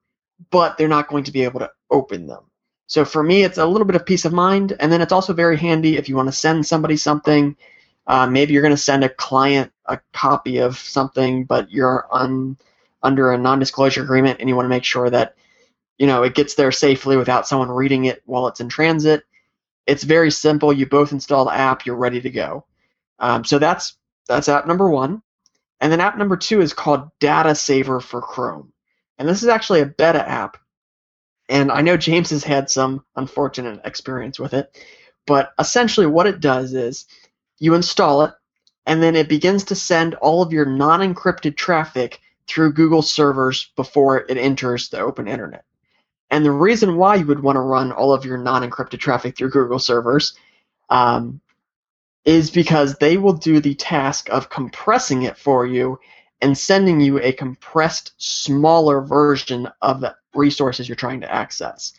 but 0.51 0.77
they're 0.77 0.87
not 0.87 1.07
going 1.07 1.23
to 1.23 1.31
be 1.31 1.43
able 1.43 1.59
to 1.59 1.71
open 1.89 2.27
them. 2.27 2.43
So 2.87 3.03
for 3.03 3.23
me, 3.23 3.43
it's 3.43 3.57
a 3.57 3.65
little 3.65 3.87
bit 3.87 3.95
of 3.95 4.05
peace 4.05 4.25
of 4.25 4.33
mind, 4.33 4.75
and 4.79 4.91
then 4.91 5.01
it's 5.01 5.11
also 5.11 5.33
very 5.33 5.57
handy 5.57 5.97
if 5.97 6.07
you 6.07 6.15
want 6.15 6.27
to 6.27 6.33
send 6.33 6.65
somebody 6.65 6.95
something. 6.95 7.57
Uh, 8.05 8.27
maybe 8.27 8.53
you're 8.53 8.61
going 8.61 8.75
to 8.75 8.77
send 8.77 9.03
a 9.03 9.09
client 9.09 9.71
a 9.87 9.99
copy 10.13 10.59
of 10.59 10.77
something, 10.77 11.45
but 11.45 11.71
you're 11.71 12.07
un, 12.11 12.55
under 13.01 13.31
a 13.31 13.37
non-disclosure 13.37 14.03
agreement, 14.03 14.39
and 14.39 14.47
you 14.47 14.55
want 14.55 14.65
to 14.65 14.69
make 14.69 14.83
sure 14.83 15.09
that 15.09 15.35
you 15.97 16.05
know 16.05 16.21
it 16.21 16.35
gets 16.35 16.53
there 16.53 16.71
safely 16.71 17.17
without 17.17 17.47
someone 17.47 17.69
reading 17.69 18.05
it 18.05 18.21
while 18.25 18.47
it's 18.47 18.59
in 18.59 18.69
transit. 18.69 19.23
It's 19.87 20.03
very 20.03 20.29
simple. 20.29 20.71
You 20.71 20.85
both 20.85 21.11
install 21.11 21.45
the 21.45 21.55
app, 21.55 21.85
you're 21.85 21.95
ready 21.95 22.21
to 22.21 22.29
go. 22.29 22.65
Um, 23.17 23.43
so 23.43 23.57
that's 23.57 23.97
that's 24.27 24.49
app 24.49 24.67
number 24.67 24.89
one, 24.89 25.23
and 25.79 25.91
then 25.91 26.01
app 26.01 26.17
number 26.17 26.37
two 26.37 26.61
is 26.61 26.73
called 26.73 27.09
Data 27.19 27.55
Saver 27.55 27.99
for 27.99 28.21
Chrome, 28.21 28.73
and 29.17 29.27
this 29.27 29.43
is 29.43 29.49
actually 29.49 29.81
a 29.81 29.85
beta 29.85 30.27
app. 30.27 30.57
And 31.47 31.71
I 31.71 31.81
know 31.81 31.97
James 31.97 32.31
has 32.31 32.43
had 32.43 32.69
some 32.69 33.05
unfortunate 33.15 33.81
experience 33.85 34.39
with 34.39 34.53
it, 34.53 34.83
but 35.27 35.53
essentially 35.59 36.07
what 36.07 36.27
it 36.27 36.39
does 36.39 36.73
is 36.73 37.05
you 37.59 37.75
install 37.75 38.23
it, 38.23 38.33
and 38.85 39.01
then 39.01 39.15
it 39.15 39.29
begins 39.29 39.65
to 39.65 39.75
send 39.75 40.15
all 40.15 40.41
of 40.41 40.53
your 40.53 40.65
non 40.65 41.01
encrypted 41.01 41.55
traffic 41.55 42.19
through 42.47 42.73
Google 42.73 43.01
servers 43.01 43.71
before 43.75 44.19
it 44.19 44.37
enters 44.37 44.89
the 44.89 44.99
open 44.99 45.27
internet. 45.27 45.65
And 46.29 46.43
the 46.43 46.51
reason 46.51 46.97
why 46.97 47.15
you 47.15 47.25
would 47.27 47.41
want 47.41 47.55
to 47.55 47.61
run 47.61 47.91
all 47.91 48.13
of 48.13 48.25
your 48.25 48.37
non 48.37 48.67
encrypted 48.67 48.99
traffic 48.99 49.37
through 49.37 49.51
Google 49.51 49.79
servers 49.79 50.37
um, 50.89 51.41
is 52.25 52.49
because 52.49 52.95
they 52.97 53.17
will 53.17 53.33
do 53.33 53.59
the 53.59 53.75
task 53.75 54.29
of 54.29 54.49
compressing 54.49 55.23
it 55.23 55.37
for 55.37 55.65
you 55.65 55.99
and 56.41 56.57
sending 56.57 56.99
you 56.99 57.19
a 57.19 57.31
compressed, 57.31 58.13
smaller 58.17 59.01
version 59.01 59.67
of 59.81 60.01
the 60.01 60.15
resources 60.33 60.89
you're 60.89 60.95
trying 60.95 61.21
to 61.21 61.33
access. 61.33 61.93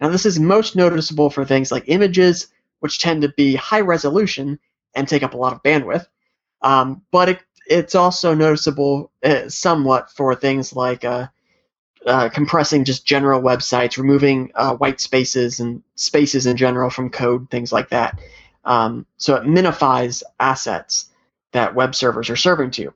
Now, 0.00 0.08
this 0.08 0.26
is 0.26 0.38
most 0.38 0.76
noticeable 0.76 1.30
for 1.30 1.44
things 1.44 1.72
like 1.72 1.84
images, 1.86 2.48
which 2.80 2.98
tend 2.98 3.22
to 3.22 3.32
be 3.36 3.54
high 3.56 3.80
resolution 3.80 4.58
and 4.94 5.08
take 5.08 5.22
up 5.22 5.34
a 5.34 5.36
lot 5.36 5.52
of 5.52 5.62
bandwidth, 5.62 6.06
um, 6.62 7.02
but 7.10 7.28
it, 7.28 7.40
it's 7.66 7.94
also 7.94 8.34
noticeable 8.34 9.10
uh, 9.24 9.48
somewhat 9.48 10.10
for 10.10 10.34
things 10.34 10.74
like 10.74 11.04
uh, 11.04 11.28
uh, 12.06 12.28
compressing 12.28 12.84
just 12.84 13.06
general 13.06 13.40
websites, 13.40 13.98
removing 13.98 14.50
uh, 14.54 14.74
white 14.76 15.00
spaces 15.00 15.60
and 15.60 15.82
spaces 15.94 16.46
in 16.46 16.56
general 16.56 16.90
from 16.90 17.10
code, 17.10 17.50
things 17.50 17.72
like 17.72 17.90
that. 17.90 18.18
Um, 18.64 19.06
so 19.16 19.36
it 19.36 19.44
minifies 19.44 20.22
assets 20.38 21.10
that 21.52 21.74
web 21.74 21.94
servers 21.94 22.30
are 22.30 22.36
serving 22.36 22.70
to 22.72 22.82
you. 22.82 22.94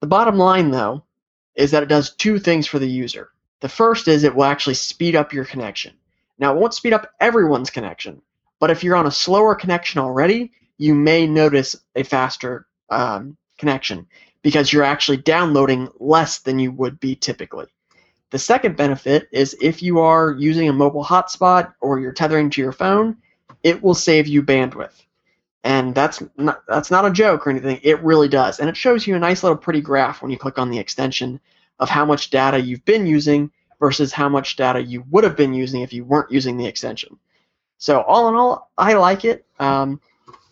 The 0.00 0.06
bottom 0.06 0.36
line, 0.36 0.70
though, 0.70 1.04
is 1.54 1.70
that 1.70 1.82
it 1.82 1.88
does 1.88 2.14
two 2.14 2.38
things 2.38 2.66
for 2.66 2.78
the 2.78 2.88
user. 2.88 3.30
The 3.60 3.68
first 3.68 4.08
is 4.08 4.24
it 4.24 4.34
will 4.34 4.44
actually 4.44 4.74
speed 4.74 5.16
up 5.16 5.32
your 5.32 5.44
connection. 5.44 5.94
Now, 6.38 6.54
it 6.54 6.60
won't 6.60 6.74
speed 6.74 6.92
up 6.92 7.10
everyone's 7.18 7.70
connection, 7.70 8.20
but 8.60 8.70
if 8.70 8.84
you're 8.84 8.96
on 8.96 9.06
a 9.06 9.10
slower 9.10 9.54
connection 9.54 10.00
already, 10.00 10.52
you 10.76 10.94
may 10.94 11.26
notice 11.26 11.76
a 11.94 12.02
faster 12.02 12.66
um, 12.90 13.36
connection 13.56 14.06
because 14.42 14.72
you're 14.72 14.82
actually 14.82 15.16
downloading 15.16 15.88
less 15.98 16.40
than 16.40 16.58
you 16.58 16.70
would 16.72 17.00
be 17.00 17.16
typically. 17.16 17.66
The 18.30 18.38
second 18.38 18.76
benefit 18.76 19.28
is 19.32 19.56
if 19.60 19.82
you 19.82 20.00
are 20.00 20.32
using 20.32 20.68
a 20.68 20.72
mobile 20.72 21.04
hotspot 21.04 21.72
or 21.80 21.98
you're 22.00 22.12
tethering 22.12 22.50
to 22.50 22.60
your 22.60 22.72
phone, 22.72 23.16
it 23.62 23.82
will 23.82 23.94
save 23.94 24.26
you 24.26 24.42
bandwidth. 24.42 25.02
And 25.64 25.94
that's 25.94 26.22
not, 26.36 26.62
that's 26.68 26.90
not 26.90 27.06
a 27.06 27.10
joke 27.10 27.46
or 27.46 27.50
anything. 27.50 27.80
It 27.82 28.00
really 28.02 28.28
does. 28.28 28.60
And 28.60 28.68
it 28.68 28.76
shows 28.76 29.06
you 29.06 29.16
a 29.16 29.18
nice 29.18 29.42
little 29.42 29.58
pretty 29.58 29.80
graph 29.80 30.22
when 30.22 30.30
you 30.30 30.38
click 30.38 30.58
on 30.58 30.70
the 30.70 30.78
extension 30.78 31.40
of 31.80 31.88
how 31.88 32.04
much 32.04 32.30
data 32.30 32.60
you've 32.60 32.84
been 32.84 33.06
using 33.06 33.50
versus 33.80 34.12
how 34.12 34.28
much 34.28 34.56
data 34.56 34.80
you 34.80 35.04
would 35.10 35.24
have 35.24 35.36
been 35.36 35.52
using 35.52 35.82
if 35.82 35.92
you 35.92 36.04
weren't 36.04 36.30
using 36.30 36.56
the 36.56 36.66
extension. 36.66 37.18
So 37.78 38.00
all 38.02 38.28
in 38.28 38.34
all, 38.36 38.70
I 38.78 38.94
like 38.94 39.24
it. 39.24 39.44
Um, 39.58 40.00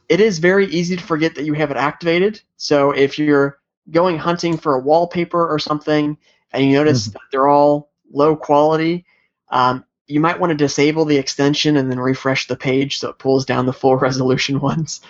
it 0.08 0.20
is 0.20 0.38
very 0.38 0.66
easy 0.66 0.96
to 0.96 1.02
forget 1.02 1.34
that 1.36 1.44
you 1.44 1.54
have 1.54 1.70
it 1.70 1.76
activated. 1.76 2.42
So 2.56 2.90
if 2.90 3.18
you're 3.18 3.58
going 3.90 4.18
hunting 4.18 4.56
for 4.58 4.74
a 4.74 4.80
wallpaper 4.80 5.48
or 5.48 5.58
something 5.58 6.18
and 6.52 6.64
you 6.64 6.72
notice 6.72 7.08
Mhm. 7.08 7.12
that 7.12 7.22
they're 7.30 7.48
all 7.48 7.90
low 8.12 8.36
quality, 8.36 9.04
um, 9.48 9.84
you 10.06 10.20
might 10.20 10.38
want 10.38 10.50
to 10.50 10.56
disable 10.56 11.04
the 11.04 11.16
extension 11.16 11.76
and 11.76 11.90
then 11.90 11.98
refresh 11.98 12.46
the 12.46 12.56
page 12.56 12.98
so 12.98 13.10
it 13.10 13.18
pulls 13.18 13.44
down 13.44 13.66
the 13.66 13.72
full 13.72 13.96
resolution 14.08 14.60
ones. 14.60 15.00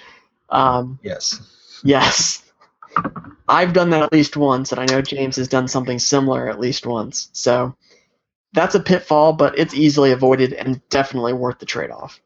Um, 0.51 0.99
yes 1.03 1.41
yes. 1.85 2.43
I've 3.49 3.73
done 3.73 3.91
that 3.91 4.03
at 4.03 4.13
least 4.13 4.37
once, 4.37 4.73
and 4.73 4.81
I 4.81 4.87
know 4.87 5.03
James 5.03 5.37
has 5.37 5.49
done 5.49 5.69
something 5.69 5.99
similar 5.99 6.49
at 6.49 6.59
least 6.59 6.87
once. 6.87 7.29
So 7.33 7.77
that's 8.53 8.75
a 8.75 8.81
pitfall, 8.81 9.35
but 9.35 9.59
it's 9.59 9.75
easily 9.75 10.13
avoided 10.13 10.53
and 10.53 10.81
definitely 10.89 11.35
worth 11.35 11.59
the 11.59 11.67
trade-off. 11.67 12.21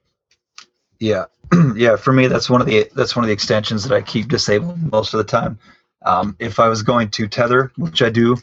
Yeah, 1.01 1.25
yeah. 1.75 1.97
For 1.97 2.13
me, 2.13 2.27
that's 2.27 2.51
one 2.51 2.61
of 2.61 2.67
the 2.67 2.91
that's 2.95 3.15
one 3.15 3.25
of 3.25 3.29
the 3.29 3.33
extensions 3.33 3.85
that 3.85 3.95
I 3.95 4.03
keep 4.03 4.29
disabled 4.29 4.93
most 4.93 5.15
of 5.15 5.19
the 5.19 5.25
time. 5.25 5.59
Um, 6.05 6.37
if 6.39 6.59
I 6.59 6.69
was 6.69 6.83
going 6.83 7.11
to 7.11 7.29
tether, 7.29 7.73
which 7.77 8.03
I 8.03 8.11
do 8.11 8.37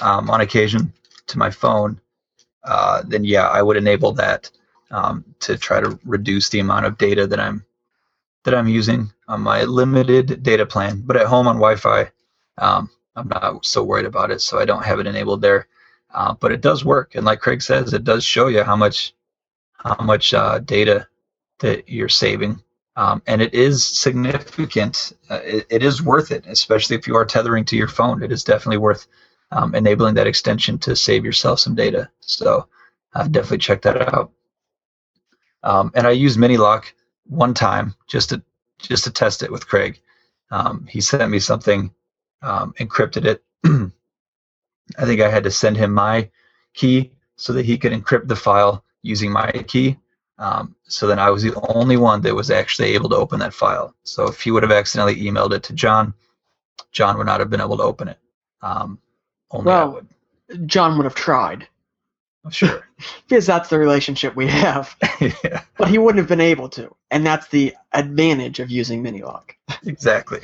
um, 0.00 0.28
on 0.28 0.40
occasion 0.40 0.92
to 1.28 1.38
my 1.38 1.50
phone, 1.50 2.00
uh, 2.64 3.02
then 3.06 3.24
yeah, 3.24 3.48
I 3.48 3.62
would 3.62 3.76
enable 3.76 4.12
that 4.14 4.50
um, 4.90 5.24
to 5.40 5.56
try 5.56 5.80
to 5.80 5.98
reduce 6.04 6.48
the 6.48 6.60
amount 6.60 6.86
of 6.86 6.98
data 6.98 7.26
that 7.26 7.40
I'm 7.40 7.64
that 8.44 8.54
I'm 8.54 8.68
using 8.68 9.10
on 9.28 9.40
my 9.40 9.64
limited 9.64 10.42
data 10.42 10.66
plan. 10.66 11.02
But 11.04 11.16
at 11.16 11.26
home 11.26 11.46
on 11.46 11.56
Wi-Fi, 11.56 12.10
um, 12.58 12.90
I'm 13.16 13.28
not 13.28 13.64
so 13.64 13.82
worried 13.82 14.06
about 14.06 14.30
it, 14.30 14.40
so 14.40 14.58
I 14.58 14.64
don't 14.66 14.84
have 14.84 15.00
it 15.00 15.06
enabled 15.06 15.40
there. 15.40 15.66
Uh, 16.12 16.34
but 16.34 16.52
it 16.52 16.60
does 16.60 16.84
work, 16.84 17.16
and 17.16 17.24
like 17.26 17.40
Craig 17.40 17.60
says, 17.60 17.92
it 17.92 18.04
does 18.04 18.24
show 18.24 18.46
you 18.46 18.62
how 18.62 18.76
much 18.76 19.14
how 19.72 19.96
much 20.04 20.32
uh, 20.32 20.60
data 20.60 21.08
that 21.58 21.88
you're 21.88 22.08
saving, 22.08 22.62
um, 22.96 23.20
and 23.26 23.42
it 23.42 23.52
is 23.52 23.84
significant. 23.84 25.12
Uh, 25.28 25.40
it, 25.42 25.66
it 25.70 25.82
is 25.82 26.02
worth 26.02 26.30
it, 26.30 26.44
especially 26.46 26.94
if 26.96 27.08
you 27.08 27.16
are 27.16 27.24
tethering 27.24 27.64
to 27.64 27.76
your 27.76 27.88
phone. 27.88 28.22
It 28.22 28.30
is 28.30 28.44
definitely 28.44 28.78
worth 28.78 29.08
um, 29.54 29.74
enabling 29.74 30.14
that 30.14 30.26
extension 30.26 30.78
to 30.80 30.96
save 30.96 31.24
yourself 31.24 31.60
some 31.60 31.74
data. 31.74 32.10
So 32.20 32.68
uh, 33.14 33.28
definitely 33.28 33.58
check 33.58 33.82
that 33.82 34.14
out. 34.14 34.32
Um, 35.62 35.92
and 35.94 36.06
I 36.06 36.10
used 36.10 36.38
Minilock 36.38 36.86
one 37.26 37.54
time 37.54 37.94
just 38.06 38.28
to 38.30 38.42
just 38.78 39.04
to 39.04 39.10
test 39.10 39.42
it 39.42 39.50
with 39.50 39.66
Craig. 39.66 40.00
Um, 40.50 40.86
he 40.90 41.00
sent 41.00 41.30
me 41.30 41.38
something, 41.38 41.90
um, 42.42 42.74
encrypted 42.78 43.24
it. 43.24 43.44
I 43.64 45.04
think 45.04 45.20
I 45.20 45.30
had 45.30 45.44
to 45.44 45.50
send 45.50 45.76
him 45.76 45.92
my 45.92 46.28
key 46.74 47.12
so 47.36 47.52
that 47.54 47.64
he 47.64 47.78
could 47.78 47.92
encrypt 47.92 48.28
the 48.28 48.36
file 48.36 48.84
using 49.02 49.30
my 49.30 49.50
key. 49.66 49.96
Um, 50.38 50.74
so 50.88 51.06
then 51.06 51.20
I 51.20 51.30
was 51.30 51.44
the 51.44 51.54
only 51.74 51.96
one 51.96 52.20
that 52.22 52.34
was 52.34 52.50
actually 52.50 52.88
able 52.88 53.08
to 53.10 53.16
open 53.16 53.38
that 53.38 53.54
file. 53.54 53.94
So 54.02 54.26
if 54.26 54.40
he 54.40 54.50
would 54.50 54.64
have 54.64 54.72
accidentally 54.72 55.22
emailed 55.22 55.52
it 55.52 55.62
to 55.64 55.72
John, 55.72 56.12
John 56.90 57.16
would 57.16 57.26
not 57.26 57.40
have 57.40 57.50
been 57.50 57.60
able 57.60 57.76
to 57.76 57.84
open 57.84 58.08
it. 58.08 58.18
Um, 58.60 58.98
only 59.50 59.66
Well, 59.66 59.92
would. 60.48 60.68
John 60.68 60.96
would 60.96 61.04
have 61.04 61.14
tried 61.14 61.68
Sure. 62.50 62.86
because 63.28 63.46
that's 63.46 63.70
the 63.70 63.78
relationship 63.78 64.36
we 64.36 64.46
have, 64.46 64.94
yeah, 65.20 65.62
but 65.78 65.88
he 65.88 65.96
wouldn't 65.98 66.18
have 66.18 66.28
been 66.28 66.40
able 66.42 66.68
to, 66.70 66.94
and 67.10 67.24
that's 67.24 67.48
the 67.48 67.74
advantage 67.92 68.60
of 68.60 68.70
using 68.70 69.02
Minilock. 69.02 69.52
exactly. 69.86 70.40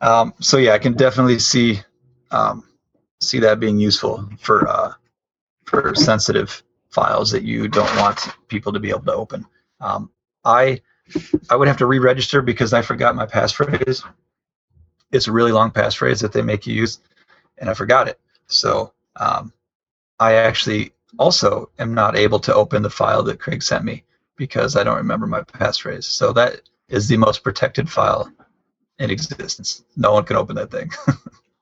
Um, 0.00 0.32
so 0.40 0.56
yeah, 0.56 0.72
I 0.72 0.78
can 0.78 0.94
definitely 0.94 1.38
see 1.38 1.80
um, 2.30 2.64
see 3.20 3.38
that 3.40 3.60
being 3.60 3.78
useful 3.78 4.28
for 4.38 4.66
uh, 4.68 4.92
for 5.64 5.94
sensitive 5.94 6.62
files 6.90 7.30
that 7.30 7.42
you 7.42 7.68
don't 7.68 7.94
want 7.96 8.28
people 8.48 8.72
to 8.72 8.80
be 8.80 8.88
able 8.90 9.00
to 9.02 9.12
open. 9.14 9.44
Um, 9.80 10.10
I 10.44 10.80
I 11.50 11.56
would 11.56 11.68
have 11.68 11.76
to 11.78 11.86
re-register 11.86 12.40
because 12.40 12.72
I 12.72 12.80
forgot 12.82 13.14
my 13.14 13.26
passphrase. 13.26 14.02
It's 15.12 15.28
a 15.28 15.32
really 15.32 15.52
long 15.52 15.70
passphrase 15.70 16.20
that 16.22 16.32
they 16.32 16.42
make 16.42 16.66
you 16.66 16.74
use, 16.74 16.98
and 17.58 17.70
I 17.70 17.74
forgot 17.74 18.08
it. 18.08 18.20
So 18.46 18.92
um, 19.16 19.52
I 20.18 20.34
actually 20.34 20.92
also 21.18 21.70
am 21.78 21.94
not 21.94 22.16
able 22.16 22.38
to 22.40 22.54
open 22.54 22.82
the 22.82 22.90
file 22.90 23.22
that 23.24 23.40
Craig 23.40 23.62
sent 23.62 23.84
me 23.84 24.04
because 24.36 24.76
I 24.76 24.84
don't 24.84 24.96
remember 24.96 25.26
my 25.26 25.42
passphrase. 25.42 26.04
So 26.04 26.32
that 26.34 26.60
is 26.88 27.08
the 27.08 27.16
most 27.16 27.42
protected 27.42 27.90
file 27.90 28.30
in 28.98 29.10
existence. 29.10 29.84
No 29.96 30.12
one 30.12 30.24
can 30.24 30.36
open 30.36 30.56
that 30.56 30.70
thing. 30.70 30.90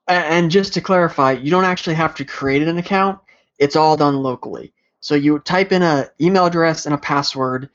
And 0.07 0.51
just 0.51 0.73
to 0.73 0.81
clarify, 0.81 1.31
you 1.31 1.49
don't 1.49 1.65
actually 1.65 1.95
have 1.95 2.13
to 2.15 2.25
create 2.25 2.61
an 2.61 2.77
account. 2.77 3.19
It's 3.57 3.75
all 3.75 3.97
done 3.97 4.17
locally. 4.17 4.71
So 4.99 5.15
you 5.15 5.39
type 5.39 5.71
in 5.71 5.81
a 5.81 6.09
email 6.21 6.45
address 6.45 6.85
and 6.85 6.93
a 6.93 6.99
password, 6.99 7.69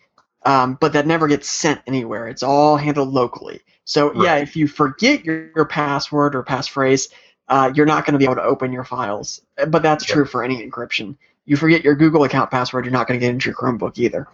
um, 0.44 0.78
but 0.80 0.92
that 0.92 1.08
never 1.08 1.26
gets 1.26 1.48
sent 1.48 1.80
anywhere. 1.88 2.28
It's 2.28 2.44
all 2.44 2.76
handled 2.76 3.08
locally. 3.08 3.62
So 3.84 4.22
yeah, 4.22 4.36
if 4.36 4.54
you 4.54 4.68
forget 4.68 5.24
your, 5.24 5.50
your 5.56 5.64
password 5.64 6.36
or 6.36 6.44
passphrase, 6.44 7.08
uh, 7.50 7.72
you're 7.74 7.86
not 7.86 8.06
going 8.06 8.12
to 8.12 8.18
be 8.18 8.24
able 8.24 8.36
to 8.36 8.42
open 8.42 8.72
your 8.72 8.84
files. 8.84 9.42
But 9.68 9.82
that's 9.82 10.04
true 10.04 10.24
for 10.24 10.42
any 10.42 10.66
encryption. 10.66 11.16
You 11.44 11.56
forget 11.56 11.82
your 11.84 11.96
Google 11.96 12.24
account 12.24 12.50
password, 12.50 12.84
you're 12.84 12.92
not 12.92 13.08
going 13.08 13.18
to 13.18 13.26
get 13.26 13.34
into 13.34 13.50
your 13.50 13.56
Chromebook 13.56 13.98
either. 13.98 14.28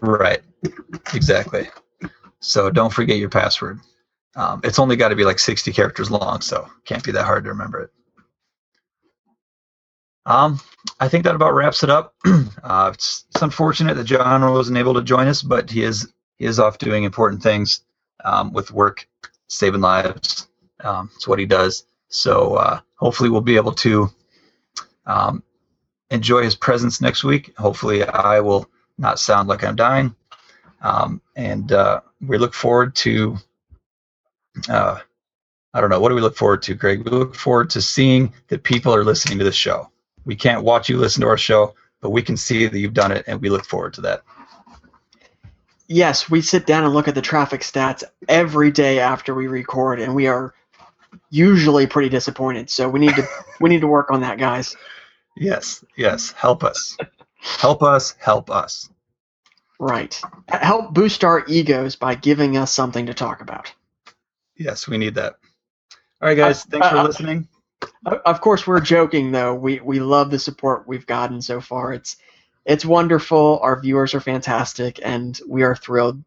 right. 0.00 0.40
Exactly. 1.14 1.68
So 2.40 2.68
don't 2.68 2.92
forget 2.92 3.18
your 3.18 3.28
password. 3.28 3.80
Um, 4.36 4.60
it's 4.64 4.78
only 4.78 4.96
got 4.96 5.08
to 5.08 5.16
be 5.16 5.24
like 5.24 5.38
60 5.38 5.72
characters 5.72 6.10
long, 6.10 6.40
so 6.40 6.68
can't 6.84 7.02
be 7.02 7.12
that 7.12 7.24
hard 7.24 7.44
to 7.44 7.50
remember 7.50 7.82
it. 7.82 7.90
Um, 10.26 10.60
I 11.00 11.08
think 11.08 11.24
that 11.24 11.34
about 11.34 11.54
wraps 11.54 11.82
it 11.82 11.90
up. 11.90 12.14
uh, 12.62 12.90
it's, 12.92 13.24
it's 13.30 13.42
unfortunate 13.42 13.94
that 13.94 14.04
John 14.04 14.42
wasn't 14.52 14.78
able 14.78 14.94
to 14.94 15.02
join 15.02 15.26
us, 15.26 15.42
but 15.42 15.70
he 15.70 15.82
is 15.82 16.12
he 16.36 16.44
is 16.44 16.60
off 16.60 16.78
doing 16.78 17.04
important 17.04 17.42
things 17.42 17.82
um, 18.24 18.52
with 18.52 18.70
work, 18.70 19.08
saving 19.48 19.80
lives. 19.80 20.48
Um, 20.80 21.10
it's 21.16 21.26
what 21.26 21.38
he 21.38 21.46
does. 21.46 21.84
So 22.08 22.54
uh, 22.54 22.80
hopefully 22.96 23.30
we'll 23.30 23.40
be 23.40 23.56
able 23.56 23.72
to 23.72 24.10
um, 25.06 25.42
enjoy 26.10 26.42
his 26.42 26.54
presence 26.54 27.00
next 27.00 27.24
week. 27.24 27.56
Hopefully 27.58 28.02
I 28.04 28.40
will 28.40 28.68
not 28.96 29.18
sound 29.18 29.48
like 29.48 29.64
I'm 29.64 29.76
dying. 29.76 30.14
Um, 30.80 31.20
and 31.36 31.72
uh, 31.72 32.00
we 32.26 32.38
look 32.38 32.54
forward 32.54 32.94
to, 32.96 33.36
uh, 34.68 34.98
I 35.74 35.80
don't 35.80 35.90
know, 35.90 36.00
what 36.00 36.08
do 36.08 36.14
we 36.14 36.20
look 36.20 36.36
forward 36.36 36.62
to, 36.62 36.74
Greg? 36.74 37.04
We 37.04 37.10
look 37.10 37.34
forward 37.34 37.70
to 37.70 37.82
seeing 37.82 38.32
that 38.48 38.62
people 38.62 38.94
are 38.94 39.04
listening 39.04 39.38
to 39.38 39.44
the 39.44 39.52
show. 39.52 39.90
We 40.24 40.36
can't 40.36 40.62
watch 40.62 40.88
you 40.88 40.98
listen 40.98 41.22
to 41.22 41.28
our 41.28 41.38
show, 41.38 41.74
but 42.00 42.10
we 42.10 42.22
can 42.22 42.36
see 42.36 42.66
that 42.66 42.78
you've 42.78 42.94
done 42.94 43.12
it, 43.12 43.24
and 43.26 43.40
we 43.40 43.50
look 43.50 43.64
forward 43.64 43.94
to 43.94 44.00
that. 44.02 44.22
Yes, 45.88 46.28
we 46.30 46.42
sit 46.42 46.66
down 46.66 46.84
and 46.84 46.92
look 46.92 47.08
at 47.08 47.14
the 47.14 47.22
traffic 47.22 47.62
stats 47.62 48.04
every 48.28 48.70
day 48.70 49.00
after 49.00 49.34
we 49.34 49.46
record, 49.46 50.00
and 50.00 50.14
we 50.14 50.26
are 50.26 50.54
usually 51.30 51.86
pretty 51.86 52.08
disappointed. 52.08 52.70
So 52.70 52.88
we 52.88 53.00
need 53.00 53.14
to 53.16 53.28
we 53.60 53.68
need 53.70 53.80
to 53.80 53.86
work 53.88 54.10
on 54.10 54.20
that, 54.22 54.38
guys. 54.38 54.76
Yes, 55.36 55.84
yes, 55.96 56.32
help 56.32 56.64
us. 56.64 56.96
help 57.40 57.82
us, 57.82 58.14
help 58.18 58.50
us. 58.50 58.90
Right. 59.78 60.20
Help 60.48 60.92
boost 60.92 61.22
our 61.22 61.44
egos 61.46 61.94
by 61.94 62.16
giving 62.16 62.56
us 62.56 62.72
something 62.72 63.06
to 63.06 63.14
talk 63.14 63.40
about. 63.40 63.72
Yes, 64.56 64.88
we 64.88 64.98
need 64.98 65.14
that. 65.14 65.36
All 66.20 66.28
right, 66.28 66.36
guys, 66.36 66.64
thanks 66.64 66.88
for 66.88 66.96
uh, 66.96 67.04
listening. 67.04 67.48
O- 68.06 68.20
Of 68.26 68.40
course, 68.40 68.66
we're 68.66 68.80
joking 68.80 69.30
though. 69.30 69.54
We 69.54 69.78
we 69.78 70.00
love 70.00 70.30
the 70.30 70.38
support 70.38 70.88
we've 70.88 71.06
gotten 71.06 71.40
so 71.40 71.60
far. 71.60 71.92
It's 71.92 72.16
it's 72.64 72.84
wonderful. 72.84 73.60
Our 73.62 73.80
viewers 73.80 74.14
are 74.14 74.20
fantastic, 74.20 75.00
and 75.02 75.40
we 75.48 75.62
are 75.62 75.76
thrilled. 75.76 76.22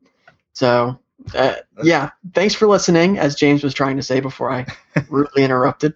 So, 0.54 0.98
uh, 1.34 1.56
yeah, 1.84 2.12
thanks 2.34 2.56
for 2.56 2.68
listening. 2.68 3.18
As 3.18 3.36
James 3.36 3.64
was 3.64 3.74
trying 3.74 3.98
to 3.98 4.04
say 4.04 4.20
before 4.20 4.52
I 4.52 4.66
rudely 5.10 5.44
interrupted. 5.44 5.94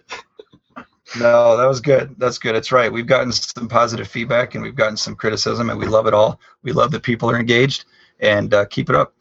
No, 1.18 1.56
that 1.56 1.66
was 1.66 1.80
good. 1.80 2.16
That's 2.18 2.38
good. 2.38 2.56
It's 2.56 2.72
right. 2.72 2.92
We've 2.92 3.06
gotten 3.06 3.32
some 3.32 3.68
positive 3.68 4.08
feedback 4.08 4.54
and 4.54 4.62
we've 4.62 4.74
gotten 4.74 4.96
some 4.96 5.14
criticism, 5.14 5.70
and 5.70 5.78
we 5.78 5.86
love 5.86 6.06
it 6.06 6.14
all. 6.14 6.40
We 6.62 6.72
love 6.72 6.90
that 6.92 7.02
people 7.02 7.30
are 7.30 7.38
engaged, 7.38 7.84
and 8.20 8.52
uh, 8.52 8.64
keep 8.66 8.90
it 8.90 8.96
up. 8.96 9.14